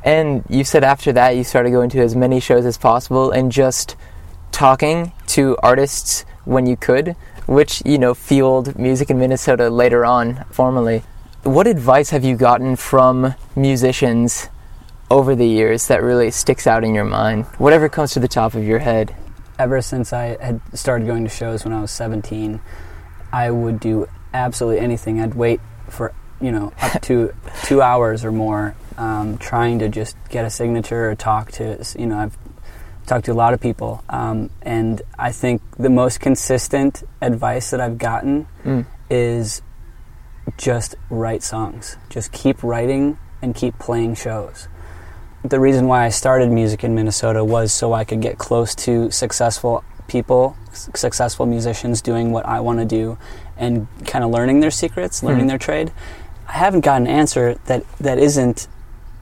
And 0.04 0.44
you 0.50 0.64
said 0.64 0.84
after 0.84 1.12
that 1.14 1.32
you 1.36 1.44
started 1.44 1.72
going 1.72 1.90
to 1.92 2.00
as 2.00 2.16
many 2.16 2.40
shows 2.40 2.66
as 2.66 2.78
possible 2.78 3.32
and 3.32 3.52
just 3.52 3.96
talking 4.52 5.12
to 5.28 5.58
artists 5.62 6.26
when 6.46 6.66
you 6.66 6.78
could, 6.78 7.16
which, 7.48 7.82
you 7.86 7.98
know, 7.98 8.14
fueled 8.14 8.78
music 8.78 9.10
in 9.10 9.18
Minnesota 9.18 9.70
later 9.70 10.06
on 10.06 10.46
formally. 10.52 11.04
What 11.44 11.66
advice 11.66 12.10
have 12.10 12.24
you 12.24 12.36
gotten 12.36 12.76
from 12.76 13.34
musicians 13.56 14.50
over 15.10 15.34
the 15.34 15.48
years 15.48 15.88
that 15.88 16.04
really 16.04 16.30
sticks 16.30 16.68
out 16.68 16.84
in 16.84 16.94
your 16.94 17.06
mind? 17.06 17.46
Whatever 17.58 17.90
comes 17.90 18.12
to 18.12 18.20
the 18.20 18.28
top 18.28 18.54
of 18.54 18.64
your 18.64 18.80
head. 18.80 19.16
Ever 19.58 19.82
since 19.82 20.14
I 20.14 20.38
had 20.44 20.62
started 20.78 21.08
going 21.08 21.24
to 21.24 21.30
shows 21.30 21.64
when 21.64 21.74
I 21.74 21.82
was 21.82 21.90
17, 21.92 22.60
I 23.32 23.50
would 23.50 23.80
do 23.80 24.08
absolutely 24.34 24.80
anything. 24.80 25.22
I'd 25.22 25.34
wait 25.34 25.62
for, 25.90 26.14
you 26.42 26.52
know, 26.52 26.74
up 26.82 27.02
to 27.04 27.34
two 27.64 27.82
hours 27.82 28.26
or 28.26 28.32
more 28.32 28.76
um, 28.98 29.38
trying 29.38 29.80
to 29.80 29.90
just 29.90 30.18
get 30.30 30.46
a 30.46 30.50
signature 30.50 31.10
or 31.10 31.16
talk 31.16 31.52
to, 31.54 31.84
you 31.98 32.08
know, 32.08 32.18
I've 32.18 32.38
talked 33.08 33.26
to 33.26 33.32
a 33.32 33.34
lot 33.34 33.54
of 33.54 33.60
people. 33.62 34.04
Um, 34.10 34.50
and 34.62 35.02
I 35.18 35.32
think 35.32 35.62
the 35.78 35.90
most 35.90 36.20
consistent 36.20 37.04
advice 37.22 37.72
that 37.72 37.82
I've 37.82 37.98
gotten 37.98 38.48
Mm. 38.66 38.86
is 39.10 39.62
just 40.58 40.96
write 41.10 41.42
songs. 41.44 41.98
Just 42.10 42.32
keep 42.32 42.62
writing 42.64 43.18
and 43.42 43.56
keep 43.56 43.78
playing 43.80 44.16
shows. 44.16 44.68
The 45.44 45.60
reason 45.60 45.88
why 45.88 46.06
I 46.06 46.10
started 46.10 46.52
music 46.52 46.84
in 46.84 46.94
Minnesota 46.96 47.44
was 47.44 47.72
so 47.72 47.94
I 47.94 48.04
could 48.04 48.22
get 48.22 48.38
close 48.38 48.76
to 48.76 49.10
successful 49.12 49.84
people, 50.08 50.56
successful 50.74 51.46
musicians 51.46 52.02
doing 52.02 52.32
what 52.32 52.46
I 52.46 52.60
want 52.60 52.80
to 52.80 52.86
do 52.86 53.18
and 53.58 53.88
kind 54.06 54.24
of 54.24 54.32
learning 54.32 54.60
their 54.62 54.72
secrets, 54.72 55.22
learning 55.24 55.46
Mhm. 55.46 55.50
their 55.50 55.58
trade. 55.58 55.92
I 56.48 56.54
haven't 56.54 56.82
got 56.82 57.02
an 57.02 57.08
answer 57.08 57.56
that, 57.66 57.84
that 58.00 58.18
isn't 58.18 58.68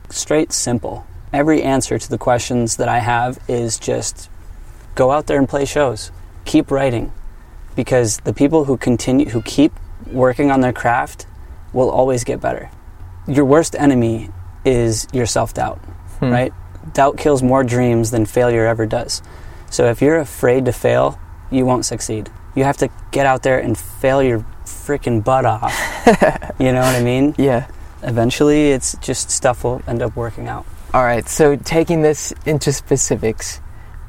straight 0.10 0.54
simple. 0.54 1.06
Every 1.36 1.62
answer 1.64 2.00
to 2.00 2.10
the 2.10 2.18
questions 2.18 2.78
that 2.78 2.88
I 2.88 3.00
have 3.00 3.38
is 3.50 3.78
just 3.78 4.30
go 4.96 5.12
out 5.12 5.28
there 5.28 5.38
and 5.38 5.50
play 5.50 5.66
shows. 5.66 6.10
Keep 6.46 6.72
writing 6.72 7.12
because 7.76 8.20
the 8.20 8.32
people 8.32 8.64
who 8.64 8.78
continue 8.78 9.28
who 9.28 9.42
keep 9.42 9.74
working 10.10 10.50
on 10.50 10.62
their 10.62 10.72
craft 10.72 11.28
will 11.74 11.90
always 11.90 12.24
get 12.24 12.40
better. 12.40 12.70
Your 13.28 13.44
worst 13.44 13.76
enemy 13.76 14.30
is 14.64 15.08
your 15.12 15.26
self-doubt, 15.26 15.78
Hmm. 16.20 16.32
right? 16.32 16.54
Doubt 16.94 17.18
kills 17.18 17.44
more 17.44 17.66
dreams 17.66 18.12
than 18.12 18.26
failure 18.26 18.66
ever 18.66 18.86
does. 18.86 19.22
So 19.70 19.90
if 19.90 20.02
you're 20.02 20.20
afraid 20.20 20.64
to 20.66 20.72
fail, 20.72 21.20
you 21.52 21.66
won't 21.66 21.84
succeed. 21.86 22.30
You 22.56 22.64
have 22.64 22.78
to 22.78 22.88
get 23.12 23.26
out 23.26 23.44
there 23.44 23.60
and 23.60 23.78
fail 23.78 24.24
your 24.24 24.46
freaking 24.64 25.22
butt 25.22 25.44
off. 25.46 25.74
you 26.60 26.72
know 26.72 26.80
what 26.80 26.96
I 26.96 27.02
mean? 27.04 27.36
Yeah. 27.38 27.68
Eventually, 28.04 28.72
it's 28.72 28.96
just 29.02 29.30
stuff 29.30 29.66
will 29.66 29.82
end 29.86 30.02
up 30.02 30.16
working 30.16 30.48
out. 30.48 30.66
All 30.96 31.04
right, 31.04 31.28
so 31.28 31.58
taking 31.58 32.04
this 32.04 32.34
into 32.46 32.72
specifics, 32.72 33.60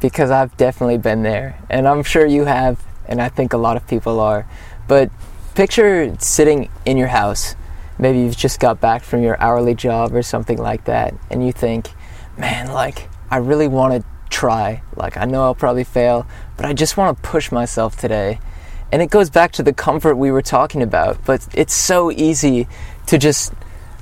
because 0.01 0.31
I've 0.31 0.57
definitely 0.57 0.99
been 0.99 1.25
there, 1.25 1.59
and 1.69 1.89
I'm 1.89 2.05
sure 2.05 2.25
you 2.25 2.45
have, 2.45 2.81
and 3.07 3.21
I 3.21 3.29
think 3.29 3.53
a 3.53 3.57
lot 3.57 3.77
of 3.77 3.89
people 3.89 4.21
are. 4.21 4.47
But 4.87 5.11
picture 5.57 6.15
sitting 6.21 6.71
in 6.85 6.97
your 6.97 7.09
house. 7.09 7.57
Maybe 7.99 8.21
you've 8.21 8.37
just 8.37 8.61
got 8.61 8.81
back 8.81 9.03
from 9.03 9.25
your 9.25 9.37
hourly 9.41 9.75
job 9.75 10.15
or 10.15 10.23
something 10.23 10.59
like 10.59 10.85
that, 10.85 11.13
and 11.29 11.45
you 11.45 11.51
think, 11.51 11.89
man, 12.39 12.71
like, 12.71 13.09
I 13.33 13.39
really 13.39 13.67
want 13.67 14.01
to 14.01 14.09
try. 14.31 14.81
Like, 14.95 15.17
I 15.17 15.25
know 15.25 15.43
I'll 15.43 15.57
probably 15.57 15.83
fail, 15.83 16.25
but 16.57 16.67
I 16.67 16.73
just 16.73 16.97
want 16.97 17.17
to 17.17 17.21
push 17.21 17.51
myself 17.51 17.97
today. 17.97 18.39
And 18.93 19.03
it 19.03 19.11
goes 19.11 19.29
back 19.29 19.51
to 19.55 19.65
the 19.65 19.73
comfort 19.73 20.15
we 20.15 20.31
were 20.31 20.41
talking 20.41 20.83
about, 20.83 21.25
but 21.25 21.49
it's 21.53 21.75
so 21.75 22.13
easy 22.13 22.69
to 23.07 23.19
just 23.19 23.53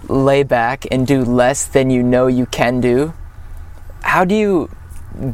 lay 0.08 0.42
back 0.42 0.86
and 0.90 1.06
do 1.06 1.24
less 1.24 1.64
than 1.64 1.90
you 1.90 2.02
know 2.02 2.26
you 2.26 2.46
can 2.46 2.80
do. 2.80 3.14
How 4.02 4.24
do 4.24 4.34
you 4.34 4.70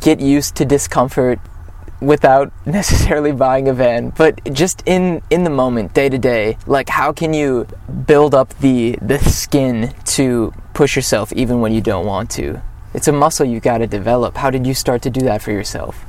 get 0.01 0.21
used 0.21 0.57
to 0.57 0.65
discomfort 0.65 1.39
without 2.01 2.53
necessarily 2.67 3.33
buying 3.33 3.69
a 3.69 3.73
van, 3.73 4.11
but 4.11 4.43
just 4.53 4.83
in 4.87 5.23
in 5.31 5.45
the 5.45 5.51
moment, 5.51 5.95
day 5.95 6.09
to 6.09 6.19
day? 6.19 6.57
Like 6.67 6.89
how 6.89 7.13
can 7.13 7.35
you 7.35 7.67
build 8.07 8.35
up 8.35 8.59
the 8.61 8.99
the 9.03 9.19
skin 9.19 9.95
to 10.17 10.53
push 10.75 10.97
yourself 10.97 11.33
even 11.33 11.61
when 11.61 11.73
you 11.73 11.81
don't 11.81 12.07
want 12.07 12.31
to? 12.33 12.63
It's 12.93 13.07
a 13.07 13.13
muscle 13.13 13.47
you 13.47 13.61
got 13.61 13.79
to 13.79 13.87
develop. 13.87 14.37
How 14.37 14.51
did 14.51 14.67
you 14.67 14.75
start 14.75 15.03
to 15.03 15.11
do 15.11 15.21
that 15.23 15.43
for 15.43 15.53
yourself? 15.53 16.05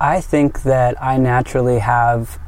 I 0.00 0.20
think 0.20 0.62
that 0.62 1.00
I 1.00 1.18
naturally 1.18 1.78
have 1.78 2.40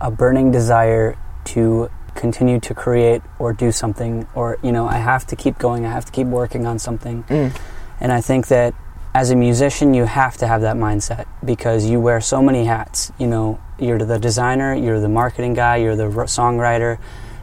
a 0.00 0.10
burning 0.10 0.52
desire 0.52 1.16
to 1.44 1.90
continue 2.18 2.58
to 2.60 2.74
create 2.74 3.22
or 3.38 3.52
do 3.52 3.70
something, 3.72 4.26
or, 4.34 4.58
you 4.62 4.72
know, 4.72 4.86
I 4.86 4.98
have 4.98 5.24
to 5.28 5.36
keep 5.36 5.56
going, 5.58 5.86
I 5.86 5.90
have 5.90 6.04
to 6.04 6.12
keep 6.12 6.26
working 6.26 6.66
on 6.66 6.78
something. 6.78 7.22
Mm. 7.24 7.56
And 8.00 8.12
I 8.12 8.20
think 8.20 8.48
that 8.48 8.74
as 9.14 9.30
a 9.30 9.36
musician, 9.36 9.94
you 9.94 10.04
have 10.04 10.36
to 10.38 10.46
have 10.46 10.60
that 10.60 10.76
mindset 10.76 11.26
because 11.44 11.86
you 11.86 12.00
wear 12.00 12.20
so 12.20 12.42
many 12.42 12.64
hats. 12.64 13.10
You 13.18 13.26
know, 13.26 13.58
you're 13.78 13.98
the 13.98 14.18
designer, 14.18 14.74
you're 14.74 15.00
the 15.00 15.08
marketing 15.08 15.54
guy, 15.54 15.76
you're 15.76 15.96
the 15.96 16.04
r- 16.04 16.26
songwriter, 16.26 16.98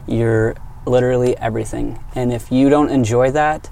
you're 0.06 0.54
literally 0.86 1.36
everything. 1.38 1.98
And 2.14 2.32
if 2.32 2.52
you 2.52 2.68
don't 2.70 2.90
enjoy 2.90 3.32
that, 3.32 3.70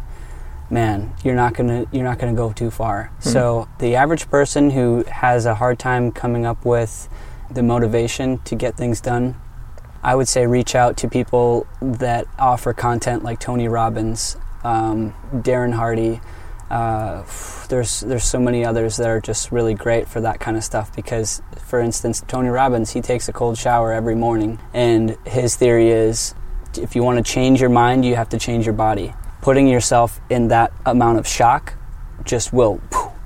man, 0.70 1.12
you're 1.22 1.36
not 1.36 1.54
gonna 1.54 1.86
you're 1.92 2.04
not 2.04 2.18
gonna 2.18 2.34
go 2.34 2.52
too 2.52 2.70
far. 2.70 3.12
So 3.20 3.68
the 3.78 3.94
average 3.94 4.28
person 4.28 4.70
who 4.70 5.04
has 5.08 5.46
a 5.46 5.54
hard 5.54 5.78
time 5.78 6.10
coming 6.10 6.44
up 6.44 6.64
with 6.64 7.08
the 7.50 7.62
motivation 7.62 8.38
to 8.48 8.54
get 8.56 8.76
things 8.76 9.00
done, 9.00 9.36
I 10.04 10.14
would 10.14 10.28
say 10.28 10.46
reach 10.46 10.74
out 10.74 10.96
to 10.98 11.08
people 11.08 11.66
that 11.80 12.26
offer 12.38 12.72
content 12.74 13.24
like 13.24 13.40
Tony 13.40 13.68
Robbins, 13.68 14.36
um, 14.62 15.14
Darren 15.32 15.72
Hardy, 15.72 16.20
Uh, 16.70 17.22
there's 17.68 18.00
there's 18.00 18.24
so 18.24 18.40
many 18.40 18.64
others 18.64 18.96
that 18.96 19.06
are 19.06 19.20
just 19.20 19.52
really 19.52 19.74
great 19.74 20.08
for 20.08 20.20
that 20.22 20.40
kind 20.40 20.56
of 20.56 20.64
stuff 20.64 20.90
because, 20.96 21.42
for 21.68 21.78
instance, 21.78 22.22
Tony 22.26 22.48
Robbins 22.48 22.92
he 22.92 23.00
takes 23.00 23.28
a 23.28 23.32
cold 23.32 23.58
shower 23.58 23.92
every 23.92 24.14
morning, 24.14 24.58
and 24.72 25.16
his 25.26 25.56
theory 25.56 25.90
is 25.90 26.34
if 26.76 26.96
you 26.96 27.04
want 27.04 27.24
to 27.24 27.32
change 27.32 27.60
your 27.60 27.70
mind, 27.70 28.04
you 28.04 28.16
have 28.16 28.28
to 28.30 28.38
change 28.38 28.64
your 28.64 28.74
body. 28.74 29.12
Putting 29.42 29.68
yourself 29.68 30.20
in 30.30 30.48
that 30.48 30.72
amount 30.84 31.18
of 31.18 31.26
shock 31.26 31.74
just 32.24 32.52
will. 32.52 32.80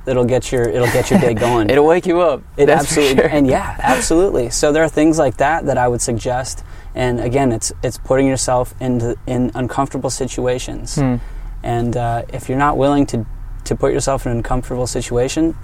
It'll 0.08 0.24
get 0.24 0.50
your 0.50 0.68
it'll 0.68 0.92
get 0.92 1.10
your 1.10 1.20
day 1.20 1.34
going. 1.46 1.70
it'll 1.70 1.86
wake 1.86 2.06
you 2.06 2.20
up. 2.20 2.42
It 2.56 2.68
absolutely 2.68 3.16
sure. 3.16 3.28
and 3.28 3.46
yeah, 3.46 3.76
absolutely. 3.80 4.50
So 4.50 4.72
there 4.72 4.82
are 4.82 4.88
things 4.88 5.18
like 5.18 5.36
that 5.36 5.66
that 5.66 5.78
I 5.78 5.88
would 5.88 6.00
suggest. 6.00 6.64
And 6.94 7.20
again, 7.20 7.52
it's 7.52 7.72
it's 7.82 7.98
putting 7.98 8.26
yourself 8.26 8.74
into 8.80 9.16
in 9.26 9.50
uncomfortable 9.54 10.10
situations. 10.10 10.96
Hmm. 10.96 11.16
And 11.62 11.96
uh, 11.96 12.22
if 12.32 12.48
you're 12.48 12.58
not 12.58 12.76
willing 12.76 13.06
to 13.06 13.26
to 13.64 13.76
put 13.76 13.92
yourself 13.92 14.24
in 14.26 14.32
an 14.32 14.38
uncomfortable 14.38 14.86
situation, 14.86 15.56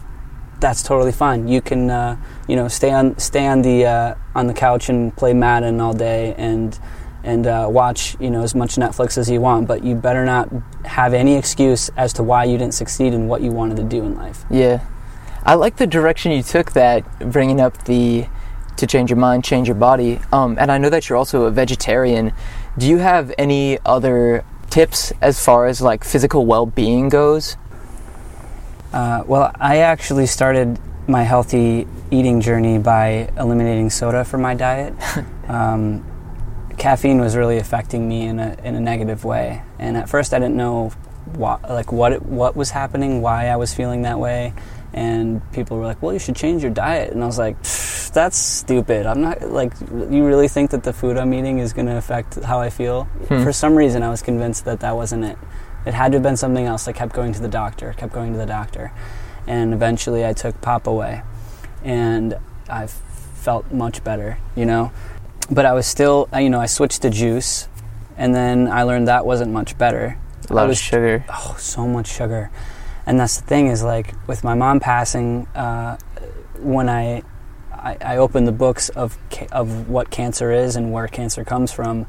that's 0.60 0.82
totally 0.82 1.12
fine. 1.12 1.48
You 1.48 1.60
can 1.60 1.90
uh, 1.90 2.16
you 2.48 2.56
know 2.56 2.68
stay 2.68 2.92
on 2.92 3.18
stay 3.18 3.46
on 3.46 3.62
the 3.62 3.86
uh, 3.86 4.14
on 4.34 4.46
the 4.46 4.54
couch 4.54 4.88
and 4.88 5.14
play 5.16 5.32
Madden 5.32 5.80
all 5.80 5.94
day 5.94 6.34
and 6.36 6.78
and 7.24 7.46
uh, 7.46 7.66
watch 7.68 8.16
you 8.20 8.30
know 8.30 8.42
as 8.42 8.54
much 8.54 8.76
Netflix 8.76 9.18
as 9.18 9.28
you 9.28 9.40
want, 9.40 9.66
but 9.66 9.82
you 9.82 9.94
better 9.94 10.24
not 10.24 10.48
have 10.84 11.14
any 11.14 11.36
excuse 11.36 11.90
as 11.96 12.12
to 12.14 12.22
why 12.22 12.44
you 12.44 12.56
didn't 12.58 12.74
succeed 12.74 13.12
in 13.12 13.26
what 13.26 13.42
you 13.42 13.50
wanted 13.50 13.76
to 13.78 13.82
do 13.82 14.04
in 14.04 14.14
life. 14.14 14.44
Yeah, 14.50 14.84
I 15.44 15.54
like 15.54 15.76
the 15.76 15.86
direction 15.86 16.32
you 16.32 16.42
took 16.42 16.72
that, 16.72 17.02
bringing 17.32 17.60
up 17.60 17.84
the 17.84 18.26
to 18.76 18.86
change 18.86 19.10
your 19.10 19.18
mind, 19.18 19.44
change 19.44 19.68
your 19.68 19.76
body. 19.76 20.20
Um, 20.32 20.56
and 20.58 20.70
I 20.70 20.78
know 20.78 20.90
that 20.90 21.08
you're 21.08 21.18
also 21.18 21.44
a 21.44 21.50
vegetarian. 21.50 22.32
Do 22.76 22.86
you 22.86 22.98
have 22.98 23.32
any 23.38 23.78
other 23.84 24.44
tips 24.70 25.12
as 25.20 25.42
far 25.42 25.66
as 25.66 25.80
like 25.80 26.04
physical 26.04 26.44
well-being 26.46 27.08
goes? 27.08 27.56
Uh, 28.92 29.22
well, 29.26 29.52
I 29.60 29.78
actually 29.78 30.26
started 30.26 30.78
my 31.06 31.22
healthy 31.22 31.86
eating 32.10 32.40
journey 32.40 32.78
by 32.78 33.30
eliminating 33.36 33.90
soda 33.90 34.24
from 34.24 34.42
my 34.42 34.54
diet. 34.54 34.94
um, 35.48 36.04
caffeine 36.74 37.20
was 37.20 37.36
really 37.36 37.58
affecting 37.58 38.08
me 38.08 38.26
in 38.26 38.38
a 38.38 38.56
in 38.64 38.74
a 38.74 38.80
negative 38.80 39.24
way, 39.24 39.62
and 39.78 39.96
at 39.96 40.08
first 40.08 40.34
I 40.34 40.38
didn't 40.38 40.56
know 40.56 40.90
what 41.36 41.62
like 41.68 41.92
what 41.92 42.12
it, 42.12 42.22
what 42.22 42.56
was 42.56 42.70
happening, 42.70 43.22
why 43.22 43.48
I 43.48 43.56
was 43.56 43.74
feeling 43.74 44.02
that 44.02 44.18
way, 44.18 44.52
and 44.92 45.40
people 45.52 45.78
were 45.78 45.84
like, 45.84 46.02
"Well, 46.02 46.12
you 46.12 46.18
should 46.18 46.36
change 46.36 46.62
your 46.62 46.70
diet," 46.70 47.12
and 47.12 47.22
I 47.22 47.26
was 47.26 47.38
like, 47.38 47.56
"That's 48.12 48.36
stupid. 48.36 49.06
I'm 49.06 49.20
not 49.20 49.42
like 49.42 49.72
you 49.80 50.24
really 50.24 50.48
think 50.48 50.70
that 50.70 50.82
the 50.82 50.92
food 50.92 51.16
I'm 51.16 51.32
eating 51.34 51.58
is 51.58 51.72
going 51.72 51.86
to 51.86 51.96
affect 51.96 52.42
how 52.42 52.60
I 52.60 52.70
feel." 52.70 53.04
Hmm. 53.04 53.42
For 53.42 53.52
some 53.52 53.74
reason, 53.74 54.02
I 54.02 54.10
was 54.10 54.22
convinced 54.22 54.64
that 54.66 54.80
that 54.80 54.96
wasn't 54.96 55.24
it. 55.24 55.38
It 55.86 55.94
had 55.94 56.12
to 56.12 56.16
have 56.16 56.22
been 56.22 56.36
something 56.36 56.64
else. 56.64 56.88
I 56.88 56.92
kept 56.92 57.12
going 57.12 57.32
to 57.34 57.40
the 57.40 57.48
doctor, 57.48 57.94
kept 57.96 58.12
going 58.12 58.32
to 58.32 58.38
the 58.38 58.46
doctor, 58.46 58.92
and 59.46 59.74
eventually 59.74 60.24
I 60.24 60.32
took 60.32 60.60
pop 60.60 60.86
away, 60.86 61.22
and 61.82 62.38
I 62.68 62.86
felt 62.86 63.70
much 63.72 64.04
better. 64.04 64.38
You 64.56 64.66
know 64.66 64.92
but 65.50 65.66
I 65.66 65.72
was 65.72 65.86
still, 65.86 66.28
uh, 66.32 66.38
you 66.38 66.50
know, 66.50 66.60
I 66.60 66.66
switched 66.66 67.02
to 67.02 67.10
juice, 67.10 67.68
and 68.16 68.34
then 68.34 68.68
I 68.68 68.82
learned 68.82 69.08
that 69.08 69.26
wasn't 69.26 69.52
much 69.52 69.76
better. 69.76 70.18
A 70.50 70.52
lot 70.52 70.68
was, 70.68 70.78
of 70.78 70.84
sugar. 70.84 71.24
Oh, 71.28 71.56
so 71.58 71.86
much 71.86 72.06
sugar. 72.06 72.50
And 73.06 73.18
that's 73.20 73.40
the 73.40 73.46
thing 73.46 73.68
is 73.68 73.82
like 73.82 74.14
with 74.26 74.44
my 74.44 74.54
mom 74.54 74.80
passing, 74.80 75.46
uh, 75.54 75.96
when 76.58 76.88
I, 76.88 77.22
I, 77.72 77.96
I 78.00 78.16
opened 78.16 78.46
the 78.46 78.52
books 78.52 78.88
of 78.90 79.18
ca- 79.30 79.48
of 79.52 79.88
what 79.88 80.10
cancer 80.10 80.52
is 80.52 80.76
and 80.76 80.92
where 80.92 81.06
cancer 81.08 81.44
comes 81.44 81.72
from, 81.72 82.06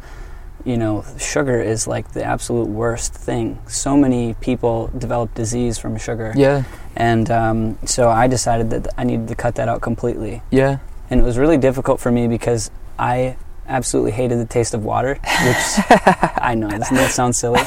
you 0.63 0.78
know, 0.78 1.04
sugar 1.17 1.62
is 1.62 1.88
like 1.88 2.13
the 2.13 2.24
absolute 2.24 2.67
worst 2.67 3.13
thing. 3.13 3.60
So 3.67 3.98
many 3.98 4.36
people 4.36 4.89
develop 4.98 5.34
disease 5.34 5.78
from 5.78 5.98
sugar. 5.98 6.34
Yeah. 6.36 6.63
And 6.95 7.30
um, 7.30 7.78
so 7.86 8.10
I 8.10 8.28
decided 8.28 8.69
that 8.69 8.88
I 8.98 9.04
needed 9.04 9.28
to 9.28 9.36
cut 9.36 9.56
that 9.56 9.67
out 9.67 9.82
completely. 9.82 10.41
Yeah. 10.50 10.80
And 11.10 11.19
it 11.19 11.24
was 11.24 11.38
really 11.38 11.58
difficult 11.58 12.00
for 12.00 12.12
me 12.12 12.28
because 12.28 12.71
I 12.97 13.38
absolutely 13.67 14.12
hated 14.12 14.39
the 14.39 14.45
taste 14.45 14.73
of 14.73 14.84
water, 14.84 15.15
which 15.15 15.21
I 16.38 16.55
know 16.58 16.67
that 16.69 17.12
sounds 17.12 17.38
silly? 17.38 17.62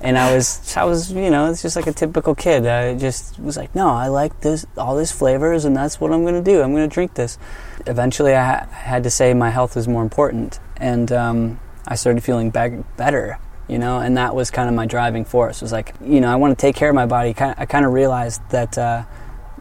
And 0.00 0.16
I 0.16 0.32
was, 0.32 0.76
I 0.76 0.84
was, 0.84 1.10
you 1.10 1.28
know, 1.28 1.50
it's 1.50 1.60
just 1.60 1.74
like 1.74 1.88
a 1.88 1.92
typical 1.92 2.34
kid. 2.34 2.66
I 2.66 2.96
just 2.96 3.38
was 3.40 3.56
like, 3.56 3.74
no, 3.74 3.88
I 3.88 4.06
like 4.06 4.40
this, 4.40 4.64
all 4.76 4.96
these 4.96 5.10
flavors, 5.10 5.64
and 5.64 5.76
that's 5.76 6.00
what 6.00 6.12
I'm 6.12 6.22
going 6.22 6.42
to 6.42 6.50
do. 6.50 6.62
I'm 6.62 6.72
going 6.72 6.88
to 6.88 6.94
drink 6.94 7.14
this. 7.14 7.36
Eventually, 7.84 8.34
I 8.34 8.44
ha- 8.44 8.66
had 8.70 9.02
to 9.02 9.10
say 9.10 9.34
my 9.34 9.50
health 9.50 9.74
was 9.74 9.88
more 9.88 10.02
important, 10.02 10.60
and 10.76 11.10
um, 11.10 11.60
I 11.86 11.96
started 11.96 12.22
feeling 12.22 12.50
be- 12.50 12.84
better. 12.96 13.38
You 13.66 13.78
know, 13.78 13.98
and 13.98 14.16
that 14.16 14.34
was 14.34 14.50
kind 14.50 14.66
of 14.66 14.74
my 14.74 14.86
driving 14.86 15.26
force. 15.26 15.60
Was 15.60 15.72
like, 15.72 15.94
you 16.02 16.22
know, 16.22 16.32
I 16.32 16.36
want 16.36 16.56
to 16.56 16.60
take 16.60 16.74
care 16.74 16.88
of 16.88 16.94
my 16.94 17.04
body. 17.04 17.34
I 17.38 17.66
kind 17.66 17.84
of 17.84 17.92
realized 17.92 18.40
that. 18.50 18.78
Uh, 18.78 19.04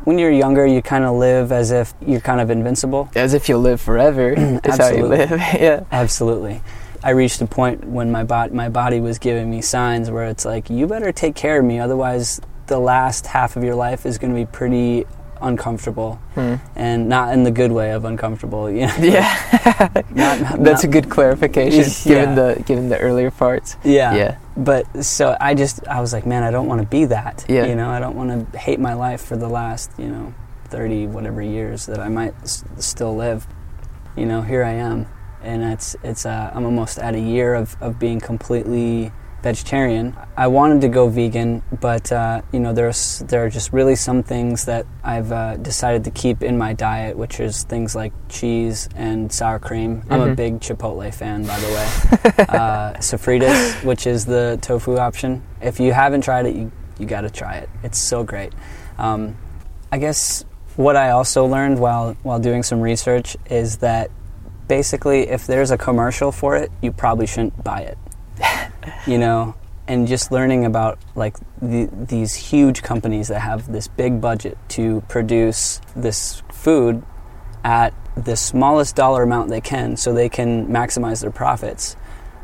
when 0.08 0.17
you're 0.17 0.32
younger, 0.32 0.65
you 0.65 0.82
kind 0.82 1.04
of 1.04 1.17
live 1.17 1.52
as 1.52 1.72
if 1.72 1.93
you're 2.00 2.22
kind 2.22 2.39
of 2.39 2.50
invincible. 2.50 3.10
As 3.15 3.34
if 3.34 3.50
you'll 3.50 3.60
live 3.60 3.82
forever. 3.82 4.36
That's 4.63 4.78
how 4.78 4.88
you 4.88 5.06
live. 5.06 5.32
yeah. 5.32 5.84
Absolutely. 5.91 6.62
I 7.04 7.10
reached 7.10 7.41
a 7.41 7.46
point 7.46 7.84
when 7.84 8.10
my 8.10 8.24
body 8.24 8.54
my 8.54 8.70
body 8.70 9.02
was 9.02 9.20
giving 9.20 9.52
me 9.52 9.62
signs 9.62 10.10
where 10.10 10.24
it's 10.28 10.46
like 10.46 10.70
you 10.70 10.88
better 10.88 11.12
take 11.12 11.36
care 11.36 11.60
of 11.60 11.65
me 11.65 11.80
otherwise 11.80 12.39
the 12.67 12.80
last 12.80 13.28
half 13.28 13.58
of 13.58 13.65
your 13.65 13.76
life 13.76 14.06
is 14.06 14.17
going 14.17 14.34
to 14.34 14.39
be 14.39 14.46
pretty 14.46 15.06
uncomfortable 15.41 16.15
hmm. 16.36 16.56
and 16.76 17.08
not 17.10 17.34
in 17.34 17.43
the 17.43 17.52
good 17.52 17.71
way 17.71 17.91
of 17.91 18.06
uncomfortable 18.06 18.69
you 18.71 18.88
know? 18.88 18.95
yeah 18.97 19.89
not, 20.12 20.41
not, 20.41 20.63
that's 20.63 20.84
not, 20.84 20.84
a 20.84 20.88
good 20.88 21.10
clarification 21.10 21.84
yeah. 22.12 22.19
given 22.19 22.36
the 22.36 22.63
given 22.65 22.89
the 22.89 22.97
earlier 23.00 23.32
parts 23.32 23.78
yeah 23.84 24.15
yeah 24.15 24.38
but 24.56 25.04
so 25.04 25.38
i 25.39 25.54
just 25.54 25.86
i 25.88 26.02
was 26.02 26.13
like 26.13 26.26
man 26.26 26.43
i 26.43 26.52
don't 26.52 26.67
want 26.67 26.82
to 26.82 26.88
be 26.88 27.06
that 27.06 27.45
yeah. 27.47 27.65
you 27.65 27.76
know 27.76 27.89
i 27.89 28.00
don't 28.00 28.15
want 28.15 28.52
to 28.52 28.58
hate 28.58 28.80
my 28.80 28.93
life 28.93 29.21
for 29.21 29.38
the 29.38 29.47
last 29.47 29.91
you 29.97 30.08
know 30.08 30.34
30 30.65 31.08
whatever 31.08 31.41
years 31.41 31.86
that 31.86 32.00
i 32.00 32.10
might 32.10 32.36
s- 32.41 32.63
still 32.78 33.15
live 33.15 33.47
you 34.15 34.26
know 34.26 34.41
here 34.41 34.63
i 34.63 34.71
am 34.71 35.08
and 35.41 35.63
it's 35.63 35.95
it's 36.04 36.26
uh, 36.26 36.52
i'm 36.54 36.65
almost 36.65 36.97
at 37.00 37.15
a 37.15 37.19
year 37.19 37.54
of, 37.54 37.76
of 37.82 38.00
being 38.00 38.19
completely 38.19 39.12
vegetarian. 39.41 40.15
I 40.36 40.47
wanted 40.47 40.82
to 40.82 40.88
go 40.88 41.10
vegan, 41.10 41.63
but 41.80 42.12
uh, 42.12 42.41
you 42.52 42.60
know 42.60 42.73
there's 42.73 43.19
there 43.28 43.45
are 43.45 43.50
just 43.50 43.73
really 43.73 43.95
some 43.95 44.23
things 44.23 44.65
that 44.65 44.86
I've 45.04 45.32
uh, 45.32 45.58
decided 45.58 46.04
to 46.06 46.12
keep 46.12 46.43
in 46.43 46.58
my 46.58 46.73
diet, 46.73 47.17
which 47.17 47.39
is 47.39 47.63
things 47.63 47.95
like 47.95 48.13
cheese 48.30 48.89
and 48.95 49.32
sour 49.32 49.60
cream. 49.60 50.02
Mm-hmm. 50.02 50.13
I'm 50.13 50.21
a 50.21 50.26
mm-hmm. 50.26 50.36
big 50.36 50.60
Chipotle 50.60 51.13
fan, 51.13 51.45
by 51.45 51.60
the 51.60 51.67
way. 51.67 52.45
uh, 52.50 52.93
Sofritas, 52.95 53.84
which 53.84 54.08
is 54.08 54.26
the 54.26 54.60
tofu 54.62 54.97
option. 54.97 55.43
If 55.62 55.80
you 55.80 55.93
haven't 55.93 56.21
tried 56.21 56.45
it, 56.45 56.56
you 56.56 56.71
you 57.00 57.06
got 57.06 57.21
to 57.21 57.30
try 57.30 57.58
it. 57.58 57.69
It's 57.84 58.02
so 58.02 58.23
great. 58.23 58.54
Um, 58.97 59.38
I 59.91 60.00
guess 60.00 60.43
what 60.76 60.95
I 60.95 61.12
also 61.12 61.45
learned 61.45 61.80
while 61.80 62.15
while 62.23 62.39
doing 62.39 62.63
some 62.63 62.82
research 62.82 63.38
is 63.50 63.78
that 63.78 64.12
basically 64.67 65.30
if 65.30 65.47
there's 65.47 65.71
a 65.71 65.78
commercial 65.78 66.32
for 66.32 66.58
it, 66.58 66.71
you 66.82 66.91
probably 66.91 67.26
shouldn't 67.26 67.63
buy 67.63 67.82
it 67.82 67.97
you 69.06 69.17
know, 69.17 69.56
and 69.88 70.08
just 70.08 70.32
learning 70.32 70.65
about 70.65 71.00
like 71.15 71.38
the, 71.62 71.89
these 71.91 72.36
huge 72.36 72.84
companies 72.84 73.30
that 73.30 73.39
have 73.39 73.71
this 73.71 73.88
big 73.88 74.19
budget 74.19 74.58
to 74.69 75.02
produce 75.08 75.80
this 75.95 76.43
food 76.52 77.04
at 77.63 77.93
the 78.15 78.36
smallest 78.36 78.95
dollar 78.95 79.23
amount 79.23 79.50
they 79.50 79.62
can 79.62 79.95
so 79.95 80.13
they 80.13 80.30
can 80.30 80.67
maximize 80.67 81.21
their 81.21 81.32
profits. 81.32 81.95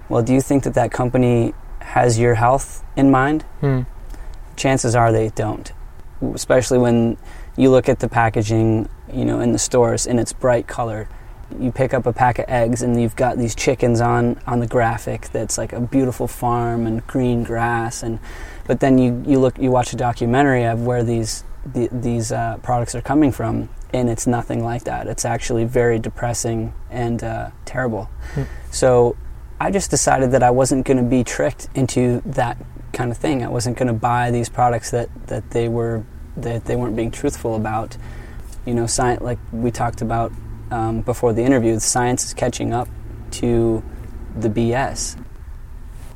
Well, 0.10 0.24
do 0.24 0.34
you 0.34 0.42
think 0.42 0.64
that 0.64 0.74
that 0.76 0.92
company 0.92 1.54
has 1.80 2.20
your 2.20 2.36
health 2.36 2.84
in 2.96 3.12
mind? 3.12 3.44
Hmm. 3.60 3.82
Chances 4.56 4.96
are 4.96 5.12
they 5.12 5.30
don't. 5.30 5.72
Especially 6.34 6.78
when 6.78 7.18
you 7.58 7.70
look 7.70 7.90
at 7.90 8.00
the 8.00 8.08
packaging, 8.08 8.88
you 9.12 9.26
know, 9.26 9.40
in 9.40 9.52
the 9.52 9.60
stores 9.60 10.08
and 10.08 10.20
it's 10.20 10.32
bright 10.32 10.68
color 10.68 11.10
you 11.60 11.72
pick 11.72 11.94
up 11.94 12.06
a 12.06 12.14
pack 12.14 12.40
of 12.40 12.46
eggs 12.48 12.82
and 12.82 13.02
you've 13.02 13.16
got 13.16 13.38
these 13.38 13.56
chickens 13.56 14.02
on 14.02 14.40
on 14.48 14.60
the 14.60 14.68
graphic 14.68 15.30
that's 15.32 15.58
like 15.58 15.74
a 15.74 15.80
beautiful 15.80 16.28
farm 16.28 16.86
and 16.86 17.06
green 17.08 17.44
grass 17.44 18.04
and 18.04 18.20
but 18.66 18.80
then 18.80 18.98
you 18.98 19.24
you 19.26 19.40
look 19.40 19.58
you 19.58 19.72
watch 19.72 19.94
a 19.94 19.96
documentary 19.96 20.64
of 20.64 20.86
where 20.86 21.04
these 21.04 21.44
the, 21.66 21.88
these 21.92 22.32
uh, 22.32 22.58
products 22.58 22.94
are 22.94 23.02
coming 23.02 23.32
from 23.32 23.70
and 23.94 24.10
it's 24.10 24.26
nothing 24.26 24.64
like 24.64 24.84
that. 24.86 25.08
It's 25.08 25.24
actually 25.24 25.66
very 25.66 26.00
depressing 26.00 26.74
and 26.90 27.24
uh, 27.24 27.52
terrible. 27.66 28.10
Mm. 28.34 28.48
so 28.72 29.16
I 29.60 29.72
just 29.72 29.92
decided 29.92 30.32
that 30.32 30.44
I 30.44 30.52
wasn't 30.52 30.86
going 30.86 30.98
to 30.98 31.04
be 31.04 31.24
tricked 31.24 31.70
into 31.76 32.22
that 32.26 32.58
kind 32.92 33.12
of 33.12 33.18
thing. 33.18 33.44
I 33.44 33.48
wasn't 33.48 33.78
going 33.78 33.88
to 33.88 33.94
buy 33.94 34.32
these 34.32 34.50
products 34.50 34.92
that 34.92 35.10
that 35.28 35.52
they 35.52 35.70
were 35.70 36.04
that 36.36 36.66
they 36.66 36.76
weren't 36.76 36.96
being 36.96 37.12
truthful 37.12 37.56
about. 37.56 37.98
You 38.66 38.74
know 38.74 38.88
science 38.88 39.22
like 39.22 39.40
we 39.52 39.72
talked 39.72 40.02
about 40.02 40.32
um, 40.74 41.02
before 41.02 41.34
the 41.34 41.44
interview, 41.44 41.78
science 41.78 42.26
is 42.26 42.34
catching 42.34 42.74
up 42.74 42.88
to 43.30 43.84
the 44.36 44.50
BS. 44.50 45.16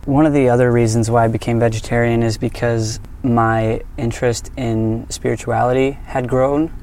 One 0.05 0.25
of 0.25 0.33
the 0.33 0.49
other 0.49 0.71
reasons 0.71 1.11
why 1.11 1.25
I 1.25 1.27
became 1.27 1.59
vegetarian 1.59 2.23
is 2.23 2.39
because 2.39 2.99
my 3.21 3.81
interest 3.97 4.51
in 4.57 5.07
spirituality 5.09 5.91
had 5.91 6.27
grown 6.27 6.73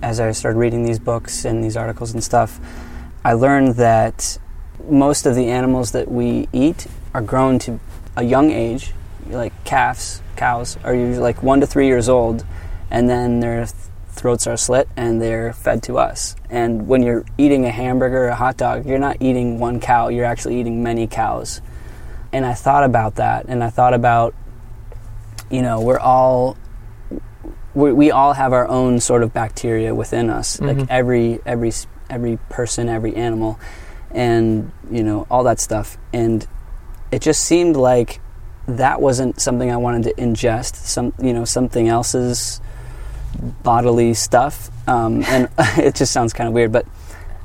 as 0.00 0.20
I 0.20 0.30
started 0.30 0.58
reading 0.58 0.84
these 0.84 1.00
books 1.00 1.44
and 1.44 1.64
these 1.64 1.76
articles 1.76 2.12
and 2.12 2.22
stuff. 2.22 2.60
I 3.24 3.32
learned 3.32 3.76
that 3.76 4.38
most 4.88 5.26
of 5.26 5.34
the 5.34 5.48
animals 5.48 5.90
that 5.92 6.08
we 6.08 6.46
eat 6.52 6.86
are 7.14 7.22
grown 7.22 7.58
to 7.60 7.80
a 8.16 8.22
young 8.22 8.52
age, 8.52 8.92
like 9.28 9.52
calves, 9.64 10.22
cows 10.36 10.76
are 10.84 10.94
usually 10.94 11.18
like 11.18 11.42
one 11.42 11.60
to 11.60 11.66
three 11.66 11.86
years 11.86 12.08
old, 12.08 12.44
and 12.90 13.08
then 13.08 13.40
their 13.40 13.66
throats 14.14 14.46
are 14.46 14.56
slit 14.56 14.88
and 14.96 15.20
they're 15.20 15.52
fed 15.52 15.82
to 15.84 15.98
us. 15.98 16.36
And 16.50 16.86
when 16.88 17.02
you're 17.02 17.24
eating 17.36 17.64
a 17.66 17.70
hamburger 17.70 18.24
or 18.24 18.28
a 18.28 18.34
hot 18.34 18.56
dog, 18.56 18.86
you're 18.86 18.98
not 18.98 19.16
eating 19.20 19.58
one 19.58 19.80
cow, 19.80 20.08
you're 20.08 20.24
actually 20.24 20.60
eating 20.60 20.82
many 20.82 21.06
cows. 21.06 21.60
And 22.32 22.44
I 22.46 22.54
thought 22.54 22.84
about 22.84 23.16
that, 23.16 23.46
and 23.48 23.62
I 23.62 23.70
thought 23.70 23.94
about, 23.94 24.34
you 25.50 25.62
know, 25.62 25.80
we're 25.80 26.00
all 26.00 26.56
we, 27.74 27.92
we 27.92 28.10
all 28.12 28.32
have 28.34 28.52
our 28.52 28.68
own 28.68 29.00
sort 29.00 29.22
of 29.24 29.32
bacteria 29.32 29.94
within 29.94 30.30
us, 30.30 30.56
Mhm. 30.58 30.78
like 30.78 30.90
every 30.90 31.40
every 31.44 31.72
every 32.10 32.38
person, 32.48 32.88
every 32.88 33.14
animal, 33.16 33.58
and 34.10 34.70
you 34.90 35.02
know 35.02 35.26
all 35.30 35.42
that 35.44 35.60
stuff. 35.60 35.98
And 36.12 36.46
it 37.10 37.20
just 37.20 37.44
seemed 37.44 37.76
like 37.76 38.20
that 38.66 39.00
wasn't 39.00 39.40
something 39.40 39.70
I 39.70 39.76
wanted 39.76 40.04
to 40.04 40.14
ingest. 40.14 40.76
Some 40.76 41.12
you 41.20 41.32
know 41.32 41.44
something 41.44 41.88
else's 41.88 42.60
bodily 43.34 44.14
stuff, 44.14 44.70
um, 44.88 45.22
and 45.24 45.48
it 45.78 45.94
just 45.94 46.12
sounds 46.12 46.32
kind 46.32 46.48
of 46.48 46.54
weird. 46.54 46.72
But 46.72 46.86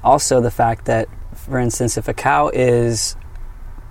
also 0.04 0.42
the 0.42 0.52
fact 0.52 0.86
that, 0.86 1.08
for 1.36 1.60
instance, 1.60 1.98
if 1.98 2.08
a 2.08 2.14
cow 2.14 2.50
is 2.54 3.16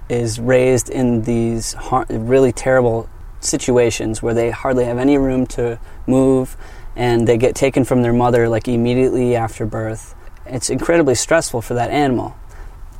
is 0.09 0.41
raised 0.41 0.89
in 0.89 1.23
these 1.23 1.75
har- 1.75 2.07
really 2.09 2.53
terrible 2.53 3.09
situations 3.41 4.23
where 4.23 4.35
they 4.35 4.51
hardly 4.51 4.85
have 4.85 4.99
any 4.99 5.19
room 5.19 5.47
to 5.47 5.79
move 6.07 6.57
and 6.97 7.29
they 7.29 7.37
get 7.37 7.55
taken 7.55 7.85
from 7.85 8.03
their 8.03 8.13
mother 8.13 8.49
like 8.49 8.67
immediately 8.67 9.37
after 9.37 9.65
birth 9.65 10.15
it's 10.47 10.71
incredibly 10.71 11.15
stressful 11.15 11.61
for 11.61 11.75
that 11.75 11.91
animal 11.91 12.37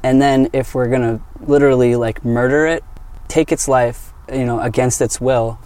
and 0.03 0.23
then 0.23 0.49
if 0.53 0.75
we're 0.75 0.89
going 0.89 1.03
to 1.03 1.21
literally 1.41 1.97
like 1.97 2.25
murder 2.25 2.67
it 2.67 2.85
take 3.27 3.51
its 3.51 3.67
life 3.67 4.13
you 4.33 4.45
know 4.45 4.61
against 4.61 5.01
its 5.01 5.21
will 5.21 5.59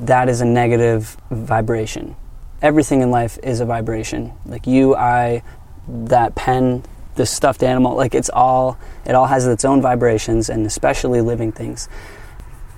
that 0.00 0.28
is 0.28 0.40
a 0.40 0.44
negative 0.44 1.16
vibration 1.30 2.16
everything 2.62 3.00
in 3.00 3.10
life 3.10 3.38
is 3.42 3.60
a 3.60 3.64
vibration. 3.64 4.32
Like 4.46 4.66
you 4.66 4.94
i 4.94 5.42
that 5.88 6.34
pen 6.34 6.84
the 7.14 7.24
stuffed 7.24 7.62
animal 7.62 7.96
like 7.96 8.14
it's 8.14 8.28
all 8.28 8.78
it 9.06 9.14
all 9.14 9.26
has 9.26 9.46
its 9.46 9.64
own 9.64 9.80
vibrations 9.80 10.48
and 10.48 10.66
especially 10.66 11.20
living 11.20 11.52
things. 11.52 11.88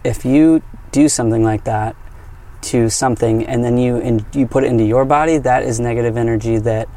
If 0.05 0.25
you 0.25 0.63
do 0.93 1.09
something 1.09 1.45
like 1.45 1.65
that 1.65 1.97
to 2.63 2.91
something 2.91 3.47
and 3.47 3.65
then 3.65 3.79
you 3.79 3.97
in, 3.99 4.25
you 4.33 4.47
put 4.47 4.65
it 4.65 4.69
into 4.69 4.85
your 4.85 5.05
body 5.05 5.39
that 5.39 5.63
is 5.63 5.81
negative 5.81 6.17
energy 6.17 6.59
that 6.59 6.89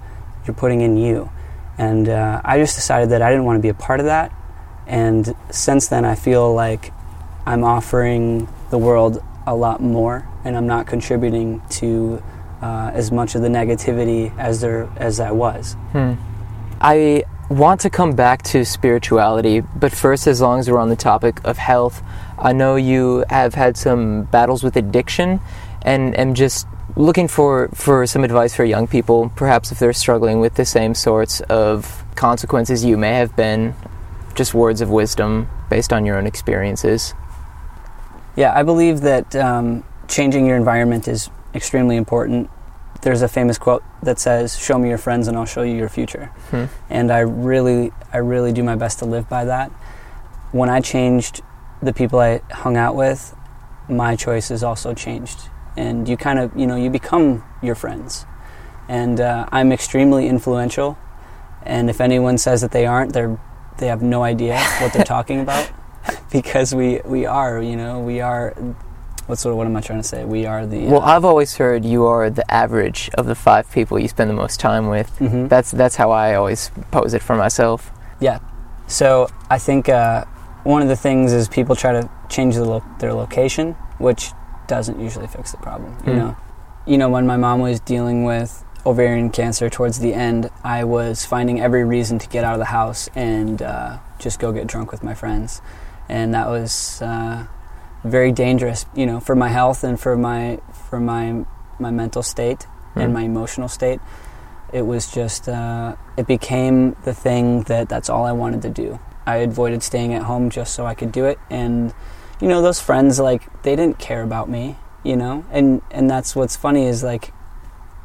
you're 0.46 0.56
putting 0.56 0.82
in 0.82 0.98
you. 0.98 1.30
And 1.78 2.10
uh, 2.10 2.42
i 2.44 2.58
just 2.58 2.76
decided 2.76 3.10
that 3.10 3.22
i 3.22 3.30
didn't 3.30 3.46
want 3.46 3.58
to 3.58 3.62
be 3.62 3.70
a 3.70 3.74
part 3.74 4.00
of 4.00 4.06
that. 4.08 4.32
And 4.86 5.34
since 5.50 5.88
then 5.88 6.04
i 6.06 6.16
feel 6.16 6.54
like 6.54 6.92
i'm 7.46 7.64
offering 7.64 8.48
the 8.70 8.78
world 8.78 9.24
a 9.46 9.56
lot 9.56 9.82
more 9.82 10.28
and 10.46 10.56
i'm 10.56 10.68
not 10.68 10.88
contributing 10.88 11.62
to 11.70 12.22
uh, 12.64 12.92
as 12.94 13.12
much 13.12 13.36
of 13.36 13.42
the 13.42 13.48
negativity 13.60 14.22
as 14.38 14.62
there 14.62 14.90
as 14.98 15.20
i 15.20 15.32
was 15.32 15.76
Hmm. 15.92 16.14
I 16.82 17.24
want 17.50 17.82
to 17.82 17.90
come 17.90 18.14
back 18.14 18.42
to 18.44 18.66
spirituality, 18.66 19.62
but 19.62 19.94
first, 19.94 20.28
as 20.28 20.42
long 20.42 20.60
as 20.60 20.70
we're 20.70 20.80
on 20.80 20.90
the 20.90 20.98
topic 20.98 21.40
of 21.46 21.58
health, 21.58 22.04
I 22.38 22.52
know 22.52 22.76
you 22.76 23.24
have 23.30 23.54
had 23.54 23.78
some 23.78 24.24
battles 24.24 24.64
with 24.64 24.76
addiction, 24.76 25.40
and 25.82 26.18
am 26.18 26.34
just 26.34 26.68
looking 26.96 27.28
for, 27.28 27.70
for 27.70 28.06
some 28.06 28.24
advice 28.24 28.54
for 28.54 28.66
young 28.66 28.88
people, 28.88 29.32
perhaps 29.36 29.72
if 29.72 29.80
they're 29.80 29.94
struggling 29.94 30.40
with 30.42 30.56
the 30.56 30.66
same 30.66 30.94
sorts 30.94 31.40
of 31.42 32.04
consequences 32.16 32.84
you 32.84 32.98
may 32.98 33.14
have 33.14 33.36
been, 33.36 33.76
just 34.36 34.54
words 34.54 34.82
of 34.82 34.90
wisdom 34.90 35.48
based 35.70 35.94
on 35.94 36.06
your 36.06 36.18
own 36.18 36.28
experiences. 36.28 37.14
Yeah, 38.36 38.52
I 38.54 38.64
believe 38.64 39.02
that 39.02 39.36
um, 39.36 39.84
changing 40.08 40.46
your 40.48 40.58
environment 40.58 41.08
is 41.08 41.30
extremely 41.54 41.96
important. 41.96 42.50
There's 43.02 43.22
a 43.22 43.28
famous 43.28 43.58
quote 43.58 43.84
that 44.02 44.20
says, 44.20 44.58
"Show 44.58 44.78
me 44.78 44.90
your 44.90 44.98
friends, 44.98 45.28
and 45.28 45.38
I'll 45.38 45.46
show 45.46 45.64
you 45.64 45.76
your 45.76 45.90
future." 45.90 46.32
Hmm. 46.52 46.66
And 46.90 47.12
I 47.12 47.20
really, 47.20 47.92
I 48.12 48.18
really 48.18 48.52
do 48.52 48.64
my 48.64 48.76
best 48.76 49.00
to 49.00 49.06
live 49.06 49.28
by 49.30 49.46
that. 49.46 49.72
When 50.52 50.70
I 50.70 50.80
changed 50.80 51.42
the 51.82 51.94
people 51.94 52.20
I 52.20 52.42
hung 52.52 52.78
out 52.78 52.96
with, 52.96 53.36
my 53.90 54.16
choices 54.16 54.64
also 54.64 54.94
changed, 54.94 55.50
and 55.76 56.08
you 56.08 56.16
kind 56.16 56.40
of, 56.40 56.56
you 56.56 56.66
know, 56.66 56.76
you 56.76 56.90
become 56.90 57.44
your 57.62 57.76
friends. 57.76 58.26
And 58.88 59.20
uh, 59.20 59.48
I'm 59.52 59.72
extremely 59.72 60.28
influential, 60.28 60.98
and 61.64 61.90
if 61.90 62.00
anyone 62.00 62.38
says 62.38 62.62
that 62.62 62.72
they 62.72 62.86
aren't, 62.86 63.14
they're 63.14 63.38
they 63.78 63.88
have 63.88 64.02
no 64.02 64.24
idea 64.24 64.60
what 64.80 64.94
they're 64.94 65.04
talking 65.18 65.40
about 65.40 65.70
because 66.32 66.74
we 66.74 67.02
we 67.06 67.26
are 67.26 67.62
you 67.62 67.76
know 67.76 68.00
we 68.00 68.22
are 68.22 68.56
what 69.28 69.38
sort 69.40 69.52
of 69.54 69.58
what 69.58 69.68
am 69.68 69.76
I 69.76 69.82
trying 69.82 70.02
to 70.02 70.08
say 70.08 70.26
we 70.26 70.46
are 70.46 70.66
the 70.66 70.88
Well, 70.88 71.02
uh, 71.02 71.06
I've 71.16 71.26
always 71.26 71.56
heard 71.58 71.86
you 71.86 72.06
are 72.06 72.30
the 72.30 72.50
average 72.54 73.10
of 73.18 73.26
the 73.26 73.36
five 73.36 73.70
people 73.72 73.98
you 74.00 74.08
spend 74.08 74.30
the 74.30 74.34
most 74.36 74.60
time 74.60 74.88
with. 74.90 75.10
mhm. 75.20 75.48
That's 75.50 75.72
that's 75.72 75.96
how 75.96 76.12
I 76.12 76.36
always 76.36 76.72
pose 76.92 77.14
it 77.14 77.22
for 77.22 77.36
myself. 77.36 77.92
Yeah. 78.20 78.40
So 78.88 79.30
I 79.50 79.60
think 79.60 79.88
uh, 79.90 80.26
one 80.64 80.82
of 80.82 80.88
the 80.88 80.96
things 80.96 81.32
is 81.34 81.48
people 81.48 81.76
try 81.76 81.94
to 81.94 82.10
change 82.30 82.56
the 82.56 82.66
lo- 82.66 82.84
their 83.00 83.14
location 83.14 83.76
which 84.00 84.32
doesn't 84.68 85.00
usually 85.00 85.28
fix 85.28 85.52
the 85.52 85.58
problem 85.58 85.96
you 86.06 86.14
Mm. 86.14 86.18
know 86.18 86.36
you 86.86 86.98
know 86.98 87.10
when 87.10 87.28
my 87.28 87.38
mom 87.38 87.60
was 87.60 87.80
dealing 87.82 88.24
with 88.24 88.64
ovarian 88.86 89.30
cancer 89.30 89.70
towards 89.70 90.00
the 90.00 90.14
end 90.14 90.50
I 90.64 90.84
was 90.84 91.26
finding 91.26 91.60
every 91.62 91.84
reason 91.84 92.18
to 92.20 92.28
get 92.30 92.44
out 92.44 92.54
of 92.54 92.60
the 92.60 92.72
house 92.80 93.10
and 93.16 93.62
uh, 93.62 93.98
just 94.20 94.40
go 94.40 94.52
get 94.52 94.66
drunk 94.68 94.92
with 94.92 95.04
my 95.04 95.14
friends 95.14 95.62
and 96.10 96.34
that 96.34 96.48
was 96.48 97.02
uh, 97.02 97.46
very 98.04 98.32
dangerous 98.32 98.86
you 98.96 99.06
know 99.06 99.20
for 99.20 99.36
my 99.36 99.50
health 99.50 99.84
and 99.84 100.00
for 100.00 100.16
my 100.18 100.60
for 100.90 101.00
my 101.00 101.46
my 101.80 101.92
mental 101.92 102.22
state 102.24 102.68
and 102.96 103.10
Mm. 103.12 103.14
my 103.14 103.22
emotional 103.24 103.68
state. 103.68 104.00
It 104.72 104.84
was 104.86 105.12
just 105.12 105.48
uh, 105.50 105.96
it 106.18 106.28
became 106.28 106.96
the 107.04 107.14
thing 107.14 107.62
that 107.64 107.90
that's 107.90 108.10
all 108.10 108.26
i 108.26 108.32
wanted 108.32 108.62
to 108.64 108.70
do. 108.70 109.00
I 109.26 109.38
avoided 109.38 109.84
staying 109.84 110.14
at 110.14 110.24
home 110.24 110.50
just 110.50 110.74
so 110.74 110.86
i 110.86 110.94
could 110.94 111.12
do 111.12 111.26
it. 111.26 111.40
And 111.50 111.94
you 112.42 112.48
know 112.48 112.62
those 112.62 112.80
friends 112.82 113.20
like 113.20 113.64
they 113.64 113.76
didn't 113.76 114.00
care 114.00 114.24
about 114.24 114.50
me 114.50 114.78
you 115.04 115.18
know? 115.18 115.44
And 115.52 115.82
and 115.92 116.10
that's 116.10 116.34
what's 116.36 116.56
funny 116.56 116.86
is 116.86 117.04
like 117.04 117.34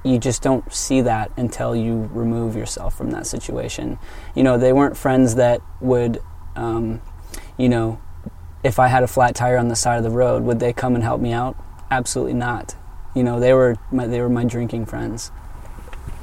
you 0.05 0.19
just 0.19 0.43
don't 0.43 0.73
see 0.73 1.01
that 1.03 1.31
until 1.37 1.75
you 1.77 2.09
remove 2.13 2.57
yourself 2.57 2.97
from 2.97 3.11
that 3.11 3.27
situation. 3.27 3.99
You 4.35 4.43
know 4.43 4.57
they 4.59 4.73
weren't 4.73 4.97
friends 4.97 5.35
that 5.37 5.61
would 5.81 6.21
um, 6.57 7.01
you 7.57 7.69
know 7.69 8.01
if 8.63 8.79
I 8.79 8.89
had 8.89 9.03
a 9.03 9.07
flat 9.07 9.35
tire 9.35 9.59
on 9.59 9.69
the 9.69 9.77
side 9.77 9.99
of 9.99 10.05
the 10.05 10.11
road, 10.11 10.43
would 10.43 10.61
they 10.61 10.73
come 10.73 10.95
and 10.95 11.05
help 11.05 11.21
me 11.21 11.33
out? 11.33 11.57
Absolutely 11.91 12.35
not. 12.35 12.75
You 13.15 13.23
know, 13.23 13.41
they 13.41 13.53
were 13.53 13.77
my, 13.91 14.07
they 14.07 14.21
were 14.21 14.29
my 14.29 14.45
drinking 14.45 14.87
friends. 14.87 15.31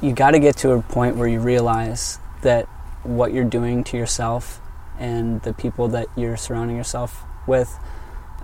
You 0.00 0.12
got 0.12 0.32
to 0.32 0.38
get 0.38 0.56
to 0.58 0.72
a 0.72 0.82
point 0.82 1.16
where 1.16 1.28
you 1.28 1.40
realize 1.40 2.18
that 2.42 2.66
what 3.02 3.32
you're 3.32 3.44
doing 3.44 3.84
to 3.84 3.96
yourself 3.96 4.60
and 4.98 5.42
the 5.42 5.52
people 5.52 5.88
that 5.88 6.06
you're 6.16 6.36
surrounding 6.36 6.76
yourself 6.76 7.24
with 7.46 7.78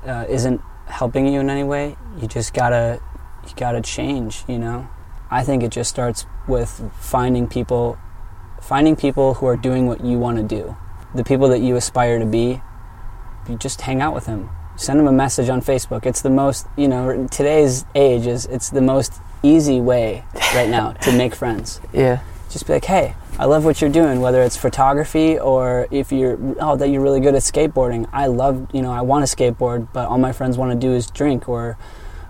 uh, 0.07 0.25
isn't 0.29 0.61
helping 0.87 1.27
you 1.27 1.41
in 1.41 1.51
any 1.51 1.65
way. 1.65 1.97
You 2.21 2.29
just 2.29 2.55
gotta 2.55 3.01
you 3.47 3.55
gotta 3.57 3.81
change. 3.81 4.45
You 4.49 4.59
know, 4.59 4.89
I 5.31 5.45
think 5.45 5.63
it 5.63 5.71
just 5.71 5.91
starts 5.91 6.27
with 6.47 6.91
finding 6.99 7.49
people 7.49 7.99
finding 8.61 8.95
people 8.95 9.35
who 9.35 9.47
are 9.47 9.57
doing 9.57 9.87
what 9.87 10.05
you 10.05 10.19
want 10.19 10.37
to 10.37 10.43
do, 10.45 10.77
the 11.15 11.25
people 11.25 11.49
that 11.49 11.61
you 11.61 11.77
aspire 11.77 12.19
to 12.19 12.27
be 12.27 12.61
you 13.49 13.57
just 13.57 13.81
hang 13.81 14.01
out 14.01 14.15
with 14.15 14.27
him. 14.27 14.49
Send 14.77 14.99
him 14.99 15.07
a 15.07 15.13
message 15.13 15.49
on 15.49 15.61
Facebook. 15.61 16.07
It's 16.07 16.23
the 16.23 16.31
most, 16.31 16.67
you 16.77 16.89
know, 16.89 17.27
today's 17.29 17.85
age 17.95 18.27
is 18.27 18.47
it's 18.47 18.71
the 18.71 18.81
most 18.81 19.13
easy 19.43 19.81
way 19.81 20.25
right 20.55 20.69
now 20.69 20.93
to 20.93 21.13
make 21.17 21.35
friends. 21.35 21.81
Yeah. 21.93 22.23
Just 22.51 22.67
be 22.67 22.75
like, 22.75 22.85
"Hey, 22.85 23.15
I 23.39 23.47
love 23.47 23.65
what 23.65 23.81
you're 23.81 23.91
doing, 23.91 24.21
whether 24.21 24.43
it's 24.43 24.57
photography 24.57 25.39
or 25.39 25.89
if 25.91 26.13
you're 26.13 26.39
oh, 26.61 26.77
that 26.77 26.89
you're 26.89 27.01
really 27.01 27.21
good 27.21 27.35
at 27.35 27.43
skateboarding. 27.43 28.09
I 28.13 28.27
love, 28.27 28.69
you 28.75 28.83
know, 28.83 28.93
I 28.93 29.01
want 29.03 29.27
to 29.27 29.37
skateboard, 29.37 29.89
but 29.93 30.09
all 30.09 30.19
my 30.19 30.33
friends 30.33 30.59
want 30.59 30.73
to 30.73 30.79
do 30.79 30.93
is 30.93 31.11
drink 31.11 31.49
or 31.49 31.79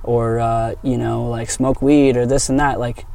or 0.05 0.41
uh, 0.41 0.75
you 0.83 0.99
know, 0.99 1.29
like 1.29 1.51
smoke 1.51 1.83
weed 1.83 2.17
or 2.17 2.27
this 2.27 2.49
and 2.49 2.61
that." 2.61 2.79
Like 2.79 3.07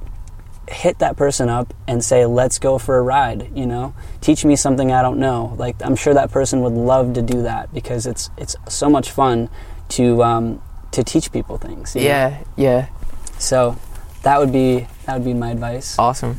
hit 0.69 0.99
that 0.99 1.15
person 1.15 1.49
up 1.49 1.73
and 1.87 2.03
say, 2.03 2.25
"Let's 2.25 2.59
go 2.59 2.77
for 2.77 2.97
a 2.97 3.01
ride." 3.01 3.49
You 3.55 3.65
know, 3.65 3.93
teach 4.21 4.45
me 4.45 4.55
something 4.55 4.91
I 4.91 5.01
don't 5.01 5.19
know. 5.19 5.55
Like 5.57 5.75
I'm 5.81 5.95
sure 5.95 6.13
that 6.13 6.31
person 6.31 6.61
would 6.61 6.73
love 6.73 7.13
to 7.13 7.21
do 7.21 7.41
that 7.43 7.73
because 7.73 8.05
it's 8.05 8.29
it's 8.37 8.55
so 8.67 8.89
much 8.89 9.11
fun 9.11 9.49
to 9.89 10.23
um, 10.23 10.61
to 10.91 11.03
teach 11.03 11.31
people 11.31 11.57
things. 11.57 11.95
you 11.95 12.01
know? 12.01 12.07
Yeah, 12.07 12.43
yeah. 12.55 12.89
So 13.37 13.77
that 14.23 14.39
would 14.39 14.51
be 14.51 14.87
that 15.05 15.13
would 15.15 15.25
be 15.25 15.33
my 15.33 15.51
advice. 15.51 15.97
Awesome. 15.97 16.35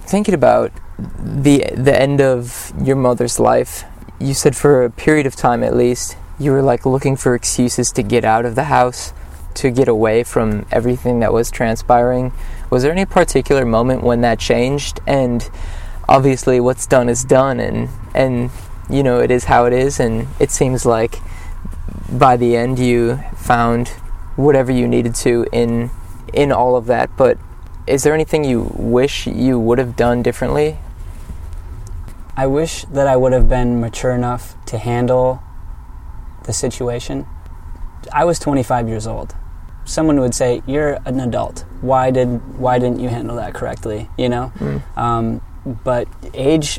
Thinking 0.00 0.34
about 0.34 0.72
the 1.18 1.64
the 1.74 1.98
end 1.98 2.20
of 2.20 2.72
your 2.82 2.96
mother's 2.96 3.38
life, 3.38 3.84
you 4.18 4.34
said 4.34 4.56
for 4.56 4.84
a 4.84 4.90
period 4.90 5.26
of 5.26 5.36
time 5.36 5.62
at 5.62 5.76
least, 5.76 6.16
you 6.38 6.52
were 6.52 6.62
like 6.62 6.86
looking 6.86 7.16
for 7.16 7.34
excuses 7.34 7.92
to 7.92 8.02
get 8.02 8.24
out 8.24 8.44
of 8.44 8.54
the 8.54 8.64
house, 8.64 9.12
to 9.54 9.70
get 9.70 9.88
away 9.88 10.24
from 10.24 10.66
everything 10.70 11.20
that 11.20 11.32
was 11.32 11.50
transpiring. 11.50 12.32
Was 12.70 12.84
there 12.84 12.92
any 12.92 13.04
particular 13.04 13.66
moment 13.66 14.02
when 14.02 14.20
that 14.22 14.38
changed? 14.38 15.00
And 15.06 15.48
obviously 16.08 16.58
what's 16.58 16.86
done 16.86 17.08
is 17.08 17.24
done 17.24 17.60
and 17.60 17.88
and 18.14 18.50
you 18.90 19.00
know 19.00 19.20
it 19.20 19.30
is 19.30 19.44
how 19.44 19.64
it 19.66 19.72
is 19.72 20.00
and 20.00 20.26
it 20.40 20.50
seems 20.50 20.84
like 20.84 21.20
by 22.10 22.36
the 22.36 22.56
end 22.56 22.78
you 22.78 23.16
found 23.36 23.88
whatever 24.34 24.72
you 24.72 24.88
needed 24.88 25.14
to 25.14 25.46
in 25.52 25.90
in 26.32 26.50
all 26.52 26.76
of 26.76 26.86
that. 26.86 27.10
But 27.16 27.38
is 27.86 28.02
there 28.02 28.14
anything 28.14 28.44
you 28.44 28.72
wish 28.76 29.26
you 29.26 29.58
would 29.58 29.78
have 29.78 29.96
done 29.96 30.22
differently? 30.22 30.78
I 32.36 32.46
wish 32.46 32.84
that 32.86 33.06
I 33.06 33.16
would 33.16 33.32
have 33.32 33.48
been 33.48 33.80
mature 33.80 34.12
enough 34.12 34.54
to 34.66 34.78
handle 34.78 35.42
the 36.44 36.52
situation. 36.52 37.26
I 38.12 38.24
was 38.24 38.38
25 38.38 38.88
years 38.88 39.06
old. 39.06 39.34
Someone 39.90 40.20
would 40.20 40.36
say, 40.36 40.62
"You're 40.66 40.98
an 41.04 41.18
adult. 41.18 41.64
Why 41.80 42.12
did 42.12 42.28
why 42.56 42.78
didn't 42.78 43.00
you 43.00 43.08
handle 43.08 43.34
that 43.36 43.54
correctly?" 43.54 44.08
You 44.16 44.28
know. 44.28 44.52
Mm. 44.58 44.96
Um, 44.96 45.40
but 45.84 46.06
age, 46.32 46.78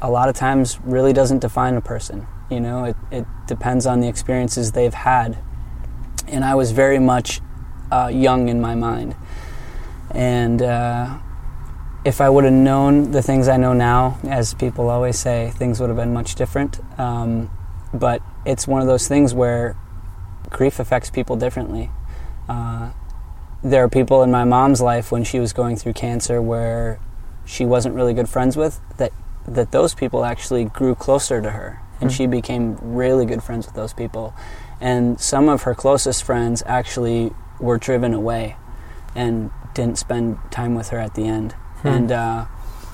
a 0.00 0.10
lot 0.10 0.30
of 0.30 0.34
times, 0.36 0.80
really 0.80 1.12
doesn't 1.12 1.40
define 1.40 1.74
a 1.74 1.82
person. 1.82 2.26
You 2.50 2.60
know, 2.60 2.84
it, 2.84 2.96
it 3.10 3.26
depends 3.46 3.84
on 3.84 4.00
the 4.00 4.08
experiences 4.08 4.72
they've 4.72 4.94
had. 4.94 5.36
And 6.28 6.44
I 6.44 6.54
was 6.54 6.72
very 6.72 6.98
much 6.98 7.40
uh, 7.92 8.10
young 8.12 8.48
in 8.48 8.58
my 8.58 8.74
mind. 8.74 9.14
And 10.12 10.62
uh, 10.62 11.18
if 12.06 12.20
I 12.22 12.30
would 12.30 12.44
have 12.44 12.52
known 12.52 13.10
the 13.10 13.22
things 13.22 13.48
I 13.48 13.58
know 13.58 13.74
now, 13.74 14.18
as 14.24 14.54
people 14.54 14.88
always 14.88 15.18
say, 15.18 15.52
things 15.56 15.78
would 15.78 15.90
have 15.90 15.96
been 15.96 16.14
much 16.14 16.36
different. 16.36 16.80
Um, 16.98 17.50
but 17.92 18.22
it's 18.46 18.66
one 18.66 18.80
of 18.80 18.86
those 18.86 19.08
things 19.08 19.34
where 19.34 19.76
grief 20.50 20.78
affects 20.78 21.10
people 21.10 21.36
differently. 21.36 21.90
Uh, 22.48 22.90
there 23.62 23.82
are 23.82 23.88
people 23.88 24.22
in 24.22 24.30
my 24.30 24.44
mom's 24.44 24.80
life 24.80 25.10
when 25.10 25.24
she 25.24 25.40
was 25.40 25.52
going 25.52 25.76
through 25.76 25.92
cancer 25.94 26.40
where 26.40 27.00
she 27.44 27.64
wasn't 27.64 27.94
really 27.94 28.14
good 28.14 28.28
friends 28.28 28.56
with 28.56 28.80
that 28.98 29.12
that 29.46 29.70
those 29.72 29.94
people 29.94 30.24
actually 30.24 30.64
grew 30.64 30.94
closer 30.94 31.40
to 31.40 31.50
her 31.50 31.80
and 32.00 32.10
Hmm. 32.10 32.14
she 32.16 32.26
became 32.26 32.76
really 32.80 33.24
good 33.24 33.42
friends 33.42 33.66
with 33.66 33.74
those 33.74 33.92
people 33.92 34.34
and 34.80 35.18
some 35.20 35.48
of 35.48 35.62
her 35.62 35.74
closest 35.74 36.22
friends 36.24 36.62
actually 36.66 37.32
were 37.60 37.78
driven 37.78 38.12
away 38.12 38.56
and 39.14 39.50
didn't 39.74 39.96
spend 39.98 40.38
time 40.50 40.74
with 40.74 40.88
her 40.90 40.98
at 40.98 41.14
the 41.14 41.26
end 41.26 41.52
Hmm. 41.82 41.88
and 41.88 42.12
uh, 42.12 42.44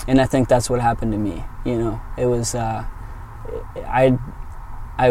and 0.07 0.21
I 0.21 0.27
think 0.27 0.49
that's 0.49 0.69
what 0.71 0.81
happened 0.81 1.12
to 1.12 1.19
me 1.19 1.45
you 1.65 1.79
know 1.79 2.01
it 2.17 2.27
was 2.27 2.55
uh, 2.55 2.85
I 3.87 4.17
I 4.99 5.11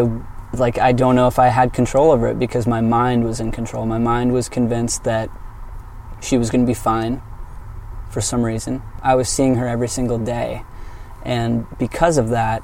like 0.60 0.78
I 0.78 0.92
don't 0.92 1.16
know 1.16 1.28
if 1.28 1.38
I 1.38 1.48
had 1.48 1.72
control 1.72 2.10
over 2.10 2.28
it 2.28 2.38
because 2.38 2.66
my 2.66 2.80
mind 2.80 3.24
was 3.24 3.40
in 3.40 3.52
control 3.52 3.86
my 3.86 3.98
mind 3.98 4.32
was 4.32 4.48
convinced 4.48 5.04
that 5.04 5.30
she 6.22 6.38
was 6.38 6.50
going 6.50 6.64
to 6.64 6.66
be 6.66 6.74
fine 6.74 7.20
for 8.10 8.20
some 8.20 8.42
reason. 8.42 8.82
I 9.02 9.14
was 9.14 9.28
seeing 9.28 9.56
her 9.56 9.66
every 9.66 9.88
single 9.88 10.18
day. 10.18 10.62
And 11.24 11.66
because 11.78 12.18
of 12.18 12.28
that, 12.30 12.62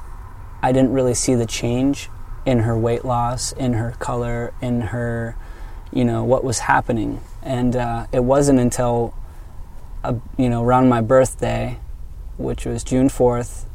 I 0.61 0.71
didn't 0.71 0.93
really 0.93 1.13
see 1.13 1.35
the 1.35 1.45
change 1.45 2.09
in 2.45 2.59
her 2.59 2.77
weight 2.77 3.03
loss, 3.03 3.51
in 3.51 3.73
her 3.73 3.91
color, 3.99 4.53
in 4.61 4.81
her, 4.81 5.35
you 5.91 6.05
know, 6.05 6.23
what 6.23 6.43
was 6.43 6.59
happening. 6.59 7.21
And 7.41 7.75
uh, 7.75 8.07
it 8.11 8.23
wasn't 8.23 8.59
until, 8.59 9.13
uh, 10.03 10.15
you 10.37 10.49
know, 10.49 10.63
around 10.63 10.89
my 10.89 11.01
birthday, 11.01 11.79
which 12.37 12.65
was 12.65 12.83
June 12.83 13.09
4th, 13.09 13.65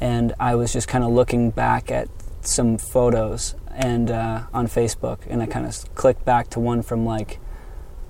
and 0.00 0.34
I 0.38 0.54
was 0.54 0.72
just 0.72 0.88
kind 0.88 1.04
of 1.04 1.10
looking 1.10 1.50
back 1.50 1.90
at 1.90 2.08
some 2.40 2.78
photos 2.78 3.54
and 3.74 4.10
uh, 4.10 4.42
on 4.52 4.66
Facebook, 4.66 5.18
and 5.28 5.42
I 5.42 5.46
kind 5.46 5.66
of 5.66 5.94
clicked 5.94 6.24
back 6.24 6.48
to 6.50 6.60
one 6.60 6.82
from 6.82 7.04
like, 7.06 7.38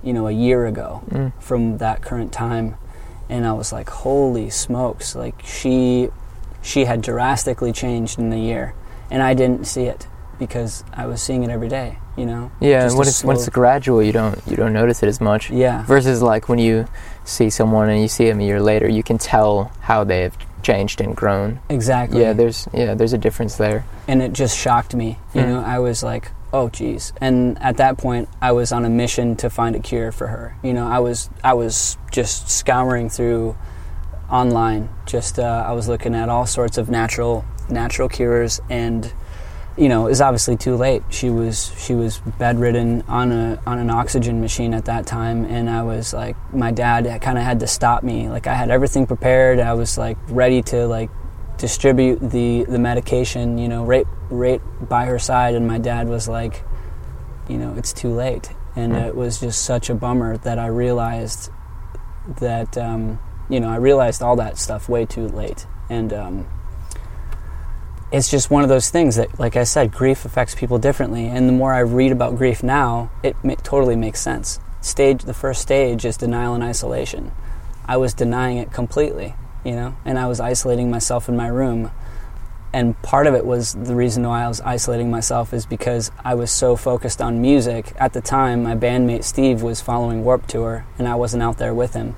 you 0.03 0.13
know, 0.13 0.27
a 0.27 0.33
year 0.33 0.67
ago 0.67 1.03
Mm. 1.11 1.33
from 1.41 1.79
that 1.79 2.03
current 2.03 2.33
time 2.33 2.77
and 3.29 3.47
I 3.47 3.53
was 3.53 3.73
like 3.73 3.89
holy 3.89 4.51
smokes 4.51 5.15
like 5.15 5.41
she 5.45 6.09
she 6.61 6.85
had 6.85 7.01
drastically 7.01 7.73
changed 7.73 8.19
in 8.19 8.33
a 8.33 8.37
year 8.37 8.75
and 9.11 9.23
I 9.23 9.33
didn't 9.35 9.65
see 9.67 9.85
it 9.85 10.07
because 10.39 10.83
I 10.93 11.07
was 11.07 11.23
seeing 11.23 11.45
it 11.45 11.51
every 11.51 11.69
day 11.69 11.99
you 12.17 12.27
know 12.27 12.51
Yeah, 12.61 12.85
and 12.85 12.99
when 12.99 13.07
it's 13.07 13.23
when 13.25 13.37
it's 13.37 13.49
gradual, 13.49 14.03
you 14.03 14.13
don't 14.13 14.39
you 14.47 14.57
don't 14.57 14.73
notice 14.73 15.03
it 15.05 15.09
as 15.09 15.21
much. 15.21 15.51
yeah 15.51 15.85
Versus 15.87 16.21
like 16.21 16.49
when 16.49 16.59
you 16.59 16.87
see 17.25 17.49
someone 17.49 17.89
and 17.89 18.03
you 18.03 18.09
see 18.09 18.27
them 18.29 18.41
a 18.41 18.45
year 18.45 18.61
later, 18.61 18.89
you 18.89 19.03
can 19.05 19.17
tell 19.19 19.71
how 19.83 20.03
they 20.05 20.23
have 20.23 20.37
changed 20.63 21.01
and 21.01 21.15
grown. 21.17 21.61
exactly 21.69 22.21
Yeah, 22.23 22.33
there's 22.33 22.69
yeah, 22.73 22.95
there's 22.95 23.13
a 23.13 23.19
difference 23.19 23.57
there. 23.57 23.85
and 24.09 24.23
it 24.23 24.33
just 24.33 24.57
shocked 24.59 24.95
me 24.95 25.19
you 25.35 25.43
Hmm. 25.43 25.49
know 25.49 25.61
I 25.63 25.79
was 25.79 26.03
like 26.03 26.31
oh 26.53 26.69
geez 26.69 27.13
and 27.21 27.59
at 27.63 27.77
that 27.79 27.97
point 27.99 28.29
I 28.41 28.53
was 28.53 28.73
on 28.73 28.85
a 28.85 28.91
mission 28.91 29.37
to 29.37 29.49
find 29.51 29.75
a 29.75 29.81
cure 29.81 30.13
for 30.13 30.27
her 30.29 30.57
you 30.63 30.73
know 30.75 30.87
I 30.87 30.99
was 31.01 31.31
I 31.43 31.55
was 31.55 31.97
just 32.11 32.49
scouring 32.51 33.09
through 33.11 33.57
online 34.31 34.89
just 35.07 35.39
uh, 35.39 35.65
I 35.67 35.73
was 35.73 35.89
looking 35.89 36.15
at 36.15 36.29
all 36.29 36.47
sorts 36.47 36.79
of 36.79 36.89
natural 36.91 37.45
natural 37.69 38.09
cures 38.09 38.61
and 38.71 39.13
you 39.77 39.89
know, 39.89 40.07
it 40.07 40.11
was 40.11 40.21
obviously 40.21 40.57
too 40.57 40.77
late. 40.77 41.03
She 41.09 41.31
was 41.31 41.73
she 41.79 41.95
was 41.95 42.19
bedridden 42.39 43.03
on 43.09 43.33
a 43.33 43.61
on 43.67 43.79
an 43.79 43.91
oxygen 43.91 44.41
machine 44.41 44.75
at 44.75 44.85
that 44.85 45.07
time, 45.07 45.45
and 45.45 45.71
I 45.71 45.83
was 45.83 46.13
like, 46.13 46.37
my 46.53 46.71
dad 46.71 47.05
kind 47.23 47.39
of 47.39 47.45
had 47.45 47.61
to 47.61 47.67
stop 47.67 48.03
me. 48.03 48.29
Like 48.29 48.47
I 48.47 48.55
had 48.55 48.71
everything 48.71 49.07
prepared. 49.07 49.61
I 49.61 49.75
was 49.75 49.97
like 49.97 50.19
ready 50.29 50.63
to 50.63 50.87
like 50.87 51.11
distribute 51.59 52.19
the 52.21 52.65
the 52.65 52.79
medication, 52.79 53.57
you 53.57 53.69
know, 53.69 53.85
right 53.85 54.07
right 54.31 54.61
by 54.89 55.07
her 55.07 55.19
side, 55.19 55.55
and 55.55 55.67
my 55.67 55.79
dad 55.79 56.09
was 56.09 56.29
like, 56.29 56.65
you 57.49 57.57
know, 57.57 57.75
it's 57.77 57.93
too 57.93 58.13
late, 58.13 58.51
and 58.77 58.93
Hmm. 58.93 58.99
it 58.99 59.17
was 59.17 59.41
just 59.41 59.65
such 59.65 59.89
a 59.89 59.95
bummer 59.95 60.37
that 60.39 60.59
I 60.59 60.67
realized 60.67 61.51
that 62.41 62.77
um, 62.77 63.19
you 63.49 63.59
know 63.59 63.71
I 63.71 63.77
realized 63.77 64.23
all 64.23 64.37
that 64.37 64.59
stuff 64.59 64.89
way 64.89 65.07
too 65.07 65.29
late, 65.29 65.67
and 65.89 66.13
um, 66.13 66.47
it's 68.13 68.31
just 68.31 68.51
one 68.51 68.63
of 68.63 68.69
those 68.69 68.91
things 68.91 69.17
that, 69.17 69.41
like 69.41 69.57
I 69.57 69.65
said, 69.65 69.91
grief 69.91 70.27
affects 70.27 70.55
people 70.55 70.79
differently. 70.79 71.27
And 71.27 71.49
the 71.49 71.53
more 71.53 71.73
I 71.73 71.81
read 71.81 72.13
about 72.13 72.37
grief 72.37 72.63
now, 72.63 73.11
it 73.23 73.35
ma- 73.43 73.55
totally 73.55 73.97
makes 73.97 74.21
sense. 74.21 74.61
Stage, 74.83 75.23
the 75.23 75.33
first 75.33 75.63
stage 75.63 76.05
is 76.05 76.19
denial 76.19 76.55
and 76.55 76.63
isolation. 76.63 77.33
I 77.87 77.97
was 77.97 78.13
denying 78.13 78.59
it 78.59 78.71
completely, 78.71 79.35
you 79.65 79.73
know, 79.73 79.97
and 80.05 80.19
I 80.19 80.27
was 80.27 80.41
isolating 80.41 80.91
myself 80.91 81.29
in 81.29 81.37
my 81.37 81.47
room. 81.47 81.91
And 82.75 83.01
part 83.03 83.27
of 83.27 83.35
it 83.35 83.47
was 83.47 83.73
the 83.73 83.95
reason 83.95 84.27
why 84.27 84.45
I 84.45 84.49
was 84.49 84.61
isolating 84.61 85.11
myself 85.11 85.55
is 85.55 85.65
because 85.65 86.11
I 86.23 86.35
was 86.35 86.51
so 86.51 86.77
focused 86.77 87.23
on 87.23 87.41
music. 87.41 87.95
At 87.97 88.13
the 88.13 88.21
time, 88.21 88.63
my 88.63 88.75
bandmate 88.75 89.25
Steve 89.25 89.63
was 89.63 89.81
following 89.81 90.23
Warped 90.23 90.51
Tour, 90.51 90.85
and 90.99 91.09
I 91.09 91.15
wasn't 91.15 91.43
out 91.43 91.59
there 91.59 91.75
with 91.75 91.95
him. 91.95 92.15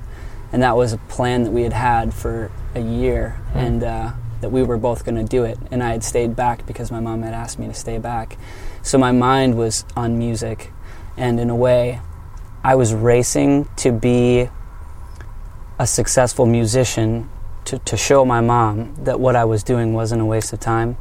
And 0.52 0.62
that 0.62 0.76
was 0.76 0.92
a 0.92 0.98
plan 0.98 1.44
that 1.44 1.50
we 1.50 1.62
had 1.62 1.72
had 1.72 2.14
for 2.14 2.50
a 2.74 2.80
year. 2.80 3.40
Hmm. 3.52 3.58
And, 3.58 3.84
uh, 3.84 4.12
that 4.44 4.50
we 4.50 4.62
were 4.62 4.76
both 4.76 5.06
going 5.06 5.14
to 5.14 5.24
do 5.24 5.42
it 5.42 5.58
and 5.70 5.82
i 5.82 5.90
had 5.90 6.04
stayed 6.04 6.36
back 6.36 6.66
because 6.66 6.90
my 6.90 7.00
mom 7.00 7.22
had 7.22 7.32
asked 7.32 7.58
me 7.58 7.66
to 7.66 7.72
stay 7.72 7.96
back. 7.96 8.36
So 8.82 8.98
my 8.98 9.10
mind 9.10 9.56
was 9.56 9.86
on 9.96 10.18
music 10.18 10.70
and 11.16 11.40
in 11.40 11.48
a 11.48 11.56
way 11.56 12.02
i 12.62 12.74
was 12.74 12.92
racing 12.92 13.66
to 13.76 13.90
be 13.90 14.50
a 15.78 15.86
successful 15.86 16.44
musician 16.44 17.30
to, 17.64 17.78
to 17.78 17.96
show 17.96 18.22
my 18.26 18.42
mom 18.42 18.94
that 19.04 19.18
what 19.18 19.34
i 19.34 19.46
was 19.46 19.62
doing 19.62 19.94
wasn't 19.94 20.20
a 20.20 20.26
waste 20.26 20.52
of 20.52 20.60
time. 20.60 20.98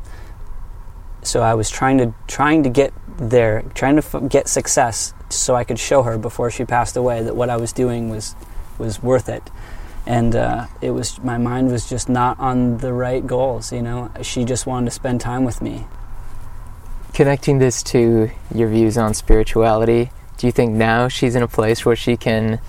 So 1.22 1.42
i 1.42 1.54
was 1.54 1.70
trying 1.70 1.98
to 1.98 2.14
trying 2.28 2.64
to 2.64 2.70
get 2.70 2.94
there 3.18 3.64
trying 3.76 3.98
to 3.98 4.06
f- 4.06 4.30
get 4.30 4.48
success 4.48 5.14
so 5.28 5.54
i 5.54 5.66
could 5.66 5.80
show 5.80 6.04
her 6.04 6.18
before 6.18 6.50
she 6.50 6.64
passed 6.64 6.96
away 6.96 7.22
that 7.22 7.36
what 7.36 7.50
i 7.50 7.58
was 7.58 7.74
doing 7.74 8.10
was 8.10 8.36
was 8.78 9.04
worth 9.04 9.28
it 9.28 9.44
and 10.06 10.36
uh, 10.36 10.68
it 10.82 10.92
was 10.92 11.22
my 11.24 11.38
mind 11.38 11.72
was 11.72 11.90
just 11.90 12.10
not 12.10 12.40
on 12.40 12.78
the 12.78 12.94
right 12.94 13.26
goals 13.26 13.72
you 13.72 13.82
know? 13.82 14.12
She 14.22 14.44
just 14.44 14.66
wanted 14.66 14.86
to 14.86 14.92
spend 14.92 15.22
time 15.22 15.44
with 15.44 15.62
me. 15.62 15.86
Connecting 17.14 17.60
this 17.60 17.84
to 17.84 18.32
your 18.54 18.70
views 18.70 18.98
on 18.98 19.14
spirituality, 19.14 20.10
do 20.38 20.48
you 20.48 20.52
think 20.52 20.74
now 20.74 21.08
she's 21.08 21.36
in 21.36 21.44
a 21.44 21.48
place 21.48 21.86
where 21.86 21.96
she 21.96 22.18
can 22.18 22.60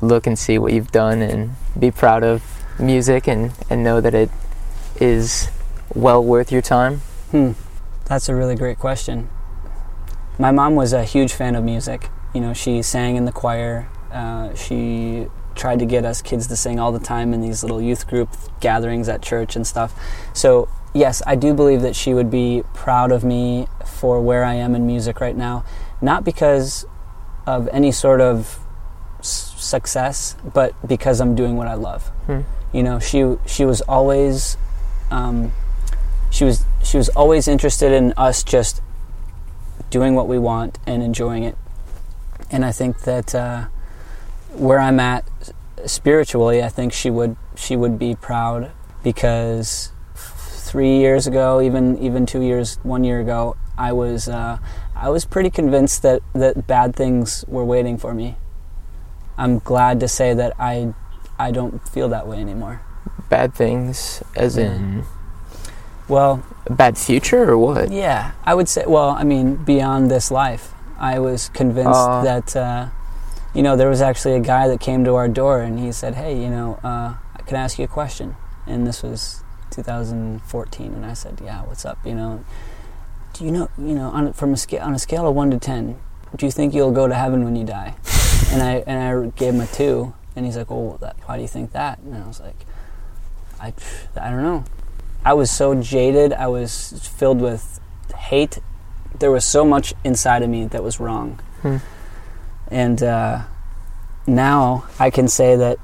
look 0.00 0.26
and 0.26 0.38
see 0.38 0.58
what 0.58 0.72
you've 0.72 0.92
done 0.92 1.22
and 1.22 1.52
be 1.78 1.90
proud 1.90 2.22
of 2.22 2.42
music 2.78 3.26
and, 3.26 3.52
and 3.70 3.82
know 3.82 4.00
that 4.00 4.14
it 4.14 4.30
is 5.00 5.48
well 5.94 6.22
worth 6.22 6.52
your 6.52 6.62
time? 6.62 6.98
hmm. 7.30 7.52
That's 8.04 8.28
a 8.28 8.34
really 8.34 8.54
great 8.54 8.78
question. 8.78 9.30
My 10.38 10.50
mom 10.50 10.74
was 10.74 10.92
a 10.92 11.04
huge 11.04 11.32
fan 11.32 11.54
of 11.54 11.64
music. 11.64 12.10
You 12.34 12.40
know 12.42 12.52
she 12.52 12.82
sang 12.82 13.16
in 13.16 13.24
the 13.24 13.32
choir 13.32 13.88
uh, 14.14 14.54
she 14.54 15.26
tried 15.54 15.78
to 15.78 15.86
get 15.86 16.04
us 16.04 16.22
kids 16.22 16.46
to 16.48 16.56
sing 16.56 16.78
all 16.78 16.92
the 16.92 16.98
time 16.98 17.32
in 17.34 17.40
these 17.40 17.62
little 17.62 17.80
youth 17.80 18.06
group 18.06 18.28
gatherings 18.60 19.08
at 19.08 19.22
church 19.22 19.56
and 19.56 19.66
stuff. 19.66 19.94
So 20.32 20.68
yes 20.94 21.20
i 21.26 21.34
do 21.34 21.52
believe 21.52 21.82
that 21.82 21.94
she 21.94 22.14
would 22.14 22.30
be 22.30 22.62
proud 22.72 23.10
of 23.10 23.24
me 23.24 23.66
for 23.84 24.20
where 24.20 24.44
i 24.44 24.54
am 24.54 24.74
in 24.74 24.86
music 24.86 25.20
right 25.20 25.36
now. 25.36 25.64
Not 26.00 26.24
because 26.24 26.86
of 27.46 27.68
any 27.72 27.92
sort 27.92 28.20
of 28.20 28.60
success 29.20 30.36
but 30.54 30.72
because 30.86 31.20
i'm 31.20 31.34
doing 31.34 31.56
what 31.56 31.66
i 31.66 31.74
love. 31.74 32.08
Hmm. 32.26 32.40
you 32.72 32.82
know 32.82 32.98
she 32.98 33.36
she 33.46 33.64
was 33.64 33.80
always 33.82 34.56
um, 35.10 35.52
she 36.30 36.44
was 36.44 36.64
she 36.82 36.96
was 36.96 37.08
always 37.10 37.46
interested 37.48 37.92
in 37.92 38.14
us 38.16 38.42
just 38.42 38.80
doing 39.90 40.14
what 40.14 40.26
we 40.26 40.38
want 40.38 40.78
and 40.86 41.02
enjoying 41.02 41.42
it. 41.42 41.56
And 42.50 42.64
i 42.64 42.72
think 42.72 43.00
that 43.00 43.34
uh, 43.34 43.66
where 44.54 44.78
i'm 44.80 44.98
at 45.00 45.24
spiritually 45.86 46.62
i 46.62 46.68
think 46.68 46.92
she 46.92 47.10
would 47.10 47.36
she 47.56 47.76
would 47.76 47.98
be 47.98 48.14
proud 48.14 48.70
because 49.02 49.90
three 50.14 50.98
years 50.98 51.26
ago 51.26 51.60
even 51.60 51.98
even 51.98 52.24
two 52.26 52.40
years 52.42 52.78
one 52.82 53.04
year 53.04 53.20
ago 53.20 53.56
i 53.76 53.92
was 53.92 54.28
uh, 54.28 54.58
I 54.96 55.08
was 55.10 55.24
pretty 55.24 55.50
convinced 55.50 56.02
that 56.02 56.22
that 56.34 56.68
bad 56.68 56.94
things 56.94 57.44
were 57.48 57.64
waiting 57.64 57.98
for 57.98 58.14
me. 58.14 58.36
I'm 59.36 59.58
glad 59.58 59.98
to 60.00 60.08
say 60.08 60.32
that 60.34 60.54
I 60.56 60.94
I 61.36 61.50
don't 61.50 61.86
feel 61.88 62.08
that 62.10 62.28
way 62.28 62.38
anymore. 62.38 62.80
Bad 63.28 63.52
things, 63.54 64.22
as 64.36 64.56
in 64.56 65.02
Well, 66.08 66.44
a 66.66 66.72
bad 66.72 66.96
future 66.96 67.50
or 67.50 67.58
what? 67.58 67.90
yeah, 67.90 68.32
I 68.46 68.54
would 68.54 68.68
say. 68.68 68.84
Well, 68.86 69.10
I 69.10 69.24
mean, 69.24 69.56
beyond 69.56 70.12
this 70.12 70.30
life, 70.30 70.72
I 70.96 71.18
was 71.18 71.48
convinced 71.50 71.98
Uh. 71.98 72.22
that 72.22 72.54
uh, 72.56 72.86
you 73.54 73.62
know 73.62 73.76
there 73.76 73.88
was 73.88 74.02
actually 74.02 74.34
a 74.34 74.40
guy 74.40 74.68
that 74.68 74.80
came 74.80 75.04
to 75.04 75.14
our 75.14 75.28
door 75.28 75.60
and 75.60 75.78
he 75.78 75.92
said, 75.92 76.14
"Hey, 76.14 76.40
you 76.40 76.50
know, 76.50 76.78
uh, 76.82 77.14
can 77.46 77.56
I 77.56 77.62
ask 77.62 77.78
you 77.78 77.84
a 77.84 77.88
question?" 77.88 78.36
And 78.66 78.86
this 78.86 79.02
was 79.02 79.42
2014, 79.70 80.92
and 80.92 81.06
I 81.06 81.14
said, 81.14 81.40
"Yeah, 81.42 81.62
what's 81.62 81.84
up?" 81.84 81.98
You 82.04 82.14
know, 82.14 82.44
do 83.32 83.44
you 83.44 83.50
know, 83.50 83.70
you 83.78 83.94
know, 83.94 84.08
on 84.10 84.32
from 84.32 84.52
a 84.52 84.56
scale 84.56 84.82
on 84.82 84.94
a 84.94 84.98
scale 84.98 85.28
of 85.28 85.34
one 85.34 85.50
to 85.50 85.58
ten, 85.58 85.98
do 86.36 86.46
you 86.46 86.52
think 86.52 86.74
you'll 86.74 86.92
go 86.92 87.06
to 87.06 87.14
heaven 87.14 87.44
when 87.44 87.56
you 87.56 87.64
die? 87.64 87.94
and 88.50 88.62
I 88.62 88.84
and 88.86 89.02
I 89.02 89.30
gave 89.36 89.54
him 89.54 89.60
a 89.60 89.66
two, 89.66 90.14
and 90.36 90.46
he's 90.46 90.56
like, 90.56 90.70
"Well, 90.70 90.98
that, 91.00 91.16
why 91.26 91.36
do 91.36 91.42
you 91.42 91.48
think 91.48 91.72
that?" 91.72 91.98
And 92.00 92.14
I 92.16 92.26
was 92.26 92.40
like, 92.40 92.66
"I, 93.60 93.72
I 94.16 94.30
don't 94.30 94.42
know." 94.42 94.64
I 95.24 95.32
was 95.32 95.50
so 95.50 95.74
jaded. 95.74 96.32
I 96.32 96.48
was 96.48 97.08
filled 97.16 97.40
with 97.40 97.80
hate. 98.16 98.58
There 99.18 99.30
was 99.30 99.44
so 99.44 99.64
much 99.64 99.94
inside 100.04 100.42
of 100.42 100.50
me 100.50 100.66
that 100.66 100.82
was 100.82 101.00
wrong. 101.00 101.40
Hmm. 101.62 101.78
And 102.74 103.00
uh, 103.02 103.42
now 104.26 104.84
I 104.98 105.10
can 105.10 105.28
say 105.28 105.54
that 105.56 105.78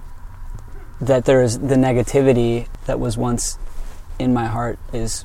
that 1.00 1.24
there 1.24 1.40
is 1.40 1.58
the 1.58 1.76
negativity 1.76 2.66
that 2.86 3.00
was 3.00 3.16
once 3.16 3.58
in 4.18 4.34
my 4.34 4.46
heart 4.46 4.78
is 4.92 5.24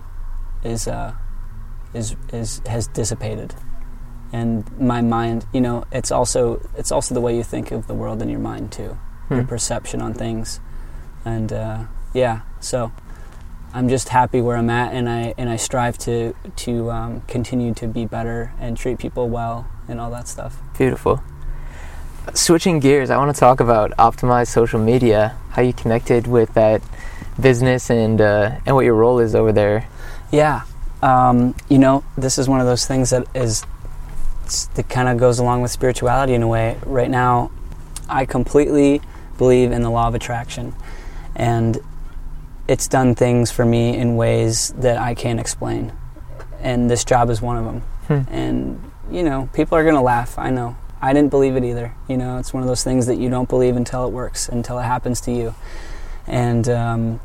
is 0.63 0.87
uh, 0.87 1.13
is 1.93 2.15
is 2.31 2.61
has 2.67 2.87
dissipated. 2.87 3.55
And 4.31 4.63
my 4.79 5.01
mind, 5.01 5.45
you 5.53 5.61
know, 5.61 5.85
it's 5.91 6.11
also 6.11 6.61
it's 6.77 6.91
also 6.91 7.15
the 7.15 7.21
way 7.21 7.35
you 7.35 7.43
think 7.43 7.71
of 7.71 7.87
the 7.87 7.93
world 7.95 8.21
in 8.21 8.29
your 8.29 8.39
mind 8.39 8.71
too, 8.71 8.97
your 9.29 9.41
Hmm. 9.41 9.47
perception 9.47 10.01
on 10.01 10.13
things, 10.13 10.59
and 11.25 11.51
uh, 11.51 11.83
yeah. 12.13 12.41
So 12.59 12.91
I'm 13.73 13.89
just 13.89 14.09
happy 14.09 14.39
where 14.39 14.55
I'm 14.57 14.69
at, 14.69 14.93
and 14.93 15.09
I 15.09 15.33
and 15.37 15.49
I 15.49 15.55
strive 15.57 15.97
to 15.99 16.35
to 16.57 16.91
um, 16.91 17.21
continue 17.27 17.73
to 17.75 17.87
be 17.87 18.05
better 18.05 18.53
and 18.59 18.77
treat 18.77 18.99
people 18.99 19.29
well 19.29 19.65
and 19.87 19.99
all 19.99 20.11
that 20.11 20.27
stuff. 20.27 20.57
Beautiful. 20.77 21.23
Switching 22.33 22.79
gears, 22.79 23.09
I 23.09 23.17
want 23.17 23.33
to 23.33 23.39
talk 23.39 23.59
about 23.59 23.91
optimized 23.91 24.47
social 24.47 24.79
media. 24.79 25.37
How 25.51 25.61
you 25.61 25.73
connected 25.73 26.27
with 26.27 26.53
that 26.53 26.81
business 27.39 27.89
and 27.89 28.19
uh, 28.19 28.59
and 28.65 28.75
what 28.75 28.85
your 28.85 28.95
role 28.95 29.19
is 29.19 29.35
over 29.35 29.51
there. 29.51 29.87
Yeah, 30.31 30.63
um, 31.01 31.55
you 31.69 31.77
know, 31.77 32.03
this 32.17 32.37
is 32.37 32.49
one 32.49 32.59
of 32.59 32.65
those 32.65 32.85
things 32.85 33.11
that 33.11 33.27
is 33.35 33.65
that 34.75 34.89
kind 34.89 35.07
of 35.07 35.17
goes 35.17 35.39
along 35.39 35.61
with 35.61 35.71
spirituality 35.71 36.33
in 36.33 36.43
a 36.43 36.47
way. 36.47 36.77
Right 36.85 37.09
now, 37.09 37.51
I 38.09 38.25
completely 38.25 39.01
believe 39.37 39.71
in 39.71 39.81
the 39.81 39.89
law 39.89 40.07
of 40.07 40.15
attraction, 40.15 40.73
and 41.35 41.77
it's 42.67 42.87
done 42.87 43.15
things 43.15 43.51
for 43.51 43.65
me 43.65 43.95
in 43.95 44.15
ways 44.15 44.73
that 44.77 44.97
I 44.97 45.13
can't 45.13 45.39
explain. 45.39 45.93
And 46.59 46.89
this 46.89 47.03
job 47.03 47.29
is 47.29 47.41
one 47.41 47.57
of 47.57 47.65
them. 47.65 47.81
Hmm. 48.07 48.33
And 48.33 48.91
you 49.11 49.23
know, 49.23 49.49
people 49.53 49.77
are 49.77 49.85
gonna 49.85 50.01
laugh. 50.01 50.39
I 50.39 50.49
know. 50.49 50.75
I 51.05 51.13
didn't 51.13 51.29
believe 51.29 51.55
it 51.55 51.63
either. 51.63 51.93
You 52.07 52.17
know, 52.17 52.39
it's 52.39 52.51
one 52.51 52.63
of 52.63 52.67
those 52.67 52.83
things 52.83 53.05
that 53.05 53.17
you 53.17 53.29
don't 53.29 53.47
believe 53.47 53.75
until 53.75 54.07
it 54.07 54.11
works, 54.11 54.49
until 54.49 54.79
it 54.79 54.83
happens 54.83 55.21
to 55.21 55.31
you. 55.31 55.53
And 56.25 56.67
um, 56.67 57.19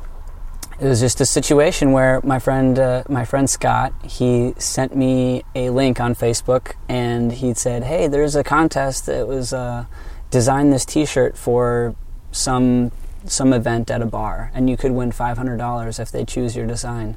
it 0.78 0.84
was 0.84 1.00
just 1.00 1.18
a 1.22 1.24
situation 1.24 1.92
where 1.92 2.20
my 2.22 2.38
friend, 2.38 2.78
uh, 2.78 3.04
my 3.08 3.24
friend 3.24 3.48
Scott, 3.48 3.94
he 4.04 4.52
sent 4.58 4.94
me 4.94 5.44
a 5.54 5.70
link 5.70 5.98
on 5.98 6.14
Facebook, 6.14 6.74
and 6.90 7.32
he 7.32 7.54
said, 7.54 7.84
"Hey, 7.84 8.06
there's 8.06 8.36
a 8.36 8.44
contest. 8.44 9.08
It 9.08 9.26
was 9.26 9.54
uh, 9.54 9.86
design 10.30 10.68
this 10.68 10.84
T-shirt 10.84 11.38
for 11.38 11.94
some 12.32 12.92
some 13.24 13.54
event 13.54 13.90
at 13.90 14.02
a 14.02 14.06
bar, 14.06 14.50
and 14.54 14.68
you 14.68 14.76
could 14.76 14.92
win 14.92 15.10
five 15.10 15.38
hundred 15.38 15.56
dollars 15.56 15.98
if 15.98 16.12
they 16.12 16.26
choose 16.26 16.54
your 16.54 16.66
design." 16.66 17.16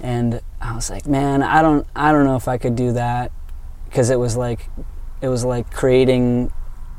And 0.00 0.40
I 0.60 0.76
was 0.76 0.88
like, 0.88 1.06
"Man, 1.06 1.42
I 1.42 1.62
don't, 1.62 1.84
I 1.96 2.12
don't 2.12 2.24
know 2.24 2.36
if 2.36 2.46
I 2.46 2.58
could 2.58 2.76
do 2.76 2.92
that," 2.92 3.32
because 3.86 4.08
it 4.10 4.20
was 4.20 4.36
like, 4.36 4.68
it 5.20 5.28
was 5.28 5.44
like 5.44 5.70
creating 5.70 6.52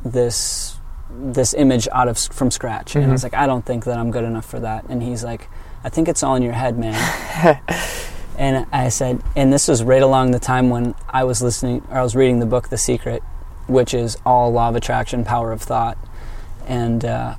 this 0.06 0.78
this 1.24 1.54
image 1.54 1.88
out 1.92 2.08
of 2.08 2.18
from 2.18 2.50
scratch, 2.50 2.96
and 2.96 3.06
I 3.06 3.12
was 3.12 3.22
Mhm. 3.22 3.26
like, 3.26 3.34
"I 3.34 3.46
don't 3.46 3.66
think 3.66 3.84
that 3.86 3.98
I'm 3.98 4.12
good 4.12 4.24
enough 4.24 4.46
for 4.46 4.60
that." 4.62 4.86
And 4.90 5.04
he's 5.04 5.24
like, 5.24 5.50
"I 5.84 5.90
think 5.90 6.08
it's 6.08 6.24
all 6.24 6.36
in 6.36 6.44
your 6.44 6.54
head, 6.54 6.78
man." 6.78 7.60
And 8.38 8.66
I 8.72 8.90
said, 8.90 9.22
and 9.36 9.54
this 9.54 9.68
was 9.68 9.84
right 9.84 10.02
along 10.02 10.32
the 10.32 10.40
time 10.40 10.72
when 10.72 10.96
I 11.10 11.26
was 11.26 11.44
listening, 11.44 11.84
or 11.92 11.98
I 11.98 12.02
was 12.02 12.16
reading 12.16 12.40
the 12.40 12.48
book 12.48 12.70
The 12.70 12.78
Secret, 12.78 13.22
which 13.68 13.94
is 13.94 14.18
all 14.26 14.52
law 14.52 14.70
of 14.70 14.76
attraction, 14.76 15.24
power 15.24 15.52
of 15.52 15.62
thought. 15.62 15.96
And 16.66 17.06
uh, 17.06 17.36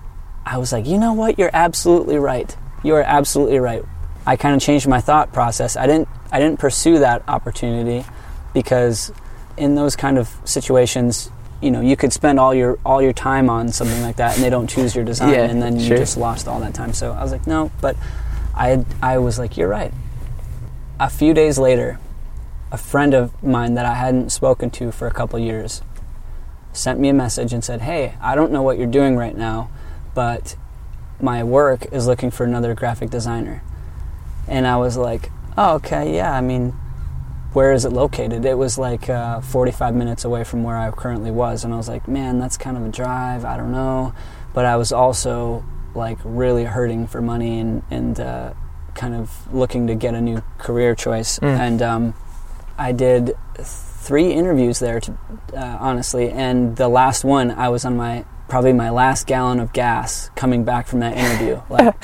I 0.46 0.58
was 0.58 0.70
like, 0.70 0.86
you 0.86 0.98
know 0.98 1.12
what? 1.12 1.40
You're 1.40 1.50
absolutely 1.52 2.18
right. 2.18 2.54
You 2.84 2.94
are 2.94 3.02
absolutely 3.02 3.58
right. 3.58 3.82
I 4.26 4.36
kind 4.36 4.54
of 4.54 4.60
changed 4.60 4.86
my 4.86 5.00
thought 5.00 5.32
process. 5.32 5.76
I 5.76 5.86
didn't, 5.88 6.06
I 6.30 6.38
didn't 6.38 6.60
pursue 6.60 7.00
that 7.00 7.22
opportunity 7.26 8.04
because 8.52 9.10
in 9.56 9.74
those 9.74 9.96
kind 9.96 10.18
of 10.18 10.28
situations, 10.44 11.30
you 11.60 11.70
know, 11.70 11.80
you 11.80 11.96
could 11.96 12.12
spend 12.12 12.38
all 12.40 12.54
your 12.54 12.78
all 12.84 13.00
your 13.02 13.12
time 13.12 13.48
on 13.50 13.70
something 13.70 14.02
like 14.02 14.16
that, 14.16 14.34
and 14.36 14.44
they 14.44 14.50
don't 14.50 14.68
choose 14.68 14.94
your 14.94 15.04
design, 15.04 15.30
Yeah, 15.32 15.44
and 15.44 15.62
then 15.62 15.78
you 15.78 15.86
sure. 15.88 15.96
just 15.96 16.16
lost 16.16 16.48
all 16.48 16.60
that 16.60 16.74
time. 16.74 16.92
So 16.92 17.12
I 17.12 17.22
was 17.22 17.32
like, 17.32 17.46
no, 17.46 17.70
but 17.80 17.96
I 18.54 18.84
I 19.02 19.18
was 19.18 19.38
like, 19.38 19.56
you're 19.56 19.68
right 19.68 19.92
a 21.02 21.10
few 21.10 21.34
days 21.34 21.58
later, 21.58 21.98
a 22.70 22.78
friend 22.78 23.12
of 23.12 23.42
mine 23.42 23.74
that 23.74 23.84
I 23.84 23.94
hadn't 23.94 24.30
spoken 24.30 24.70
to 24.70 24.92
for 24.92 25.08
a 25.08 25.10
couple 25.10 25.36
years 25.40 25.82
sent 26.72 27.00
me 27.00 27.08
a 27.08 27.12
message 27.12 27.52
and 27.52 27.64
said, 27.64 27.80
Hey, 27.82 28.14
I 28.20 28.36
don't 28.36 28.52
know 28.52 28.62
what 28.62 28.78
you're 28.78 28.86
doing 28.86 29.16
right 29.16 29.36
now, 29.36 29.68
but 30.14 30.54
my 31.20 31.42
work 31.42 31.92
is 31.92 32.06
looking 32.06 32.30
for 32.30 32.44
another 32.44 32.72
graphic 32.74 33.10
designer. 33.10 33.62
And 34.46 34.64
I 34.64 34.76
was 34.76 34.96
like, 34.96 35.30
Oh, 35.58 35.74
okay, 35.74 36.14
yeah, 36.14 36.32
I 36.32 36.40
mean, 36.40 36.72
where 37.52 37.72
is 37.72 37.84
it 37.84 37.92
located? 37.92 38.44
It 38.44 38.56
was 38.58 38.78
like 38.78 39.08
uh, 39.10 39.40
45 39.40 39.94
minutes 39.94 40.24
away 40.24 40.44
from 40.44 40.62
where 40.64 40.76
I 40.76 40.90
currently 40.90 41.30
was. 41.30 41.64
And 41.64 41.72
I 41.72 41.76
was 41.76 41.88
like, 41.88 42.08
Man, 42.08 42.38
that's 42.38 42.56
kind 42.56 42.76
of 42.76 42.84
a 42.84 42.88
drive. 42.88 43.44
I 43.44 43.56
don't 43.56 43.72
know. 43.72 44.14
But 44.54 44.64
I 44.66 44.76
was 44.76 44.92
also 44.92 45.64
like 45.94 46.18
really 46.24 46.64
hurting 46.64 47.06
for 47.06 47.20
money 47.20 47.58
and, 47.60 47.82
and, 47.90 48.18
uh, 48.20 48.52
kind 48.94 49.14
of 49.14 49.52
looking 49.54 49.86
to 49.86 49.94
get 49.94 50.14
a 50.14 50.20
new 50.20 50.42
career 50.58 50.94
choice, 50.94 51.38
Mm. 51.38 51.58
and 51.58 51.82
um, 51.82 52.14
I 52.76 52.92
did 52.92 53.34
three 53.58 54.32
interviews 54.32 54.80
there, 54.80 55.00
to, 55.00 55.12
uh, 55.56 55.76
honestly. 55.80 56.30
And 56.30 56.76
the 56.76 56.88
last 56.88 57.24
one, 57.24 57.50
I 57.50 57.68
was 57.70 57.84
on 57.86 57.96
my 57.96 58.24
probably 58.48 58.74
my 58.74 58.90
last 58.90 59.26
gallon 59.26 59.60
of 59.60 59.72
gas 59.72 60.30
coming 60.36 60.64
back 60.64 60.86
from 60.86 61.00
that 61.00 61.16
interview. 61.16 61.60
Like, 61.70 61.94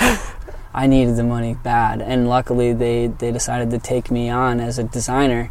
I 0.79 0.87
needed 0.87 1.17
the 1.17 1.25
money 1.25 1.55
bad, 1.55 2.01
and 2.01 2.29
luckily 2.29 2.73
they 2.73 3.09
they 3.09 3.33
decided 3.33 3.73
to 3.73 3.81
take 3.81 4.13
me 4.13 4.31
on 4.31 4.61
as 4.61 4.79
a 4.79 4.85
designer. 4.85 5.51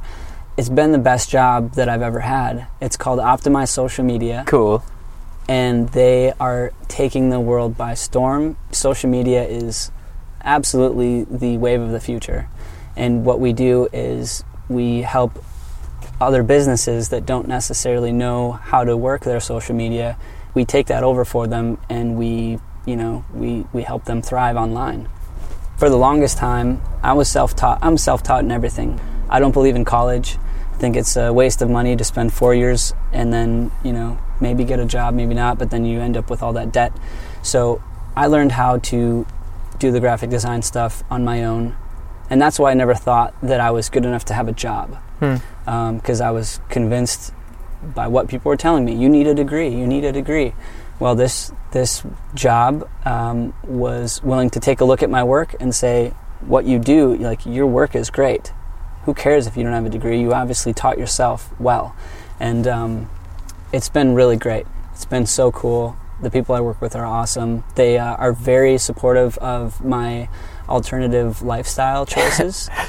It's 0.55 0.69
been 0.69 0.93
the 0.93 1.03
best 1.11 1.29
job 1.29 1.73
that 1.73 1.89
I've 1.89 2.01
ever 2.01 2.21
had. 2.21 2.65
It's 2.79 2.95
called 2.95 3.19
Optimize 3.19 3.67
Social 3.67 4.05
Media 4.05 4.45
Cool. 4.47 4.81
and 5.49 5.89
they 5.89 6.31
are 6.39 6.71
taking 6.87 7.29
the 7.29 7.41
world 7.41 7.75
by 7.75 7.93
storm. 7.93 8.55
Social 8.71 9.09
media 9.09 9.43
is 9.43 9.91
absolutely 10.45 11.25
the 11.25 11.57
wave 11.57 11.81
of 11.81 11.91
the 11.91 11.99
future. 11.99 12.47
And 12.95 13.25
what 13.25 13.41
we 13.41 13.51
do 13.51 13.89
is 13.91 14.45
we 14.69 15.01
help 15.01 15.43
other 16.21 16.41
businesses 16.41 17.09
that 17.09 17.25
don't 17.25 17.49
necessarily 17.49 18.13
know 18.13 18.53
how 18.53 18.85
to 18.85 18.95
work 18.95 19.23
their 19.25 19.41
social 19.41 19.75
media. 19.75 20.17
We 20.53 20.63
take 20.63 20.87
that 20.87 21.03
over 21.03 21.25
for 21.25 21.47
them 21.47 21.79
and 21.89 22.17
we, 22.17 22.59
you 22.85 22.95
know, 22.95 23.25
we, 23.33 23.65
we 23.73 23.83
help 23.83 24.05
them 24.05 24.21
thrive 24.21 24.55
online. 24.55 25.09
For 25.77 25.89
the 25.89 25.97
longest 25.97 26.39
time, 26.39 26.81
I 27.03 27.13
was 27.13 27.29
self-taught. 27.29 27.79
I'm 27.83 27.97
self-taught 27.97 28.43
in 28.43 28.51
everything. 28.51 28.99
I 29.29 29.39
don't 29.39 29.51
believe 29.51 29.75
in 29.75 29.85
college. 29.85 30.37
I 30.73 30.77
think 30.77 30.95
it's 30.95 31.15
a 31.15 31.31
waste 31.31 31.61
of 31.61 31.69
money 31.69 31.95
to 31.95 32.03
spend 32.03 32.33
four 32.33 32.55
years 32.55 32.93
and 33.13 33.31
then, 33.31 33.71
you 33.83 33.93
know, 33.93 34.17
maybe 34.41 34.63
get 34.63 34.79
a 34.79 34.85
job, 34.85 35.13
maybe 35.13 35.35
not, 35.35 35.59
but 35.59 35.69
then 35.69 35.85
you 35.85 35.99
end 35.99 36.17
up 36.17 36.31
with 36.31 36.41
all 36.41 36.53
that 36.53 36.71
debt. 36.71 36.93
So 37.43 37.81
I 38.15 38.25
learned 38.25 38.53
how 38.53 38.79
to 38.79 39.27
do 39.77 39.91
the 39.91 39.99
graphic 39.99 40.31
design 40.31 40.63
stuff 40.63 41.03
on 41.11 41.23
my 41.23 41.43
own. 41.43 41.75
And 42.29 42.41
that's 42.41 42.57
why 42.57 42.71
I 42.71 42.73
never 42.73 42.95
thought 42.95 43.35
that 43.43 43.59
I 43.59 43.69
was 43.69 43.89
good 43.89 44.03
enough 44.03 44.25
to 44.25 44.33
have 44.33 44.47
a 44.47 44.53
job. 44.53 44.97
Hmm. 45.19 45.35
Because 45.95 46.21
I 46.21 46.31
was 46.31 46.59
convinced 46.69 47.33
by 47.83 48.07
what 48.07 48.27
people 48.27 48.49
were 48.49 48.57
telling 48.57 48.83
me 48.83 48.95
you 48.95 49.09
need 49.09 49.27
a 49.27 49.35
degree, 49.35 49.69
you 49.69 49.85
need 49.85 50.03
a 50.03 50.11
degree. 50.11 50.53
Well, 50.99 51.15
this, 51.15 51.51
this 51.71 52.03
job 52.33 52.89
um, 53.05 53.53
was 53.63 54.21
willing 54.23 54.49
to 54.51 54.59
take 54.59 54.81
a 54.81 54.85
look 54.85 55.03
at 55.03 55.09
my 55.09 55.23
work 55.23 55.55
and 55.59 55.73
say, 55.73 56.13
what 56.41 56.65
you 56.65 56.79
do, 56.79 57.15
like 57.17 57.45
your 57.45 57.67
work 57.67 57.95
is 57.95 58.09
great. 58.09 58.51
Who 59.03 59.13
cares 59.13 59.47
if 59.47 59.55
you 59.55 59.63
don't 59.63 59.73
have 59.73 59.85
a 59.85 59.89
degree? 59.89 60.19
You 60.19 60.33
obviously 60.33 60.73
taught 60.73 60.97
yourself 60.97 61.51
well. 61.59 61.95
And 62.39 62.67
um, 62.67 63.09
it's 63.71 63.89
been 63.89 64.13
really 64.15 64.37
great. 64.37 64.65
It's 64.93 65.05
been 65.05 65.25
so 65.25 65.51
cool. 65.51 65.95
The 66.21 66.31
people 66.31 66.55
I 66.55 66.61
work 66.61 66.81
with 66.81 66.95
are 66.95 67.05
awesome. 67.05 67.63
They 67.75 67.99
uh, 67.99 68.15
are 68.15 68.33
very 68.33 68.77
supportive 68.79 69.37
of 69.37 69.83
my 69.85 70.29
alternative 70.67 71.41
lifestyle 71.41 72.05
choices. 72.05 72.69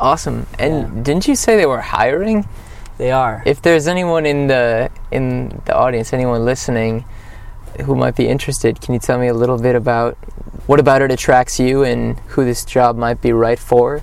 Awesome. 0.00 0.46
And 0.60 0.96
Yeah. 0.98 1.02
didn't 1.02 1.26
you 1.26 1.34
say 1.34 1.56
they 1.56 1.66
were 1.66 1.80
hiring? 1.80 2.46
They 2.98 3.10
are. 3.10 3.42
If 3.46 3.62
there's 3.62 3.86
anyone 3.88 4.26
in 4.26 4.48
the 4.48 4.90
in 5.10 5.62
the 5.64 5.74
audience, 5.74 6.12
anyone 6.12 6.44
listening 6.44 7.04
who 7.84 7.94
might 7.94 8.16
be 8.16 8.28
interested, 8.28 8.80
can 8.80 8.92
you 8.94 9.00
tell 9.00 9.18
me 9.18 9.28
a 9.28 9.34
little 9.34 9.58
bit 9.58 9.74
about 9.74 10.16
what 10.66 10.80
about 10.80 11.00
it 11.00 11.10
attracts 11.10 11.58
you 11.58 11.84
and 11.84 12.18
who 12.30 12.44
this 12.44 12.64
job 12.64 12.96
might 12.96 13.22
be 13.22 13.32
right 13.32 13.58
for? 13.58 14.02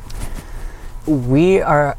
we 1.07 1.61
are 1.61 1.97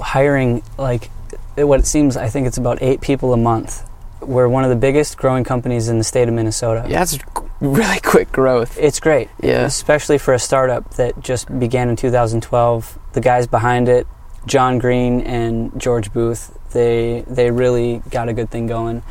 hiring 0.00 0.62
like 0.76 1.10
what 1.56 1.80
it 1.80 1.86
seems 1.86 2.16
I 2.16 2.28
think 2.28 2.46
it's 2.46 2.58
about 2.58 2.82
8 2.82 3.00
people 3.00 3.32
a 3.32 3.36
month. 3.36 3.88
We're 4.20 4.48
one 4.48 4.64
of 4.64 4.70
the 4.70 4.76
biggest 4.76 5.16
growing 5.16 5.44
companies 5.44 5.88
in 5.88 5.98
the 5.98 6.04
state 6.04 6.28
of 6.28 6.34
Minnesota. 6.34 6.86
Yeah, 6.88 6.98
that's 6.98 7.18
really 7.60 8.00
quick 8.00 8.30
growth. 8.32 8.76
It's 8.78 9.00
great. 9.00 9.28
Yeah. 9.42 9.64
Especially 9.64 10.18
for 10.18 10.34
a 10.34 10.38
startup 10.38 10.94
that 10.94 11.20
just 11.20 11.58
began 11.58 11.88
in 11.88 11.96
2012. 11.96 12.98
The 13.12 13.20
guys 13.20 13.46
behind 13.46 13.88
it, 13.88 14.06
John 14.46 14.78
Green 14.78 15.20
and 15.22 15.78
George 15.80 16.12
Booth, 16.12 16.56
they 16.72 17.24
they 17.26 17.50
really 17.50 18.02
got 18.10 18.28
a 18.28 18.32
good 18.32 18.50
thing 18.50 18.66
going. 18.66 19.02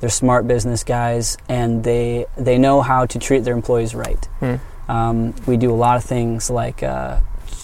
They're 0.00 0.10
smart 0.10 0.48
business 0.48 0.84
guys, 0.84 1.36
and 1.48 1.84
they 1.84 2.26
they 2.36 2.58
know 2.58 2.82
how 2.82 3.06
to 3.06 3.18
treat 3.18 3.44
their 3.44 3.54
employees 3.54 3.94
right. 3.94 4.24
Hmm. 4.40 4.56
Um, 4.88 5.34
we 5.46 5.56
do 5.56 5.70
a 5.72 5.76
lot 5.76 5.96
of 5.96 6.04
things 6.04 6.50
like 6.50 6.82
uh, 6.82 7.20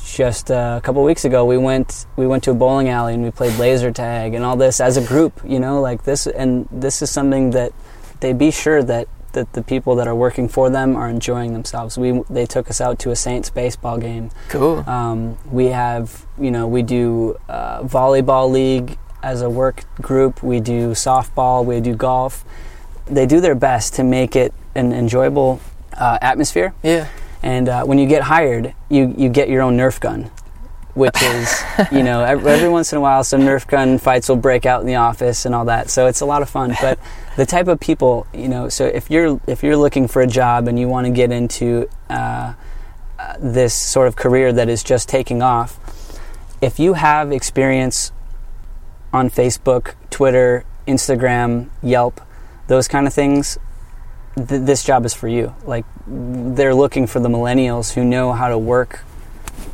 just 0.07 0.51
uh, 0.51 0.79
a 0.79 0.81
couple 0.81 1.03
weeks 1.03 1.25
ago 1.25 1.45
we 1.45 1.59
went 1.59 2.07
we 2.17 2.27
went 2.27 2.45
to 2.45 2.53
a 2.53 2.55
bowling 2.55 2.89
alley 2.89 3.15
and 3.15 3.23
we 3.23 3.31
played 3.31 3.59
laser 3.59 3.93
tag 3.93 4.35
and 4.35 4.45
all 4.45 4.57
this 4.57 4.81
as 4.81 4.97
a 4.97 5.03
group. 5.07 5.41
You 5.45 5.61
know, 5.61 5.81
like 5.81 6.05
this, 6.05 6.27
and 6.27 6.69
this 6.71 7.03
is 7.03 7.11
something 7.11 7.51
that 7.51 7.73
they 8.21 8.33
be 8.33 8.51
sure 8.51 8.83
that 8.83 9.09
that 9.39 9.53
the 9.53 9.63
people 9.63 9.95
that 9.97 10.09
are 10.09 10.15
working 10.15 10.49
for 10.49 10.69
them 10.69 10.97
are 10.97 11.09
enjoying 11.09 11.53
themselves. 11.53 11.97
We 11.97 12.23
they 12.29 12.47
took 12.47 12.69
us 12.69 12.81
out 12.81 12.99
to 13.01 13.11
a 13.11 13.17
Saints 13.17 13.51
baseball 13.51 13.99
game. 13.99 14.31
Cool. 14.49 14.85
Um, 14.89 15.39
we 15.51 15.67
have 15.67 16.27
you 16.39 16.51
know 16.51 16.67
we 16.67 16.83
do 16.83 17.37
uh, 17.49 17.83
volleyball 17.83 18.51
league 18.51 18.99
as 19.23 19.43
a 19.43 19.51
work 19.51 19.85
group. 20.03 20.43
We 20.43 20.59
do 20.61 20.91
softball. 20.91 21.65
We 21.65 21.81
do 21.81 21.95
golf. 21.95 22.45
They 23.07 23.27
do 23.27 23.41
their 23.41 23.55
best 23.55 23.95
to 23.95 24.05
make 24.05 24.35
it 24.37 24.53
an 24.75 24.93
enjoyable 24.93 25.61
uh, 25.95 26.19
atmosphere. 26.21 26.75
Yeah. 26.83 27.09
And 27.43 27.69
uh, 27.69 27.85
when 27.85 27.99
you 27.99 28.07
get 28.07 28.23
hired, 28.23 28.75
you 28.89 29.15
you 29.17 29.29
get 29.29 29.49
your 29.49 29.63
own 29.63 29.77
Nerf 29.77 30.01
gun, 30.01 30.31
which 30.99 31.23
is 31.23 31.63
you 31.93 32.03
know 32.03 32.25
every, 32.25 32.51
every 32.51 32.69
once 32.69 32.93
in 32.93 32.99
a 32.99 33.01
while 33.01 33.23
some 33.23 33.43
Nerf 33.43 33.67
gun 33.69 33.99
fights 33.99 34.29
will 34.29 34.37
break 34.37 34.67
out 34.67 34.81
in 34.81 34.87
the 34.87 34.97
office 34.97 35.47
and 35.47 35.55
all 35.55 35.65
that. 35.67 35.91
So 35.91 36.07
it's 36.09 36.21
a 36.21 36.27
lot 36.27 36.43
of 36.43 36.51
fun. 36.51 36.75
But 36.81 36.99
the 37.37 37.47
type 37.47 37.69
of 37.69 37.79
people 37.79 38.27
you 38.35 38.49
know, 38.49 38.69
so 38.69 38.85
if 38.85 39.11
you're 39.11 39.41
if 39.47 39.63
you're 39.63 39.77
looking 39.77 40.09
for 40.09 40.21
a 40.23 40.27
job 40.27 40.67
and 40.67 40.79
you 40.79 40.89
want 40.89 41.07
to 41.07 41.13
get 41.13 41.31
into 41.31 41.89
uh, 42.11 42.55
uh, 43.19 43.35
this 43.39 43.75
sort 43.75 44.09
of 44.09 44.17
career 44.17 44.53
that 44.53 44.69
is 44.69 44.83
just 44.83 45.09
taking 45.09 45.41
off, 45.41 45.79
if 46.61 46.81
you 46.81 46.95
have 46.95 47.31
experience 47.31 48.11
on 49.13 49.31
Facebook, 49.31 49.95
Twitter, 50.11 50.65
Instagram, 50.87 51.69
Yelp, 51.83 52.21
those 52.67 52.89
kind 52.89 53.07
of 53.07 53.15
things, 53.15 53.57
th- 54.35 54.63
this 54.63 54.83
job 54.83 55.07
is 55.07 55.15
for 55.15 55.29
you. 55.29 55.55
Like 55.65 55.85
they're 56.07 56.75
looking 56.75 57.07
for 57.07 57.21
the 57.21 57.29
millennials 57.29 57.95
who 57.95 58.05
know 58.05 58.33
how 58.33 58.49
to 58.49 58.59
work 58.59 59.05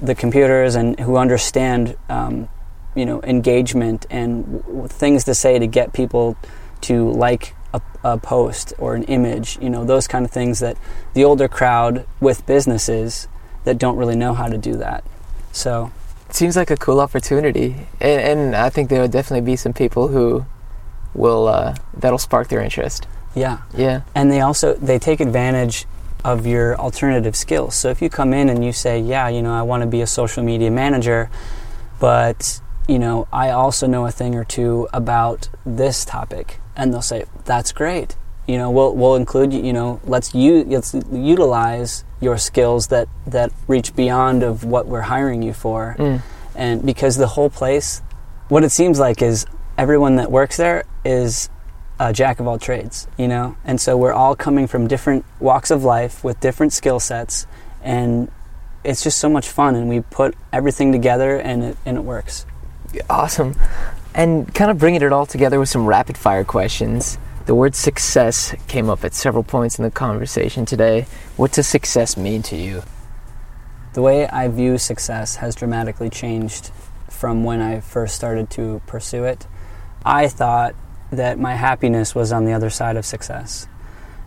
the 0.04 0.14
computers 0.14 0.74
and 0.74 0.98
who 1.00 1.16
understand, 1.16 1.96
um, 2.08 2.48
you 2.94 3.06
know, 3.06 3.22
engagement 3.22 4.06
and 4.10 4.62
w- 4.64 4.86
things 4.88 5.24
to 5.24 5.34
say 5.34 5.58
to 5.58 5.66
get 5.66 5.92
people 5.92 6.36
to 6.82 7.10
like 7.12 7.54
a, 7.72 7.80
a 8.04 8.18
post 8.18 8.72
or 8.78 8.94
an 8.94 9.04
image. 9.04 9.58
You 9.60 9.70
know, 9.70 9.84
those 9.84 10.06
kind 10.06 10.24
of 10.24 10.30
things 10.30 10.60
that 10.60 10.76
the 11.14 11.24
older 11.24 11.48
crowd 11.48 12.06
with 12.20 12.46
businesses 12.46 13.26
that 13.64 13.78
don't 13.78 13.96
really 13.96 14.16
know 14.16 14.34
how 14.34 14.46
to 14.48 14.58
do 14.58 14.76
that. 14.76 15.02
So 15.52 15.90
it 16.28 16.34
seems 16.36 16.56
like 16.56 16.70
a 16.70 16.76
cool 16.76 17.00
opportunity, 17.00 17.86
and, 18.00 18.20
and 18.40 18.56
I 18.56 18.68
think 18.70 18.90
there 18.90 19.00
will 19.00 19.08
definitely 19.08 19.46
be 19.46 19.56
some 19.56 19.72
people 19.72 20.08
who 20.08 20.44
will 21.14 21.48
uh, 21.48 21.74
that'll 21.96 22.18
spark 22.18 22.48
their 22.48 22.60
interest. 22.60 23.06
yeah, 23.34 23.58
Yeah. 23.74 24.02
and 24.14 24.30
they 24.30 24.40
also 24.40 24.74
they 24.74 24.98
take 24.98 25.20
advantage 25.20 25.86
of 26.24 26.46
your 26.46 26.76
alternative 26.76 27.36
skills. 27.36 27.74
So 27.74 27.90
if 27.90 28.00
you 28.00 28.08
come 28.08 28.32
in 28.32 28.48
and 28.48 28.64
you 28.64 28.72
say 28.72 28.98
yeah 28.98 29.28
you 29.28 29.42
know 29.42 29.52
i 29.52 29.62
want 29.62 29.82
to 29.82 29.86
be 29.86 30.00
a 30.00 30.06
social 30.06 30.42
media 30.42 30.70
manager 30.70 31.28
but 32.00 32.60
you 32.88 32.98
know 32.98 33.26
i 33.32 33.50
also 33.50 33.86
know 33.86 34.06
a 34.06 34.10
thing 34.10 34.34
or 34.34 34.44
two 34.44 34.88
about 34.92 35.48
this 35.64 36.04
topic 36.04 36.60
and 36.76 36.92
they'll 36.92 37.02
say 37.02 37.24
that's 37.44 37.72
great. 37.72 38.16
You 38.46 38.58
know 38.58 38.70
we'll 38.70 38.94
we'll 38.94 39.14
include 39.16 39.52
you 39.54 39.62
you 39.62 39.72
know 39.72 40.00
let's 40.04 40.34
u- 40.34 40.64
let's 40.64 40.94
utilize 41.12 42.04
your 42.20 42.36
skills 42.36 42.88
that 42.88 43.08
that 43.26 43.50
reach 43.68 43.94
beyond 43.96 44.42
of 44.42 44.64
what 44.64 44.86
we're 44.86 45.02
hiring 45.02 45.42
you 45.42 45.52
for. 45.54 45.96
Mm. 45.98 46.20
and 46.54 46.84
because 46.84 47.16
the 47.16 47.28
whole 47.28 47.48
place 47.50 48.02
what 48.48 48.62
it 48.64 48.70
seems 48.70 48.98
like 48.98 49.22
is 49.22 49.46
everyone 49.78 50.16
that 50.16 50.30
works 50.30 50.56
there 50.58 50.84
is 51.04 51.48
a 52.04 52.12
jack 52.12 52.38
of 52.38 52.46
all 52.46 52.58
trades 52.58 53.08
you 53.16 53.26
know 53.26 53.56
and 53.64 53.80
so 53.80 53.96
we're 53.96 54.12
all 54.12 54.36
coming 54.36 54.66
from 54.66 54.86
different 54.86 55.24
walks 55.40 55.70
of 55.70 55.82
life 55.82 56.22
with 56.22 56.38
different 56.40 56.72
skill 56.72 57.00
sets 57.00 57.46
and 57.82 58.30
it's 58.84 59.02
just 59.02 59.18
so 59.18 59.28
much 59.28 59.48
fun 59.48 59.74
and 59.74 59.88
we 59.88 60.00
put 60.00 60.34
everything 60.52 60.92
together 60.92 61.36
and 61.38 61.64
it 61.64 61.76
and 61.86 61.96
it 61.96 62.02
works 62.02 62.46
Awesome. 63.10 63.56
And 64.14 64.54
kind 64.54 64.70
of 64.70 64.78
bringing 64.78 65.02
it 65.02 65.12
all 65.12 65.26
together 65.26 65.58
with 65.58 65.68
some 65.68 65.86
rapid 65.86 66.16
fire 66.16 66.44
questions. 66.44 67.18
The 67.46 67.54
word 67.54 67.74
success 67.74 68.54
came 68.68 68.88
up 68.88 69.04
at 69.04 69.14
several 69.14 69.42
points 69.42 69.78
in 69.78 69.84
the 69.84 69.90
conversation 69.90 70.64
today. 70.64 71.06
What 71.36 71.52
does 71.52 71.66
success 71.66 72.16
mean 72.16 72.42
to 72.44 72.56
you? 72.56 72.82
the 73.94 74.02
way 74.02 74.26
I 74.26 74.48
view 74.48 74.76
success 74.76 75.36
has 75.36 75.54
dramatically 75.54 76.10
changed 76.10 76.72
from 77.08 77.44
when 77.44 77.60
I 77.60 77.78
first 77.78 78.16
started 78.16 78.50
to 78.50 78.82
pursue 78.86 79.22
it. 79.22 79.46
I 80.04 80.26
thought 80.26 80.74
that 81.14 81.38
my 81.38 81.54
happiness 81.54 82.14
was 82.14 82.32
on 82.32 82.44
the 82.44 82.52
other 82.52 82.70
side 82.70 82.96
of 82.96 83.04
success, 83.06 83.66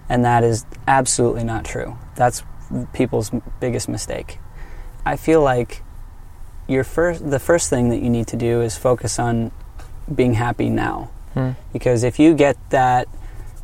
and 0.10 0.24
that 0.26 0.44
is 0.44 0.66
absolutely 0.88 1.44
not 1.44 1.66
true. 1.66 1.98
That's 2.16 2.44
people's 2.94 3.32
biggest 3.60 3.88
mistake. 3.88 4.40
I 5.06 5.16
feel 5.16 5.42
like 5.42 5.84
your 6.68 6.84
first 6.84 7.30
the 7.30 7.40
first 7.40 7.70
thing 7.70 7.90
that 7.90 8.02
you 8.02 8.10
need 8.10 8.28
to 8.28 8.36
do 8.36 8.62
is 8.62 8.78
focus 8.78 9.20
on 9.20 9.52
being 10.14 10.34
happy 10.34 10.70
now. 10.70 11.10
Hmm. 11.34 11.52
Because 11.72 12.04
if 12.04 12.20
you 12.20 12.34
get 12.34 12.58
that 12.70 13.08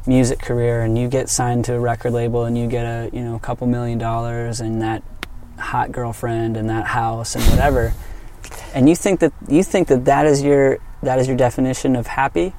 music 0.05 0.39
career 0.39 0.81
and 0.81 0.97
you 0.97 1.07
get 1.07 1.29
signed 1.29 1.65
to 1.65 1.73
a 1.73 1.79
record 1.79 2.11
label 2.11 2.43
and 2.43 2.57
you 2.57 2.67
get 2.67 2.85
a 2.85 3.09
you 3.13 3.21
know 3.21 3.35
a 3.35 3.39
couple 3.39 3.67
million 3.67 3.97
dollars 3.97 4.59
and 4.59 4.81
that 4.81 5.01
hot 5.57 5.91
girlfriend 5.91 6.57
and 6.57 6.69
that 6.69 6.85
house 6.87 7.35
and 7.35 7.43
whatever 7.45 7.93
and 8.73 8.89
you 8.89 8.95
think 8.95 9.19
that 9.21 9.31
you 9.47 9.63
think 9.63 9.87
that 9.87 10.03
that 10.05 10.25
is 10.25 10.41
your 10.41 10.77
that 11.01 11.19
is 11.19 11.27
your 11.27 11.37
definition 11.37 11.95
of 11.95 12.07
happy 12.07 12.53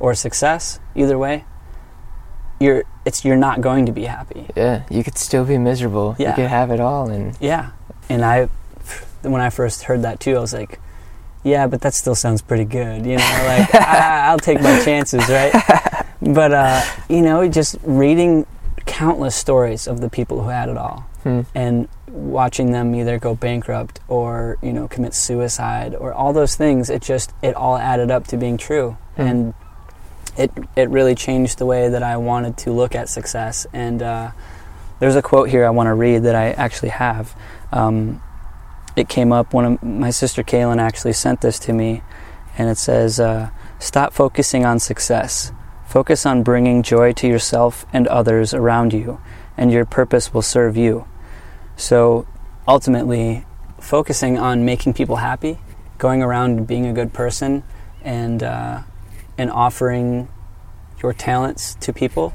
or 0.00 0.14
success 0.14 0.80
either 0.96 1.16
way 1.18 1.44
you're 2.58 2.82
it's 3.04 3.24
you're 3.24 3.36
not 3.36 3.60
going 3.60 3.86
to 3.86 3.92
be 3.92 4.04
happy 4.04 4.46
Yeah, 4.56 4.82
you 4.90 5.02
could 5.02 5.16
still 5.16 5.44
be 5.46 5.56
miserable. 5.56 6.16
Yeah. 6.18 6.30
You 6.30 6.34
could 6.36 6.48
have 6.48 6.70
it 6.70 6.80
all, 6.80 7.08
and 7.08 7.36
yeah 7.40 7.70
and 8.08 8.24
i 8.24 8.48
when 9.22 9.40
i 9.40 9.50
first 9.50 9.84
heard 9.84 10.02
that 10.02 10.18
too 10.20 10.36
i 10.36 10.40
was 10.40 10.52
like 10.52 10.80
yeah 11.44 11.66
but 11.66 11.80
that 11.82 11.94
still 11.94 12.14
sounds 12.14 12.42
pretty 12.42 12.64
good 12.64 13.06
you 13.06 13.16
know 13.16 13.44
like 13.46 13.74
I, 13.74 14.26
i'll 14.28 14.38
take 14.38 14.60
my 14.60 14.82
chances 14.84 15.28
right 15.28 15.52
but 16.22 16.52
uh, 16.52 16.82
you 17.08 17.22
know 17.22 17.46
just 17.48 17.76
reading 17.82 18.46
countless 18.86 19.36
stories 19.36 19.86
of 19.86 20.00
the 20.00 20.10
people 20.10 20.42
who 20.42 20.48
had 20.48 20.68
it 20.68 20.76
all 20.76 21.06
hmm, 21.22 21.42
and 21.54 21.88
watching 22.08 22.72
them 22.72 22.94
either 22.94 23.18
go 23.18 23.34
bankrupt 23.34 24.00
or 24.08 24.58
you 24.62 24.72
know 24.72 24.88
commit 24.88 25.14
suicide 25.14 25.94
or 25.94 26.12
all 26.12 26.32
those 26.32 26.56
things 26.56 26.90
it 26.90 27.00
just 27.00 27.32
it 27.42 27.54
all 27.54 27.76
added 27.76 28.10
up 28.10 28.26
to 28.26 28.36
being 28.36 28.56
true 28.58 28.96
Hmm. 29.16 29.22
and 29.22 29.54
it 30.40 30.50
it 30.74 30.88
really 30.88 31.14
changed 31.14 31.58
the 31.58 31.66
way 31.66 31.88
that 31.90 32.02
I 32.02 32.16
wanted 32.16 32.56
to 32.58 32.72
look 32.72 32.94
at 32.94 33.08
success. 33.08 33.66
And 33.72 34.02
uh, 34.02 34.30
there's 34.98 35.16
a 35.16 35.22
quote 35.22 35.50
here 35.50 35.66
I 35.66 35.70
want 35.70 35.88
to 35.88 35.94
read 35.94 36.22
that 36.22 36.34
I 36.34 36.52
actually 36.52 36.88
have. 36.88 37.34
Um, 37.72 38.22
it 38.96 39.08
came 39.08 39.32
up 39.32 39.54
of 39.54 39.82
my 39.82 40.10
sister 40.10 40.42
Kaylin 40.42 40.78
actually 40.78 41.12
sent 41.12 41.42
this 41.42 41.58
to 41.60 41.72
me 41.72 42.02
and 42.58 42.68
it 42.68 42.78
says 42.78 43.20
uh, 43.20 43.50
stop 43.78 44.12
focusing 44.12 44.64
on 44.64 44.78
success. 44.78 45.52
Focus 45.86 46.24
on 46.24 46.42
bringing 46.42 46.82
joy 46.82 47.12
to 47.14 47.28
yourself 47.28 47.84
and 47.92 48.08
others 48.08 48.54
around 48.54 48.92
you 48.92 49.20
and 49.56 49.70
your 49.70 49.84
purpose 49.84 50.32
will 50.32 50.42
serve 50.42 50.76
you. 50.76 51.06
So 51.76 52.26
ultimately, 52.66 53.44
focusing 53.78 54.38
on 54.38 54.64
making 54.64 54.94
people 54.94 55.16
happy, 55.16 55.58
going 55.98 56.22
around 56.22 56.66
being 56.66 56.86
a 56.86 56.92
good 56.92 57.12
person, 57.12 57.62
and 58.02 58.42
uh, 58.42 58.82
and 59.38 59.50
offering 59.50 60.28
your 61.02 61.12
talents 61.12 61.74
to 61.76 61.92
people, 61.92 62.34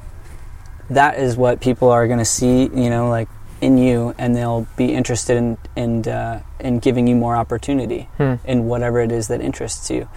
that 0.90 1.18
is 1.18 1.38
what 1.38 1.62
people 1.62 1.90
are 1.90 2.08
going 2.08 2.20
to 2.20 2.26
see. 2.26 2.64
You 2.64 2.90
know, 2.90 3.10
like 3.10 3.30
in 3.62 3.78
you, 3.78 4.14
and 4.18 4.36
they'll 4.36 4.68
be 4.76 4.94
interested 4.94 5.38
in 5.38 5.58
in 5.76 6.08
uh, 6.08 6.44
in 6.60 6.80
giving 6.80 7.08
you 7.08 7.16
more 7.16 7.36
opportunity 7.36 8.10
hmm. 8.18 8.36
in 8.46 8.66
whatever 8.66 9.00
it 9.00 9.12
is 9.12 9.28
that 9.28 9.42
interests 9.42 9.90
you. 9.90 10.10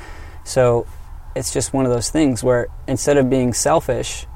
So 0.45 0.87
it's 1.35 1.53
just 1.53 1.73
one 1.73 1.87
of 1.87 1.93
those 1.93 2.11
things 2.11 2.43
where 2.43 2.69
instead 2.87 3.17
of 3.17 3.31
being 3.31 3.53
selfish 3.53 4.27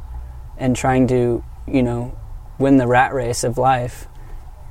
and 0.56 0.76
trying 0.76 1.08
to, 1.08 1.42
you 1.66 1.82
know, 1.82 2.16
win 2.58 2.76
the 2.76 2.86
rat 2.86 3.12
race 3.12 3.44
of 3.44 3.58
life, 3.58 4.06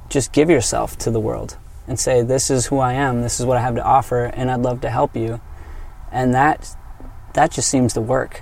just 0.08 0.32
give 0.32 0.50
yourself 0.50 0.98
to 1.00 1.12
the 1.12 1.20
world 1.20 1.58
and 1.88 2.00
say, 2.00 2.22
This 2.22 2.50
is 2.50 2.68
who 2.68 2.80
I 2.80 2.94
am, 2.94 3.22
this 3.22 3.40
is 3.40 3.46
what 3.46 3.58
I 3.58 3.62
have 3.62 3.76
to 3.76 3.84
offer, 3.84 4.26
and 4.26 4.50
I'd 4.50 4.62
love 4.62 4.82
to 4.82 4.90
help 4.90 5.16
you. 5.16 5.42
and 6.12 6.34
that 6.34 6.76
that 7.34 7.52
just 7.52 7.70
seems 7.70 7.94
to 7.94 8.02
work. 8.02 8.42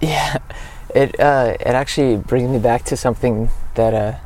Yeah, 0.00 0.38
it 0.94 1.18
uh, 1.20 1.56
it 1.60 1.74
actually 1.74 2.16
brings 2.16 2.48
me 2.48 2.58
back 2.58 2.84
to 2.84 2.96
something 2.96 3.50
that 3.74 3.94
uh, 3.94 4.18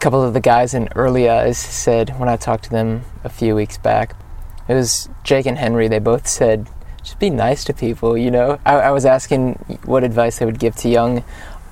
couple 0.00 0.22
of 0.22 0.34
the 0.34 0.40
guys 0.40 0.74
in 0.74 0.88
Early 0.94 1.28
Eyes 1.28 1.58
said 1.58 2.18
when 2.18 2.28
I 2.28 2.36
talked 2.36 2.64
to 2.64 2.70
them 2.70 3.02
a 3.24 3.28
few 3.28 3.54
weeks 3.54 3.78
back. 3.78 4.16
It 4.68 4.74
was 4.74 5.08
Jake 5.24 5.46
and 5.46 5.58
Henry. 5.58 5.88
They 5.88 5.98
both 5.98 6.26
said, 6.26 6.68
"Just 7.02 7.18
be 7.18 7.30
nice 7.30 7.64
to 7.64 7.72
people." 7.72 8.16
You 8.16 8.30
know, 8.30 8.58
I, 8.64 8.74
I 8.76 8.90
was 8.90 9.04
asking 9.04 9.54
what 9.84 10.04
advice 10.04 10.38
they 10.38 10.46
would 10.46 10.58
give 10.58 10.76
to 10.76 10.88
young 10.88 11.24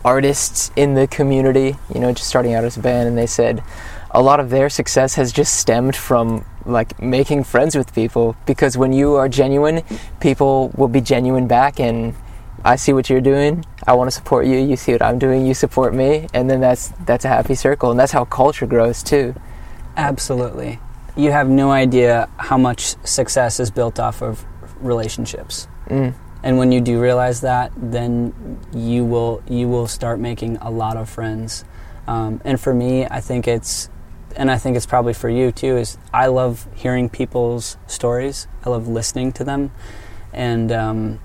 artists 0.05 0.71
in 0.77 0.95
the 0.95 1.07
community. 1.07 1.77
You 1.93 2.01
know, 2.01 2.13
just 2.13 2.29
starting 2.29 2.55
out 2.55 2.65
as 2.65 2.77
a 2.77 2.81
band, 2.81 3.09
and 3.09 3.17
they 3.17 3.27
said 3.27 3.63
a 4.11 4.23
lot 4.23 4.41
of 4.41 4.51
their 4.51 4.69
success 4.69 5.15
has 5.15 5.33
just 5.33 5.55
stemmed 5.59 5.97
from 5.97 6.45
like 6.65 7.01
making 7.01 7.45
friends 7.45 7.77
with 7.77 7.95
people 7.95 8.37
because 8.47 8.77
when 8.77 8.93
you 8.93 9.15
are 9.15 9.29
genuine 9.29 9.83
people 10.21 10.71
will 10.77 10.89
be 10.89 11.01
genuine 11.01 11.47
back 11.47 11.81
and 11.81 12.15
I 12.65 12.77
see 12.77 12.93
what 12.93 13.09
you're 13.09 13.21
doing 13.21 13.65
I 13.87 13.95
want 13.95 14.09
to 14.09 14.15
support 14.15 14.47
you 14.47 14.59
you 14.59 14.77
see 14.77 14.93
what 14.93 15.03
I'm 15.03 15.19
doing 15.19 15.47
you 15.47 15.55
support 15.55 15.95
me 15.95 16.29
and 16.35 16.51
then 16.51 16.61
that's 16.61 16.89
that's 17.07 17.25
a 17.25 17.29
happy 17.29 17.55
circle 17.55 17.91
and 17.91 17.99
that's 17.99 18.13
how 18.13 18.25
culture 18.25 18.67
grows 18.67 19.03
too 19.03 19.35
Absolutely. 19.99 20.79
You 21.17 21.33
have 21.33 21.49
no 21.49 21.73
idea 21.73 22.29
how 22.37 22.57
much 22.57 22.95
success 23.05 23.59
is 23.59 23.71
built 23.71 23.99
off 23.99 24.23
of 24.23 24.47
relationships. 24.81 25.67
mm. 25.89 26.15
And 26.45 26.57
when 26.57 26.71
you 26.71 26.81
do 26.81 27.01
realize 27.01 27.41
that, 27.41 27.73
then 27.77 28.61
you 28.73 29.05
will 29.05 29.43
you 29.49 29.69
will 29.69 29.89
start 29.89 30.21
making 30.21 30.57
a 30.59 30.71
lot 30.71 30.97
of 30.97 31.11
friends. 31.11 31.65
Um, 32.07 32.41
and 32.45 32.61
for 32.61 32.73
me, 32.73 33.07
I 33.07 33.21
think 33.21 33.49
it's, 33.49 33.91
and 34.39 34.51
I 34.51 34.57
think 34.57 34.77
it's 34.77 34.87
probably 34.87 35.13
for 35.13 35.29
you 35.29 35.53
too. 35.53 35.77
Is 35.77 35.99
I 36.15 36.29
love 36.29 36.67
hearing 36.75 37.11
people's 37.11 37.77
stories. 37.87 38.47
I 38.65 38.71
love 38.71 38.89
listening 38.89 39.33
to 39.33 39.45
them, 39.45 39.71
and 40.33 40.73
um, 40.73 41.21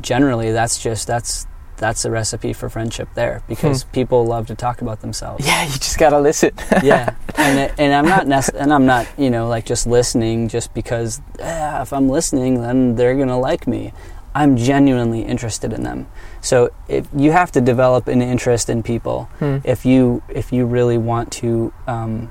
generally, 0.00 0.52
that's 0.52 0.80
just 0.82 1.06
that's 1.06 1.46
that's 1.78 2.04
a 2.04 2.10
recipe 2.12 2.52
for 2.52 2.68
friendship 2.68 3.08
there 3.14 3.42
because 3.48 3.82
people 3.82 4.24
love 4.24 4.46
to 4.46 4.54
talk 4.54 4.82
about 4.82 5.00
themselves 5.00 5.44
yeah 5.44 5.64
you 5.64 5.72
just 5.72 5.98
gotta 5.98 6.20
listen 6.20 6.52
yeah, 6.84 7.12
and 7.36 7.58
it, 7.58 7.72
and 7.76 7.92
I'm 7.92 8.04
not 8.06 8.28
nec- 8.28 8.54
and 8.54 8.72
I'm 8.72 8.86
not 8.86 9.08
you 9.18 9.30
know 9.30 9.48
like 9.48 9.64
just 9.66 9.84
listening 9.88 10.46
just 10.48 10.72
because 10.74 11.20
eh, 11.40 11.82
if 11.82 11.92
I'm 11.92 12.08
listening 12.08 12.60
then 12.60 12.94
they're 12.94 13.16
gonna 13.16 13.38
like 13.40 13.66
me. 13.66 13.92
I'm 14.34 14.56
genuinely 14.56 15.22
interested 15.22 15.74
in 15.74 15.82
them. 15.82 16.06
So 16.40 16.70
if 16.88 17.06
you 17.14 17.32
have 17.32 17.52
to 17.52 17.60
develop 17.60 18.06
an 18.08 18.22
interest 18.22 18.70
in 18.70 18.82
people 18.84 19.28
Hmm. 19.40 19.58
if 19.64 19.84
you 19.84 20.22
if 20.28 20.52
you 20.52 20.66
really 20.66 20.98
want 20.98 21.32
to 21.42 21.72
um, 21.88 22.30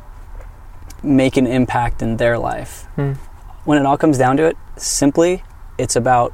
make 1.03 1.37
an 1.37 1.47
impact 1.47 2.01
in 2.01 2.17
their 2.17 2.37
life. 2.37 2.83
Hmm. 2.95 3.13
When 3.65 3.77
it 3.77 3.85
all 3.85 3.97
comes 3.97 4.17
down 4.17 4.37
to 4.37 4.43
it, 4.45 4.57
simply 4.77 5.43
it's 5.77 5.95
about 5.95 6.33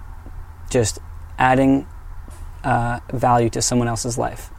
just 0.70 1.00
adding 1.38 1.88
uh, 2.64 3.00
value 3.14 3.50
to 3.52 3.62
someone 3.62 3.88
else's 3.88 4.18
life. 4.18 4.50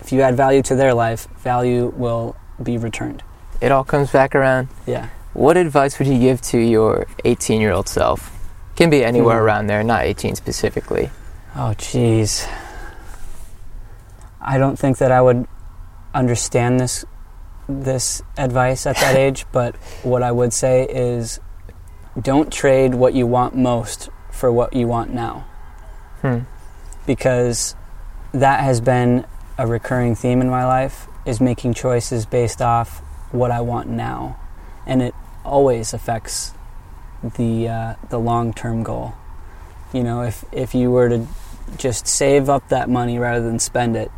If 0.00 0.12
you 0.12 0.20
add 0.22 0.36
value 0.36 0.62
to 0.62 0.74
their 0.76 0.94
life, 0.94 1.26
value 1.38 1.92
will 1.96 2.36
be 2.62 2.76
returned. 2.78 3.22
it 3.60 3.70
all 3.72 3.84
comes 3.84 4.10
back 4.10 4.34
around 4.34 4.68
Yeah. 4.86 5.08
what 5.34 5.56
advice 5.56 5.98
would 5.98 6.08
you 6.08 6.18
give 6.18 6.40
to 6.52 6.58
your 6.58 7.06
18 7.24 7.60
year 7.60 7.72
old 7.72 7.88
self 7.88 8.30
can 8.76 8.88
be 8.90 9.04
anywhere 9.04 9.38
Hmm. 9.38 9.44
around 9.44 9.66
there 9.66 9.82
not 9.84 10.02
18 10.04 10.34
specifically 10.34 11.10
Oh, 11.56 11.74
jeez. 11.76 12.46
I 14.40 14.56
don't 14.58 14.78
think 14.78 14.98
that 14.98 15.12
I 15.12 15.20
would 15.20 15.46
understand 16.14 16.80
this 16.80 17.04
this 17.70 18.22
advice 18.36 18.86
at 18.86 18.96
that 18.96 19.16
age, 19.16 19.46
but 19.52 19.76
what 20.02 20.22
I 20.22 20.32
would 20.32 20.52
say 20.52 20.84
is 20.84 21.40
don't 22.20 22.52
trade 22.52 22.94
what 22.94 23.14
you 23.14 23.26
want 23.26 23.54
most 23.56 24.10
for 24.30 24.50
what 24.52 24.74
you 24.74 24.86
want 24.86 25.12
now. 25.12 25.46
Hmm. 26.20 26.40
because 27.06 27.74
that 28.32 28.60
has 28.60 28.80
been 28.82 29.24
a 29.56 29.66
recurring 29.66 30.14
theme 30.14 30.42
in 30.42 30.50
my 30.50 30.66
life 30.66 31.06
is 31.24 31.40
making 31.40 31.72
choices 31.72 32.26
based 32.26 32.60
off 32.60 32.98
what 33.32 33.50
I 33.50 33.62
want 33.62 33.88
now. 33.88 34.38
And 34.86 35.02
it 35.02 35.14
always 35.44 35.94
affects 35.94 36.52
the 37.22 37.68
uh, 37.68 37.94
the 38.10 38.18
long-term 38.18 38.82
goal. 38.82 39.14
You 39.92 40.02
know 40.02 40.22
if 40.22 40.44
if 40.52 40.74
you 40.74 40.90
were 40.90 41.08
to 41.08 41.26
just 41.76 42.06
save 42.06 42.48
up 42.48 42.68
that 42.68 42.88
money 42.88 43.18
rather 43.18 43.44
than 43.44 43.58
spend 43.58 43.96
it 43.96 44.10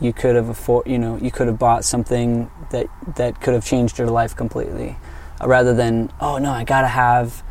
you 0.00 0.12
could 0.12 0.36
have 0.36 0.48
afford 0.48 0.86
you 0.86 0.98
know 0.98 1.16
you 1.18 1.30
could 1.30 1.46
have 1.46 1.58
bought 1.58 1.84
something 1.84 2.50
that 2.70 2.86
that 3.16 3.40
could 3.40 3.54
have 3.54 3.64
changed 3.64 3.98
your 3.98 4.08
life 4.08 4.36
completely 4.36 4.96
uh, 5.40 5.48
rather 5.48 5.74
than 5.74 6.10
oh 6.20 6.38
no 6.38 6.50
I 6.50 6.64
got 6.64 6.82
to 6.82 6.88
have 6.88 7.42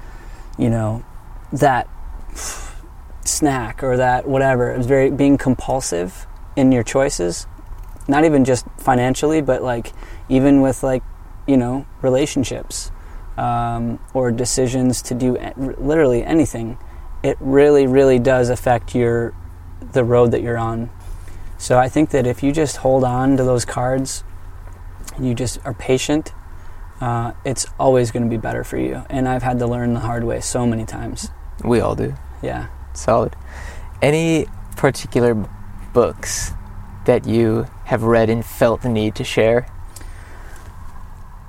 you 0.58 0.70
know 0.70 1.04
that 1.52 1.88
snack 3.26 3.84
or 3.84 3.98
that 3.98 4.28
whatever. 4.28 4.72
It's 4.72 4.86
very 4.86 5.12
being 5.12 5.38
compulsive 5.38 6.26
in 6.56 6.72
your 6.72 6.84
choices 6.84 7.48
not 8.08 8.24
even 8.24 8.46
just 8.46 8.66
financially 8.78 9.42
but 9.42 9.62
like 9.62 9.92
even 10.30 10.62
with 10.62 10.82
like 10.84 11.04
you 11.46 11.58
know 11.58 11.86
relationships 12.02 12.92
um, 13.38 14.00
or 14.14 14.32
decisions 14.32 15.02
to 15.04 15.14
do 15.14 15.38
literally 15.58 16.24
anything. 16.24 16.78
It 17.24 17.38
really 17.40 17.88
really 17.88 18.20
does 18.20 18.50
affect 18.50 18.96
your 18.96 19.34
the 19.92 20.04
road 20.04 20.32
that 20.32 20.42
you're 20.42 20.58
on 20.58 20.90
so 21.58 21.78
i 21.78 21.90
think 21.90 22.10
that 22.12 22.26
if 22.28 22.44
you 22.44 22.52
just 22.52 22.78
hold 22.78 23.04
on 23.04 23.38
to 23.38 23.44
those 23.44 23.66
cards 23.66 24.24
and 25.16 25.28
you 25.28 25.34
just 25.34 25.60
are 25.66 25.74
patient 25.74 26.34
uh, 27.00 27.34
it's 27.46 27.66
always 27.80 28.12
going 28.12 28.24
to 28.24 28.30
be 28.30 28.38
better 28.38 28.64
for 28.64 28.78
you. 28.78 29.04
And 29.10 29.28
i've 29.28 29.44
had 29.44 29.60
to 29.60 29.68
learn 29.68 29.94
the 29.94 30.00
hard 30.00 30.24
way 30.24 30.40
so 30.40 30.66
many 30.66 30.86
times. 30.86 31.30
We 31.64 31.80
all 31.80 31.96
do. 31.96 32.16
Yeah. 32.42 32.68
Solid. 32.94 33.36
Any 34.02 34.48
particular 34.76 35.36
books 35.94 36.54
that 37.06 37.26
you 37.26 37.68
have 37.86 38.04
read 38.04 38.30
and 38.30 38.46
felt 38.46 38.82
the 38.82 38.90
need 38.90 39.16
to 39.16 39.24
share? 39.24 39.68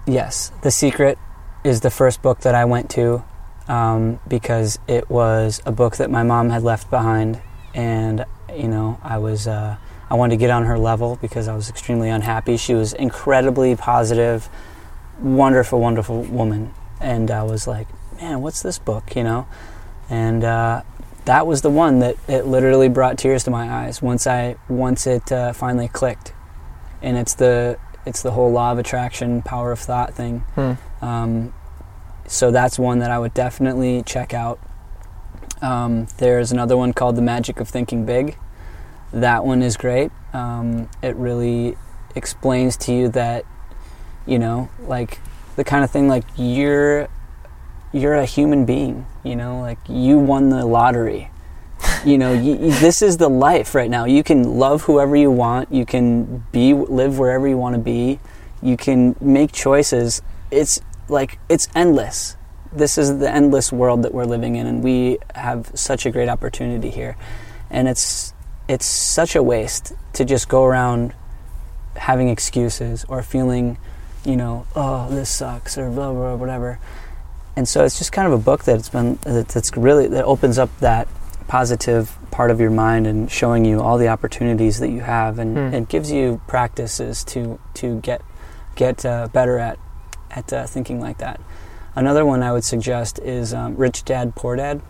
Yes, 0.07 0.53
The 0.63 0.71
Secret 0.71 1.19
is 1.65 1.81
the 1.81 1.91
first 1.91 2.23
book 2.23 2.41
that 2.41 2.55
I 2.55 2.65
went 2.65 2.89
to 2.91 3.23
um, 3.67 4.21
because 4.27 4.79
it 4.87 5.11
was 5.11 5.61
a 5.67 5.73
book 5.73 5.97
that 5.97 6.11
my 6.11 6.23
mom 6.23 6.49
had 6.49 6.63
left 6.63 6.89
behind, 6.89 7.43
and 7.75 8.25
you 8.55 8.69
know 8.69 8.99
I 9.03 9.19
was 9.19 9.47
uh, 9.47 9.77
I 10.11 10.15
wanted 10.15 10.35
to 10.35 10.37
get 10.39 10.51
on 10.51 10.65
her 10.65 10.79
level 10.79 11.19
because 11.21 11.49
I 11.49 11.55
was 11.55 11.69
extremely 11.69 12.09
unhappy. 12.09 12.57
She 12.57 12.75
was 12.75 12.93
incredibly 12.93 13.77
positive, 13.77 14.49
wonderful, 15.21 15.81
wonderful 15.81 16.23
woman, 16.23 16.73
and 17.01 17.31
I 17.31 17.43
was 17.43 17.67
like, 17.67 17.89
man, 18.21 18.41
what's 18.41 18.63
this 18.63 18.79
book? 18.79 19.15
You 19.15 19.25
know, 19.25 19.47
and 20.09 20.45
uh, 20.45 20.83
that 21.27 21.47
was 21.47 21.61
the 21.61 21.71
one 21.71 21.99
that 21.99 22.17
it 22.27 22.47
literally 22.47 22.89
brought 22.89 23.19
tears 23.19 23.45
to 23.45 23.51
my 23.51 23.71
eyes 23.71 24.01
once 24.01 24.27
I 24.27 24.57
once 24.69 25.07
it 25.07 25.31
uh, 25.31 25.53
finally 25.53 25.89
clicked, 25.89 26.33
and 27.03 27.17
it's 27.17 27.35
the 27.35 27.79
it's 28.07 28.23
the 28.23 28.31
whole 28.31 28.51
law 28.51 28.73
of 28.73 28.79
attraction, 28.79 29.43
power 29.43 29.73
of 29.73 29.79
thought 29.79 30.15
thing. 30.15 30.41
Hmm. 30.55 30.73
Um, 31.05 31.55
so 32.27 32.51
that's 32.51 32.79
one 32.79 32.99
that 33.01 33.11
I 33.11 33.19
would 33.19 33.35
definitely 33.35 34.03
check 34.05 34.33
out. 34.33 34.59
Um, 35.61 36.07
there's 36.19 36.53
another 36.53 36.77
one 36.77 36.93
called 36.93 37.17
The 37.17 37.23
Magic 37.23 37.61
of 37.61 37.69
Thinking 37.69 38.07
Big. 38.07 38.39
That 39.13 39.45
one 39.45 39.63
is 39.63 39.77
great. 39.77 40.11
Um, 40.33 40.89
it 41.03 41.17
really 41.17 41.77
explains 42.15 42.77
to 42.79 42.93
you 42.93 43.09
that, 43.11 43.45
you 44.27 44.39
know, 44.39 44.69
like 44.81 45.21
the 45.57 45.65
kind 45.65 45.85
of 45.85 45.91
thing 45.91 46.09
like 46.09 46.25
you're 46.37 47.09
you're 47.93 48.15
a 48.15 48.27
human 48.27 48.65
being. 48.65 49.07
You 49.25 49.37
know, 49.37 49.61
like 49.61 49.79
you 49.89 50.19
won 50.19 50.51
the 50.51 50.65
lottery. 50.67 51.31
you 52.05 52.19
know, 52.19 52.33
you, 52.33 52.57
this 52.73 53.03
is 53.03 53.17
the 53.17 53.29
life 53.29 53.75
right 53.75 53.91
now. 53.91 54.05
You 54.05 54.23
can 54.23 54.59
love 54.59 54.83
whoever 54.83 55.17
you 55.17 55.31
want. 55.31 55.73
You 55.73 55.87
can 55.87 56.45
be 56.53 56.75
live 56.75 57.19
wherever 57.19 57.47
you 57.47 57.57
want 57.57 57.75
to 57.75 57.81
be. 57.81 58.21
You 58.63 58.77
can 58.77 59.17
make 59.21 59.53
choices. 59.53 60.23
It's 60.51 60.81
like 61.09 61.39
it's 61.49 61.69
endless. 61.75 62.37
This 62.73 62.99
is 62.99 63.19
the 63.19 63.31
endless 63.31 63.73
world 63.73 64.03
that 64.03 64.13
we're 64.13 64.27
living 64.27 64.57
in, 64.57 64.67
and 64.67 64.83
we 64.83 65.19
have 65.35 65.71
such 65.75 66.05
a 66.05 66.11
great 66.11 66.29
opportunity 66.29 66.91
here. 66.91 67.17
And 67.71 67.89
it's 67.89 68.35
it's 68.69 68.87
such 68.87 69.35
a 69.35 69.43
waste 69.43 69.95
to 70.13 70.25
just 70.25 70.49
go 70.49 70.65
around 70.65 71.15
having 71.97 72.29
excuses 72.29 73.05
or 73.09 73.23
feeling, 73.23 73.79
you 74.25 74.37
know, 74.37 74.67
oh 74.77 75.09
this 75.11 75.31
sucks 75.31 75.79
or 75.79 75.91
blah 75.91 76.13
blah 76.13 76.35
whatever. 76.37 76.79
And 77.57 77.67
so 77.67 77.85
it's 77.85 77.99
just 77.99 78.13
kind 78.13 78.27
of 78.27 78.33
a 78.39 78.43
book 78.43 78.65
that's 78.65 78.89
been 78.89 79.19
that's 79.23 79.77
really 79.77 80.07
that 80.09 80.25
opens 80.25 80.59
up 80.59 80.71
that 80.79 81.09
positive 81.49 82.17
part 82.31 82.51
of 82.51 82.61
your 82.61 82.71
mind 82.71 83.07
and 83.07 83.31
showing 83.31 83.65
you 83.65 83.81
all 83.81 83.97
the 83.99 84.09
opportunities 84.09 84.79
that 84.81 84.91
you 84.91 85.01
have 85.01 85.39
and, 85.39 85.57
and 85.75 85.89
gives 85.89 86.13
you 86.13 86.41
practices 86.47 87.25
to 87.25 87.59
to 87.75 88.01
get 88.01 88.23
get 88.77 89.05
uh, 89.05 89.29
better 89.33 89.59
at 89.59 89.79
at 90.31 90.53
uh, 90.53 90.67
thinking 90.67 91.01
like 91.01 91.19
that. 91.19 91.41
Another 91.97 92.25
one 92.25 92.43
I 92.43 92.53
would 92.53 92.65
suggest 92.65 93.19
is 93.19 93.53
um, 93.53 93.77
Rich 93.77 94.05
Dad 94.05 94.37
Poor 94.37 94.55
Dad. 94.55 94.81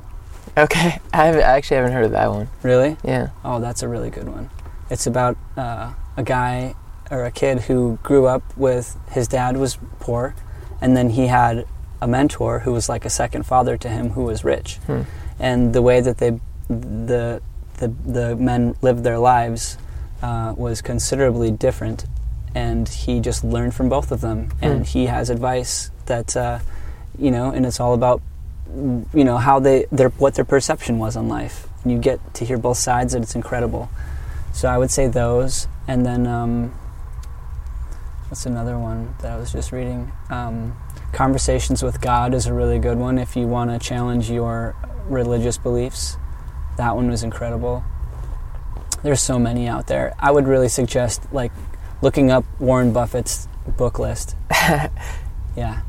Okay, 0.59 0.98
I, 1.12 1.26
haven't, 1.26 1.42
I 1.42 1.56
actually 1.56 1.76
haven't 1.76 1.92
heard 1.92 2.04
of 2.04 2.11
that 2.12 2.30
one. 2.30 2.48
Really? 2.62 2.96
Yeah. 3.04 3.30
Oh, 3.44 3.61
that's 3.61 3.82
a 3.82 3.88
really 3.88 4.11
good 4.11 4.28
one. 4.28 4.50
It's 4.90 5.06
about 5.06 5.36
uh, 5.56 5.92
a 6.16 6.22
guy 6.22 6.74
or 7.11 7.24
a 7.24 7.30
kid 7.30 7.61
who 7.61 7.98
grew 8.02 8.26
up 8.26 8.42
with 8.56 8.96
his 9.11 9.28
dad 9.28 9.56
was 9.56 9.78
poor, 10.00 10.34
and 10.80 10.96
then 10.96 11.11
he 11.11 11.28
had 11.28 11.66
a 12.00 12.09
mentor 12.09 12.61
who 12.61 12.72
was 12.72 12.88
like 12.88 13.04
a 13.04 13.11
second 13.11 13.44
father 13.44 13.76
to 13.76 13.88
him 13.88 14.11
who 14.11 14.24
was 14.24 14.44
rich. 14.44 14.76
Hmm. 14.86 15.02
and 15.38 15.72
the 15.72 15.82
way 15.82 16.00
that 16.00 16.18
they 16.18 16.38
the 16.68 17.40
the, 17.78 17.88
the 18.04 18.36
men 18.36 18.76
lived 18.82 19.04
their 19.04 19.18
lives 19.18 19.78
uh, 20.22 20.54
was 20.56 20.82
considerably 20.82 21.50
different 21.50 22.06
and 22.54 22.88
he 22.88 23.20
just 23.20 23.44
learned 23.44 23.74
from 23.74 23.88
both 23.88 24.11
of 24.11 24.20
them 24.20 24.50
and 24.61 24.84
he 24.86 25.06
has 25.06 25.30
advice 25.30 25.90
that 26.06 26.36
uh, 26.36 26.59
you 27.16 27.30
know 27.30 27.50
and 27.50 27.64
it's 27.64 27.78
all 27.78 27.94
about 27.94 28.20
you 28.75 29.25
know 29.25 29.39
how 29.39 29.59
they 29.59 29.87
their 29.91 30.11
what 30.11 30.35
their 30.35 30.45
perception 30.45 30.99
was 30.99 31.16
on 31.16 31.29
life. 31.29 31.69
And 31.83 31.93
you 31.93 31.99
get 31.99 32.35
to 32.35 32.45
hear 32.45 32.59
both 32.59 32.77
sides 32.77 33.14
and 33.14 33.23
it's 33.25 33.35
incredible. 33.35 33.91
So 34.53 34.69
i 34.69 34.77
would 34.77 34.91
say 34.91 35.07
those. 35.07 35.69
And 35.87 36.05
then 36.05 36.27
um, 36.27 36.71
what's 38.29 38.45
another 38.45 38.79
one 38.79 39.14
that 39.21 39.33
i 39.33 39.37
was 39.37 39.53
just 39.53 39.73
reading? 39.73 40.12
Um, 40.31 40.77
conversations 41.12 41.83
with 41.83 42.01
god 42.03 42.35
is 42.35 42.47
a 42.47 42.53
really 42.53 42.79
good 42.79 42.99
one 42.99 43.19
if 43.19 43.35
you 43.35 43.47
want 43.47 43.71
to 43.71 43.79
challenge 43.79 44.31
your 44.31 44.77
religious 45.09 45.57
beliefs. 45.57 46.16
That 46.77 46.95
one 46.95 47.09
was 47.11 47.23
incredible. 47.23 47.83
There's 49.03 49.23
so 49.23 49.39
many 49.39 49.66
out 49.66 49.87
there. 49.87 50.14
I 50.19 50.31
would 50.31 50.47
really 50.47 50.69
suggest 50.69 51.23
like 51.33 51.53
looking 52.03 52.31
up 52.31 52.45
warren 52.61 52.93
buffett's 52.93 53.49
book 53.77 53.99
list. 53.99 54.37
Yeah 55.57 55.83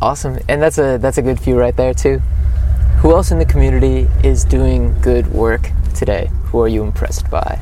Awesome, 0.00 0.38
and 0.48 0.62
that's 0.62 0.78
a 0.78 0.96
that's 0.98 1.18
a 1.18 1.22
good 1.22 1.40
few 1.40 1.58
right 1.58 1.76
there 1.76 1.92
too. 1.92 2.20
Who 3.00 3.12
else 3.12 3.32
in 3.32 3.38
the 3.38 3.44
community 3.44 4.06
is 4.22 4.44
doing 4.44 5.00
good 5.00 5.26
work 5.28 5.70
today? 5.94 6.30
Who 6.44 6.60
are 6.60 6.68
you 6.68 6.84
impressed 6.84 7.28
by? 7.30 7.60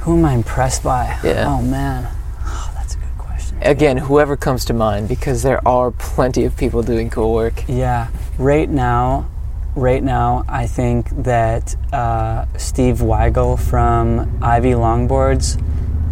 Who 0.00 0.16
am 0.16 0.24
I 0.24 0.32
impressed 0.32 0.82
by? 0.82 1.18
Yeah. 1.22 1.44
Oh 1.46 1.60
man, 1.60 2.08
oh, 2.40 2.70
that's 2.74 2.94
a 2.94 2.98
good 2.98 3.18
question. 3.18 3.58
Again, 3.60 3.98
whoever 3.98 4.34
comes 4.34 4.64
to 4.66 4.72
mind, 4.72 5.08
because 5.08 5.42
there 5.42 5.66
are 5.68 5.90
plenty 5.90 6.44
of 6.44 6.56
people 6.56 6.82
doing 6.82 7.10
cool 7.10 7.34
work. 7.34 7.68
Yeah, 7.68 8.08
right 8.38 8.68
now, 8.70 9.28
right 9.76 10.02
now, 10.02 10.44
I 10.48 10.66
think 10.66 11.10
that 11.24 11.76
uh, 11.92 12.46
Steve 12.56 12.98
Weigel 12.98 13.60
from 13.60 14.42
Ivy 14.42 14.70
Longboards 14.70 15.62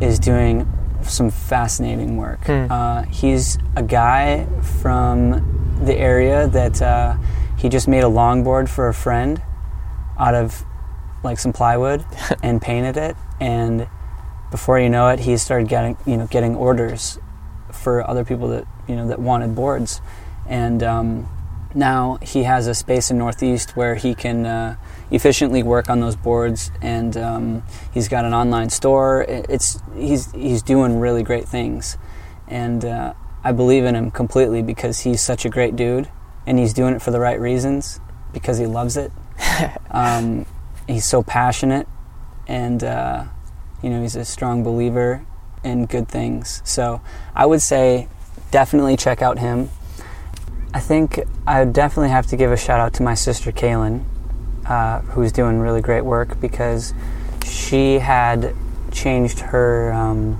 is 0.03 0.19
doing 0.19 0.71
some 1.09 1.31
fascinating 1.31 2.17
work. 2.17 2.45
Hmm. 2.45 2.67
Uh, 2.71 3.03
he's 3.03 3.59
a 3.77 3.83
guy 3.83 4.47
from 4.81 5.81
the 5.85 5.95
area 5.95 6.49
that 6.49 6.81
uh, 6.81 7.17
he 7.57 7.69
just 7.69 7.89
made 7.89 8.05
a 8.05 8.09
longboard 8.09 8.69
for 8.69 8.89
a 8.89 8.95
friend 8.95 9.43
out 10.19 10.35
of 10.35 10.65
like 11.23 11.39
some 11.39 11.53
plywood 11.53 12.05
and 12.43 12.63
painted 12.63 12.97
it 12.97 13.17
and 13.41 13.89
before 14.51 14.79
you 14.79 14.89
know 14.89 15.09
it 15.09 15.19
he 15.19 15.37
started 15.37 15.69
getting 15.69 15.97
you 16.07 16.17
know 16.17 16.27
getting 16.29 16.55
orders 16.55 17.19
for 17.73 18.09
other 18.09 18.25
people 18.25 18.49
that 18.49 18.67
you 18.89 18.95
know 18.97 19.09
that 19.09 19.19
wanted 19.19 19.55
boards 19.55 20.01
and 20.49 20.83
um, 20.83 21.29
now 21.75 22.19
he 22.23 22.45
has 22.45 22.67
a 22.67 22.75
space 22.75 23.11
in 23.11 23.19
northeast 23.19 23.77
where 23.77 23.95
he 23.95 24.15
can 24.15 24.47
uh, 24.47 24.77
efficiently 25.11 25.63
work 25.63 25.89
on 25.89 26.01
those 26.01 26.17
boards 26.17 26.71
and 26.81 27.17
um, 27.17 27.63
he's 27.93 28.09
got 28.09 28.25
an 28.25 28.35
online 28.35 28.71
store. 28.71 29.25
It's 29.29 29.81
he's 29.95 30.33
he's 30.33 30.63
doing 30.63 31.01
really 31.01 31.23
great 31.23 31.47
things. 31.49 31.99
And 32.49 32.85
uh, 32.85 33.15
I 33.45 33.53
believe 33.53 33.85
in 33.85 33.95
him 33.95 34.11
completely 34.11 34.63
because 34.63 35.01
he's 35.01 35.21
such 35.21 35.45
a 35.45 35.49
great 35.49 35.77
dude 35.77 36.09
and 36.47 36.59
he's 36.59 36.73
doing 36.73 36.95
it 36.95 37.03
for 37.03 37.11
the 37.11 37.21
right 37.21 37.39
reasons 37.41 38.01
because 38.33 38.59
he 38.59 38.67
loves 38.67 38.97
it. 38.97 39.13
Um, 39.89 40.45
he's 40.87 41.07
so 41.07 41.23
passionate 41.23 41.89
and 42.47 42.85
uh, 42.85 43.25
you 43.83 43.89
know 43.89 44.03
he's 44.03 44.15
a 44.15 44.27
strong 44.27 44.63
believer 44.63 45.25
in 45.65 45.87
good 45.87 46.07
things. 46.07 46.61
So 46.65 47.01
I 47.35 47.47
would 47.47 47.63
say 47.63 48.09
definitely 48.51 48.97
check 48.97 49.23
out 49.23 49.39
him 49.39 49.71
I 50.77 50.79
think 50.79 51.21
I 51.47 51.65
definitely 51.65 52.11
have 52.11 52.27
to 52.27 52.37
give 52.37 52.53
a 52.53 52.57
shout 52.59 52.81
out 52.81 52.93
to 52.95 53.03
my 53.03 53.15
sister 53.15 53.51
Kaylin, 53.51 54.05
uh, 54.67 55.01
who's 55.01 55.33
doing 55.33 55.59
really 55.59 55.81
great 55.81 56.03
work 56.03 56.39
because 56.39 56.93
she 57.47 57.95
had 57.99 58.55
changed 58.93 59.39
her 59.39 59.91
um, 59.95 60.35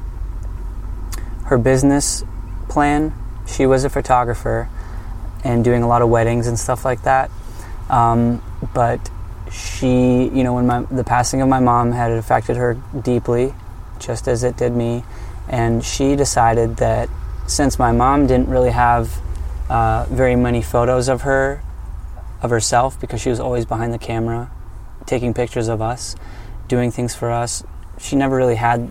her 1.47 1.57
business 1.57 2.23
plan. 2.69 3.15
She 3.47 3.65
was 3.65 3.85
a 3.85 3.89
photographer 3.89 4.69
and 5.43 5.65
doing 5.65 5.83
a 5.83 5.89
lot 5.89 6.03
of 6.03 6.11
weddings 6.11 6.49
and 6.49 6.59
stuff 6.59 6.85
like 6.85 7.05
that. 7.05 7.31
Um, 7.89 8.43
but 8.75 9.11
she, 9.51 10.25
you 10.25 10.45
know, 10.45 10.53
when 10.53 10.67
my, 10.67 10.83
the 10.83 11.05
passing 11.05 11.41
of 11.41 11.49
my 11.49 11.61
mom 11.61 11.93
had 11.93 12.13
affected 12.13 12.59
her 12.59 12.75
deeply, 13.05 13.55
just 13.99 14.29
as 14.29 14.45
it 14.45 14.59
did 14.59 14.75
me, 14.75 15.03
and 15.49 15.83
she 15.83 16.15
decided 16.15 16.77
that 16.77 17.09
since 17.47 17.79
my 17.79 17.91
mom 17.91 18.27
didn't 18.27 18.51
really 18.51 18.73
have 18.73 19.23
uh, 19.69 20.07
very 20.11 20.37
many 20.37 20.63
photos 20.63 21.09
of 21.09 21.23
her, 21.23 21.63
of 22.43 22.51
herself, 22.51 23.01
because 23.01 23.21
she 23.21 23.31
was 23.31 23.41
always 23.41 23.65
behind 23.65 23.93
the 23.93 23.99
camera, 23.99 24.51
taking 25.07 25.35
pictures 25.35 25.69
of 25.69 25.81
us, 25.83 26.17
doing 26.69 26.91
things 26.91 27.15
for 27.15 27.31
us, 27.31 27.63
she 27.99 28.17
never 28.17 28.37
really 28.37 28.57
had 28.57 28.91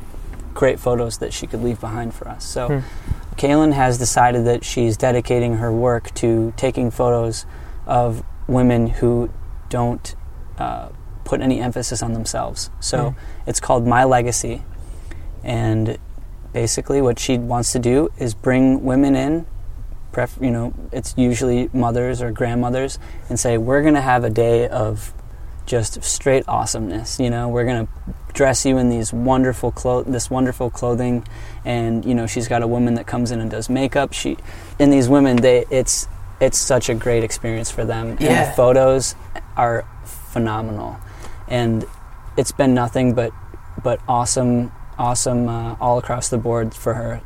great 0.53 0.79
photos 0.79 1.17
that 1.19 1.33
she 1.33 1.45
could 1.47 1.61
leave 1.63 1.79
behind 1.79 2.13
for 2.13 2.27
us. 2.27 2.43
So. 2.45 2.67
Hmm. 2.67 2.79
Kaylin 3.37 3.73
has 3.73 3.97
decided 3.97 4.45
that 4.45 4.63
she's 4.63 4.95
dedicating 4.95 5.55
her 5.57 5.69
work 5.69 6.13
to 6.15 6.53
taking 6.55 6.89
photos 6.89 7.45
of 7.85 8.23
women 8.47 8.87
who 8.87 9.29
don't 9.67 10.15
uh, 10.57 10.87
put 11.25 11.41
any 11.41 11.59
emphasis 11.59 12.01
on 12.01 12.13
themselves. 12.13 12.69
So 12.79 12.97
Mm. 12.97 13.15
it's 13.45 13.59
called 13.59 13.85
My 13.85 14.05
Legacy. 14.05 14.63
And 15.43 15.97
basically, 16.53 17.01
what 17.01 17.19
she 17.19 17.37
wants 17.37 17.73
to 17.73 17.79
do 17.79 18.09
is 18.17 18.33
bring 18.33 18.85
women 18.85 19.17
in, 19.17 19.45
pref- 20.15 20.37
you 20.41 20.49
know, 20.49 20.73
it's 20.93 21.13
usually 21.17 21.69
mothers 21.73 22.21
or 22.21 22.31
grandmothers, 22.31 22.97
and 23.29 23.37
say, 23.37 23.57
We're 23.57 23.81
going 23.81 23.95
to 23.95 24.01
have 24.01 24.23
a 24.23 24.29
day 24.29 24.67
of 24.69 25.13
just 25.65 26.01
straight 26.03 26.45
awesomeness. 26.47 27.19
You 27.19 27.29
know, 27.29 27.49
we're 27.49 27.65
going 27.65 27.85
to 27.85 27.91
dress 28.33 28.65
you 28.65 28.77
in 28.77 28.89
these 28.89 29.11
wonderful 29.11 29.71
clo- 29.71 30.03
this 30.03 30.29
wonderful 30.29 30.69
clothing 30.69 31.25
and 31.63 32.03
you 32.03 32.13
know 32.13 32.27
she's 32.27 32.49
got 32.49 32.61
a 32.61 32.67
woman 32.67 32.95
that 32.95 33.07
comes 33.07 33.31
in 33.31 33.39
and 33.39 33.49
does 33.49 33.69
makeup 33.69 34.11
she 34.11 34.35
and 34.77 34.91
these 34.91 35.07
women 35.07 35.37
they 35.37 35.63
it's 35.71 36.05
it's 36.41 36.57
such 36.57 36.89
a 36.89 36.93
great 36.93 37.23
experience 37.23 37.71
for 37.71 37.85
them 37.85 38.09
and 38.09 38.19
Yeah. 38.19 38.49
the 38.49 38.51
photos 38.57 39.15
are 39.55 39.87
phenomenal 40.03 40.97
and 41.47 41.85
it's 42.35 42.51
been 42.51 42.73
nothing 42.73 43.13
but 43.13 43.31
but 43.81 44.01
awesome 44.05 44.69
awesome 44.99 45.47
uh, 45.47 45.77
all 45.79 45.97
across 45.97 46.27
the 46.27 46.37
board 46.37 46.73
for 46.73 46.93
her 46.95 47.21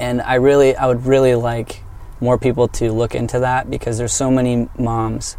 and 0.00 0.20
i 0.22 0.34
really 0.34 0.74
i 0.76 0.86
would 0.86 1.04
really 1.06 1.34
like 1.34 1.82
more 2.20 2.36
people 2.38 2.66
to 2.68 2.90
look 2.92 3.14
into 3.14 3.38
that 3.40 3.70
because 3.70 3.96
there's 3.98 4.12
so 4.12 4.30
many 4.30 4.68
moms 4.78 5.36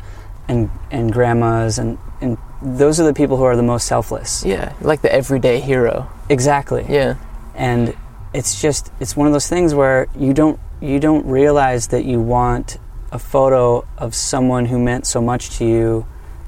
and 0.48 0.70
and 0.92 1.12
grandmas 1.12 1.78
and 1.80 1.98
and 2.22 2.38
those 2.62 3.00
are 3.00 3.04
the 3.06 3.14
people 3.14 3.38
who 3.38 3.44
are 3.44 3.56
the 3.56 3.64
most 3.64 3.88
selfless 3.88 4.46
Yeah, 4.46 4.74
like 4.82 5.02
the 5.02 5.12
everyday 5.12 5.60
hero. 5.60 6.08
exactly 6.30 6.86
Yeah. 6.88 7.16
and 7.56 7.96
it's 8.34 8.62
just 8.62 8.92
it's 9.00 9.16
one 9.18 9.28
of 9.28 9.34
those 9.34 9.48
things 9.48 9.74
where 9.74 10.08
you 10.16 10.34
don't 10.34 10.60
you 10.80 11.00
don't 11.00 11.26
realize 11.26 11.88
that 11.88 12.06
you 12.06 12.20
want 12.22 12.78
a 13.12 13.20
photo 13.20 13.86
of 13.98 14.14
someone 14.16 14.66
who 14.68 14.80
meant 14.80 15.06
so 15.06 15.20
much 15.22 15.50
to 15.58 15.66
you 15.66 16.06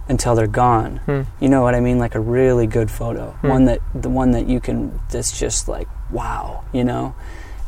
until 0.08 0.36
they're 0.36 0.48
gone 0.48 0.98
Hmm. 1.06 1.22
you 1.40 1.50
know 1.50 1.62
what 1.62 1.74
i 1.76 1.80
mean 1.80 1.98
like 2.00 2.16
a 2.16 2.20
really 2.20 2.68
good 2.68 2.90
photo 2.92 3.32
Hmm. 3.42 3.48
one 3.50 3.66
that 3.66 3.80
the 3.96 4.10
one 4.10 4.32
that 4.32 4.48
you 4.48 4.60
can 4.60 5.00
that's 5.12 5.38
just 5.40 5.68
like 5.68 5.88
wow 6.12 6.64
you 6.74 6.84
know 6.84 7.16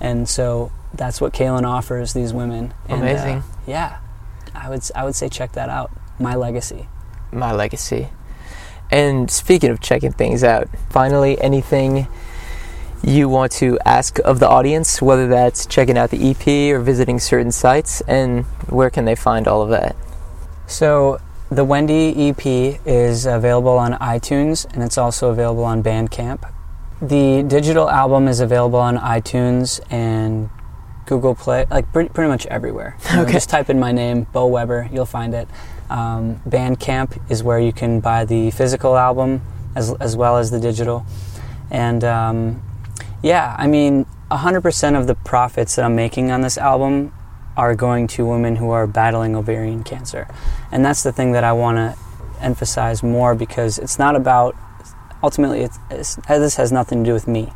and 0.05 0.29
so 0.29 0.71
that's 0.93 1.19
what 1.19 1.33
Kaylin 1.33 1.65
offers 1.65 2.13
these 2.13 2.31
women 2.33 2.73
and, 2.87 3.01
uh, 3.01 3.05
Amazing. 3.05 3.43
yeah 3.67 3.97
i 4.53 4.69
would 4.69 4.81
i 4.95 5.03
would 5.03 5.15
say 5.15 5.27
check 5.29 5.51
that 5.53 5.69
out 5.69 5.91
my 6.19 6.35
legacy 6.35 6.87
My 7.31 7.51
legacy. 7.51 8.07
And 8.91 9.29
speaking 9.29 9.71
of 9.71 9.81
checking 9.81 10.13
things 10.13 10.43
out, 10.43 10.69
finally, 10.89 11.41
anything 11.41 12.07
you 13.03 13.27
want 13.27 13.51
to 13.53 13.77
ask 13.83 14.19
of 14.23 14.39
the 14.39 14.47
audience, 14.47 15.01
whether 15.01 15.27
that's 15.27 15.65
checking 15.65 15.97
out 15.97 16.11
the 16.11 16.21
EP 16.31 16.47
or 16.73 16.79
visiting 16.79 17.19
certain 17.19 17.51
sites, 17.51 18.01
and 18.07 18.45
where 18.69 18.89
can 18.89 19.03
they 19.05 19.15
find 19.15 19.47
all 19.47 19.61
of 19.61 19.69
that? 19.69 19.95
So 20.67 21.19
the 21.49 21.65
Wendy 21.65 22.29
EP 22.29 22.45
is 22.85 23.25
available 23.25 23.77
on 23.77 23.93
iTunes 23.93 24.65
and 24.73 24.81
it's 24.83 24.97
also 24.97 25.29
available 25.29 25.65
on 25.65 25.83
Bandcamp. 25.83 26.49
The 27.01 27.43
digital 27.43 27.89
album 27.89 28.27
is 28.27 28.39
available 28.39 28.79
on 28.79 28.97
iTunes 28.97 29.81
and 29.91 30.49
Google 31.05 31.35
Play, 31.35 31.65
like 31.69 31.91
pretty, 31.91 32.09
pretty 32.09 32.29
much 32.29 32.45
everywhere. 32.47 32.97
You 33.09 33.15
know, 33.15 33.21
Okay. 33.23 33.33
Just 33.33 33.49
type 33.49 33.69
in 33.69 33.79
my 33.79 33.91
name, 33.91 34.27
Beau 34.31 34.47
Weber, 34.47 34.89
you'll 34.91 35.05
find 35.05 35.33
it. 35.33 35.47
Um, 35.89 36.41
Bandcamp 36.47 37.19
is 37.29 37.43
where 37.43 37.59
you 37.59 37.71
can 37.73 37.99
buy 37.99 38.25
the 38.25 38.49
physical 38.51 38.97
album 38.97 39.41
as, 39.75 39.93
as 39.95 40.15
well 40.15 40.37
as 40.37 40.51
the 40.51 40.59
digital. 40.59 41.05
And 41.69 42.03
um, 42.03 42.63
yeah, 43.21 43.55
I 43.57 43.67
mean, 43.67 44.05
100% 44.31 44.99
of 44.99 45.07
the 45.07 45.15
profits 45.15 45.75
that 45.75 45.85
I'm 45.85 45.95
making 45.95 46.31
on 46.31 46.41
this 46.41 46.57
album 46.57 47.13
are 47.57 47.75
going 47.75 48.07
to 48.07 48.25
women 48.25 48.55
who 48.55 48.71
are 48.71 48.87
battling 48.87 49.35
ovarian 49.35 49.83
cancer. 49.83 50.27
And 50.71 50.83
that's 50.83 51.03
the 51.03 51.11
thing 51.11 51.33
that 51.33 51.43
I 51.43 51.53
want 51.53 51.77
to 51.77 51.97
emphasize 52.41 53.03
more 53.03 53.35
because 53.35 53.77
it's 53.77 53.99
not 53.99 54.15
about 54.15 54.55
ultimately 55.25 55.61
it's, 55.61 55.79
it's, 55.89 56.15
this 56.27 56.55
has 56.55 56.71
nothing 56.71 57.03
to 57.03 57.09
do 57.09 57.13
with 57.13 57.27
me. 57.27 57.51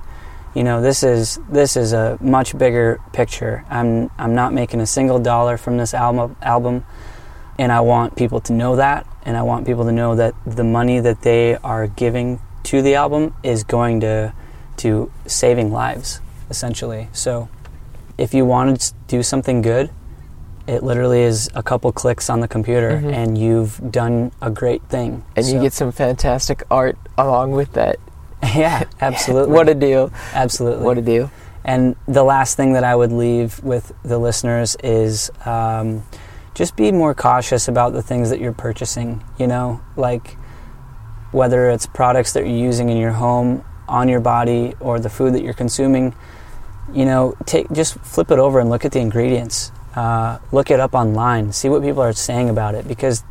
You 0.55 0.63
know, 0.63 0.81
this 0.81 1.03
is 1.03 1.39
this 1.47 1.77
is 1.77 1.93
a 1.93 2.17
much 2.19 2.57
bigger 2.57 2.99
picture. 3.13 3.63
I'm 3.69 4.09
I'm 4.17 4.33
not 4.33 4.51
making 4.51 4.81
a 4.81 4.87
single 4.87 5.19
dollar 5.19 5.57
from 5.57 5.77
this 5.77 5.93
album 5.93 6.35
album. 6.41 6.83
and 7.59 7.71
I 7.71 7.81
want 7.81 8.15
people 8.15 8.39
to 8.47 8.53
know 8.53 8.75
that, 8.77 9.05
and 9.23 9.37
I 9.37 9.43
want 9.43 9.67
people 9.67 9.85
to 9.85 9.91
know 9.91 10.15
that 10.15 10.33
the 10.45 10.63
money 10.63 10.99
that 10.99 11.21
they 11.21 11.55
are 11.57 11.85
giving 11.87 12.39
to 12.63 12.81
the 12.81 12.95
album 12.95 13.35
is 13.43 13.63
going 13.63 13.99
to 13.99 14.33
to 14.77 15.11
saving 15.27 15.71
lives, 15.71 16.19
essentially. 16.49 17.09
So, 17.13 17.47
if 18.17 18.33
you 18.33 18.43
want 18.45 18.81
to 18.81 18.93
do 19.07 19.21
something 19.21 19.61
good, 19.61 19.91
it 20.69 20.83
literally 20.83 21.21
is 21.21 21.49
a 21.55 21.63
couple 21.63 21.91
clicks 21.91 22.29
on 22.29 22.39
the 22.41 22.47
computer, 22.47 23.01
Mhm. 23.03 23.13
and 23.13 23.37
you've 23.37 23.91
done 23.91 24.31
a 24.41 24.49
great 24.51 24.83
thing. 24.89 25.23
And 25.35 25.45
you 25.45 25.59
get 25.59 25.73
some 25.73 25.91
fantastic 25.91 26.63
art 26.69 26.97
along 27.17 27.51
with 27.51 27.73
that. 27.73 27.97
yeah, 28.55 28.83
absolutely. 29.01 29.53
What 29.53 29.67
a 29.69 29.73
deal. 29.75 30.11
absolutely. 30.33 30.85
What 30.85 30.97
a 30.97 31.01
deal. 31.01 31.31
And 31.65 31.95
the 32.07 32.23
last 32.23 32.55
thing 32.55 32.73
that 32.73 32.83
I 32.83 32.95
would 32.95 33.11
leave 33.11 33.61
with 33.63 33.91
the 34.03 34.17
listeners 34.17 34.77
is 34.83 35.29
um, 35.45 36.03
just 36.53 36.75
be 36.75 36.91
more 36.91 37.13
cautious 37.13 37.67
about 37.67 37.93
the 37.93 38.01
things 38.01 38.29
that 38.29 38.39
you're 38.39 38.53
purchasing. 38.53 39.23
You 39.37 39.47
know, 39.47 39.81
like 39.97 40.37
whether 41.31 41.69
it's 41.69 41.85
products 41.85 42.33
that 42.33 42.41
you're 42.47 42.55
using 42.69 42.89
in 42.89 42.97
your 42.97 43.11
home, 43.11 43.63
on 43.87 44.07
your 44.07 44.19
body, 44.21 44.73
or 44.79 44.99
the 44.99 45.09
food 45.09 45.33
that 45.33 45.43
you're 45.43 45.53
consuming. 45.53 46.13
You 46.93 47.05
know, 47.05 47.35
take 47.45 47.71
just 47.71 47.95
flip 47.99 48.31
it 48.31 48.39
over 48.39 48.59
and 48.59 48.69
look 48.69 48.85
at 48.85 48.91
the 48.93 48.99
ingredients. 48.99 49.71
Uh, 49.95 50.39
look 50.51 50.71
it 50.71 50.79
up 50.79 50.93
online. 50.93 51.51
See 51.51 51.69
what 51.69 51.81
people 51.81 52.01
are 52.01 52.13
saying 52.13 52.49
about 52.49 52.75
it 52.75 52.87
because 52.87 53.23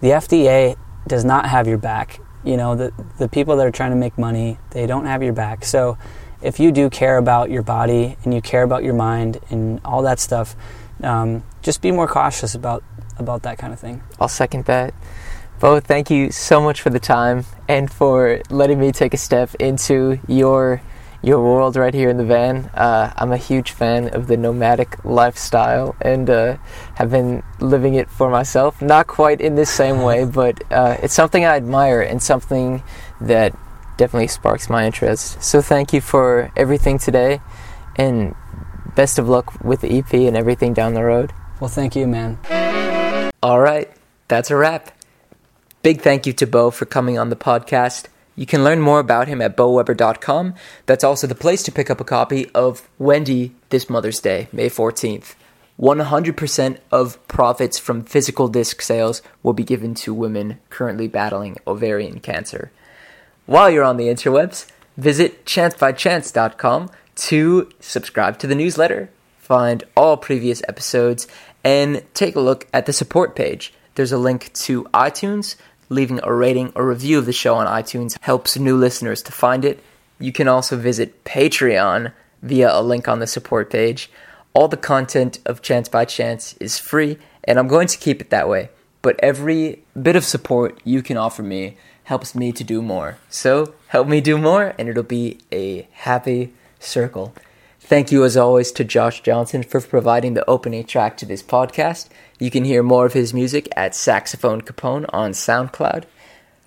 the 0.00 0.08
FDA 0.08 0.76
does 1.06 1.24
not 1.24 1.46
have 1.46 1.66
your 1.66 1.78
back. 1.78 2.20
You 2.44 2.56
know, 2.56 2.74
the 2.74 2.92
the 3.18 3.28
people 3.28 3.56
that 3.56 3.66
are 3.66 3.70
trying 3.70 3.90
to 3.90 3.96
make 3.96 4.18
money, 4.18 4.58
they 4.70 4.86
don't 4.86 5.06
have 5.06 5.22
your 5.22 5.32
back. 5.32 5.64
So 5.64 5.96
if 6.42 6.58
you 6.58 6.72
do 6.72 6.90
care 6.90 7.16
about 7.16 7.50
your 7.50 7.62
body 7.62 8.16
and 8.24 8.34
you 8.34 8.42
care 8.42 8.62
about 8.62 8.82
your 8.82 8.94
mind 8.94 9.38
and 9.50 9.80
all 9.84 10.02
that 10.02 10.18
stuff, 10.18 10.56
um, 11.02 11.44
just 11.62 11.80
be 11.80 11.90
more 11.90 12.08
cautious 12.08 12.54
about 12.54 12.82
about 13.18 13.42
that 13.42 13.58
kind 13.58 13.72
of 13.72 13.78
thing. 13.78 14.02
I'll 14.20 14.28
second 14.28 14.64
that. 14.64 14.94
Beau, 15.60 15.78
thank 15.78 16.10
you 16.10 16.32
so 16.32 16.60
much 16.60 16.80
for 16.80 16.90
the 16.90 16.98
time 16.98 17.44
and 17.68 17.90
for 17.90 18.42
letting 18.50 18.80
me 18.80 18.90
take 18.90 19.14
a 19.14 19.16
step 19.16 19.54
into 19.56 20.18
your 20.26 20.82
your 21.22 21.40
world 21.42 21.76
right 21.76 21.94
here 21.94 22.10
in 22.10 22.16
the 22.16 22.24
van. 22.24 22.66
Uh, 22.74 23.12
I'm 23.16 23.32
a 23.32 23.36
huge 23.36 23.70
fan 23.70 24.08
of 24.08 24.26
the 24.26 24.36
nomadic 24.36 25.04
lifestyle 25.04 25.94
and 26.00 26.28
uh, 26.28 26.56
have 26.96 27.10
been 27.10 27.42
living 27.60 27.94
it 27.94 28.10
for 28.10 28.28
myself. 28.28 28.82
Not 28.82 29.06
quite 29.06 29.40
in 29.40 29.54
the 29.54 29.64
same 29.64 30.02
way, 30.02 30.24
but 30.40 30.62
uh, 30.72 30.96
it's 31.02 31.14
something 31.14 31.44
I 31.44 31.56
admire 31.56 32.02
and 32.02 32.20
something 32.20 32.82
that 33.20 33.56
definitely 33.96 34.28
sparks 34.28 34.68
my 34.68 34.84
interest. 34.84 35.42
So 35.42 35.62
thank 35.62 35.92
you 35.92 36.00
for 36.00 36.50
everything 36.56 36.98
today, 36.98 37.40
and 37.96 38.34
best 38.96 39.18
of 39.18 39.28
luck 39.28 39.62
with 39.62 39.80
the 39.80 39.98
EP 39.98 40.12
and 40.12 40.36
everything 40.36 40.74
down 40.74 40.94
the 40.94 41.04
road. 41.04 41.32
Well, 41.60 41.70
thank 41.70 41.94
you, 41.94 42.06
man. 42.08 42.38
All 43.42 43.60
right, 43.60 43.90
that's 44.26 44.50
a 44.50 44.56
wrap. 44.56 44.90
Big 45.82 46.00
thank 46.00 46.26
you 46.26 46.32
to 46.34 46.46
Beau 46.46 46.70
for 46.70 46.84
coming 46.84 47.18
on 47.18 47.28
the 47.28 47.36
podcast. 47.36 48.06
You 48.34 48.46
can 48.46 48.64
learn 48.64 48.80
more 48.80 48.98
about 48.98 49.28
him 49.28 49.42
at 49.42 49.56
beauweber.com. 49.56 50.54
That's 50.86 51.04
also 51.04 51.26
the 51.26 51.34
place 51.34 51.62
to 51.64 51.72
pick 51.72 51.90
up 51.90 52.00
a 52.00 52.04
copy 52.04 52.48
of 52.50 52.88
Wendy 52.98 53.54
this 53.68 53.90
Mother's 53.90 54.20
Day, 54.20 54.48
May 54.52 54.70
14th. 54.70 55.34
100% 55.80 56.78
of 56.90 57.28
profits 57.28 57.78
from 57.78 58.04
physical 58.04 58.48
disc 58.48 58.80
sales 58.82 59.22
will 59.42 59.52
be 59.52 59.64
given 59.64 59.94
to 59.94 60.14
women 60.14 60.58
currently 60.70 61.08
battling 61.08 61.56
ovarian 61.66 62.20
cancer. 62.20 62.70
While 63.46 63.70
you're 63.70 63.84
on 63.84 63.96
the 63.96 64.06
interwebs, 64.08 64.66
visit 64.96 65.44
chancebychance.com 65.44 66.90
to 67.14 67.70
subscribe 67.80 68.38
to 68.38 68.46
the 68.46 68.54
newsletter, 68.54 69.10
find 69.38 69.84
all 69.96 70.16
previous 70.16 70.62
episodes, 70.68 71.26
and 71.64 72.02
take 72.14 72.36
a 72.36 72.40
look 72.40 72.66
at 72.72 72.86
the 72.86 72.92
support 72.92 73.34
page. 73.34 73.72
There's 73.94 74.12
a 74.12 74.18
link 74.18 74.52
to 74.54 74.84
iTunes. 74.94 75.56
Leaving 75.92 76.20
a 76.22 76.32
rating 76.32 76.72
or 76.74 76.88
review 76.88 77.18
of 77.18 77.26
the 77.26 77.34
show 77.34 77.54
on 77.56 77.66
iTunes 77.66 78.16
helps 78.22 78.56
new 78.56 78.78
listeners 78.78 79.20
to 79.20 79.30
find 79.30 79.62
it. 79.62 79.84
You 80.18 80.32
can 80.32 80.48
also 80.48 80.78
visit 80.78 81.22
Patreon 81.24 82.14
via 82.40 82.74
a 82.74 82.80
link 82.80 83.08
on 83.08 83.18
the 83.18 83.26
support 83.26 83.70
page. 83.70 84.10
All 84.54 84.68
the 84.68 84.78
content 84.78 85.38
of 85.44 85.60
Chance 85.60 85.90
by 85.90 86.06
Chance 86.06 86.54
is 86.54 86.78
free, 86.78 87.18
and 87.44 87.58
I'm 87.58 87.68
going 87.68 87.88
to 87.88 87.98
keep 87.98 88.22
it 88.22 88.30
that 88.30 88.48
way. 88.48 88.70
But 89.02 89.20
every 89.22 89.82
bit 90.00 90.16
of 90.16 90.24
support 90.24 90.80
you 90.82 91.02
can 91.02 91.18
offer 91.18 91.42
me 91.42 91.76
helps 92.04 92.34
me 92.34 92.52
to 92.52 92.64
do 92.64 92.80
more. 92.80 93.18
So 93.28 93.74
help 93.88 94.08
me 94.08 94.22
do 94.22 94.38
more, 94.38 94.74
and 94.78 94.88
it'll 94.88 95.02
be 95.02 95.40
a 95.52 95.86
happy 95.92 96.54
circle. 96.80 97.34
Thank 97.84 98.10
you, 98.10 98.24
as 98.24 98.36
always, 98.36 98.72
to 98.72 98.84
Josh 98.84 99.20
Johnson 99.22 99.62
for 99.62 99.80
providing 99.80 100.34
the 100.34 100.48
opening 100.48 100.84
track 100.84 101.16
to 101.18 101.26
this 101.26 101.42
podcast. 101.42 102.08
You 102.38 102.50
can 102.50 102.64
hear 102.64 102.82
more 102.82 103.04
of 103.04 103.12
his 103.12 103.34
music 103.34 103.68
at 103.76 103.94
Saxophone 103.94 104.62
Capone 104.62 105.04
on 105.12 105.32
SoundCloud. 105.32 106.04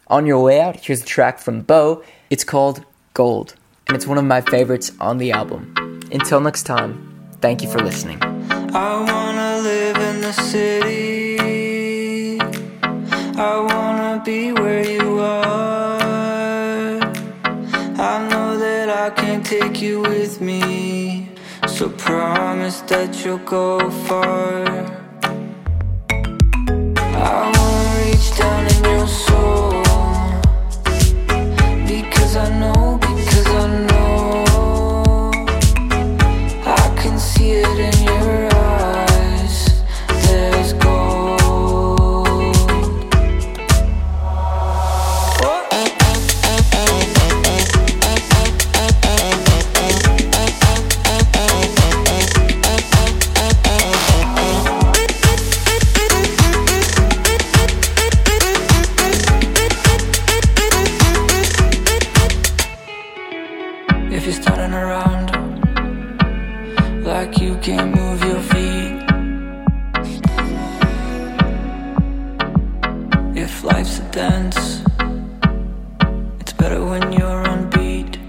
On 0.08 0.28
your 0.28 0.44
way 0.44 0.62
out, 0.62 0.76
here's 0.76 1.02
a 1.02 1.06
track 1.06 1.40
from 1.40 1.62
Beau. 1.62 2.04
It's 2.30 2.44
called 2.44 2.86
Gold, 3.16 3.56
and 3.88 3.96
it's 3.96 4.06
one 4.06 4.20
of 4.20 4.26
my 4.26 4.42
favorites 4.42 4.92
on 5.00 5.18
the 5.18 5.32
album. 5.32 5.74
Until 6.12 6.42
next 6.42 6.64
time, 6.64 6.94
thank 7.42 7.64
you 7.64 7.70
for 7.70 7.80
listening. 7.80 8.22
I 8.22 9.02
wanna 9.02 9.62
live 9.64 9.98
in 9.98 10.22
the 10.22 10.34
city. 10.34 11.40
I 13.38 13.58
wanna 13.60 14.22
be 14.24 14.52
where 14.52 14.84
you 14.88 15.20
are. 15.20 17.00
I 17.98 18.28
know 18.30 18.58
that 18.60 18.90
I 18.90 19.10
can 19.10 19.42
take 19.42 19.82
you 19.82 20.02
with 20.02 20.40
me. 20.40 20.65
So 21.86 21.92
promise 21.92 22.82
that 22.90 23.24
you'll 23.24 23.38
go 23.46 23.92
far. 24.08 24.66
I 26.98 27.52
wanna 27.54 28.02
reach 28.02 28.28
down 28.36 28.66
in 28.74 28.84
your 28.96 29.08
soul. 29.08 29.84
Because 31.86 32.38
I 32.38 32.50
know, 32.60 32.98
because 33.00 33.48
I 33.48 33.86
know. 33.86 33.95
Can't 67.66 67.96
move 67.96 68.24
your 68.24 68.42
feet. 68.42 69.02
If 73.36 73.64
life's 73.64 73.98
a 73.98 74.04
dance, 74.12 74.84
it's 76.40 76.54
better 76.54 76.86
when 76.86 77.12
you're 77.12 77.42
on 77.52 77.68
beat. 77.72 78.20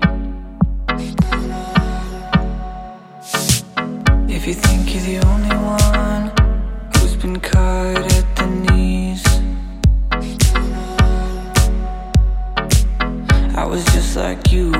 If 4.27 4.47
you 4.47 4.55
think 4.55 4.95
you're 4.95 5.05
the 5.13 5.19
only 5.27 5.57
one 5.77 6.33
who's 6.95 7.17
been 7.17 7.39
cut 7.39 8.11
at 8.19 8.37
the 8.37 8.47
knees, 8.47 9.23
I 13.55 13.67
was 13.67 13.85
just 13.93 14.17
like 14.17 14.51
you 14.51 14.76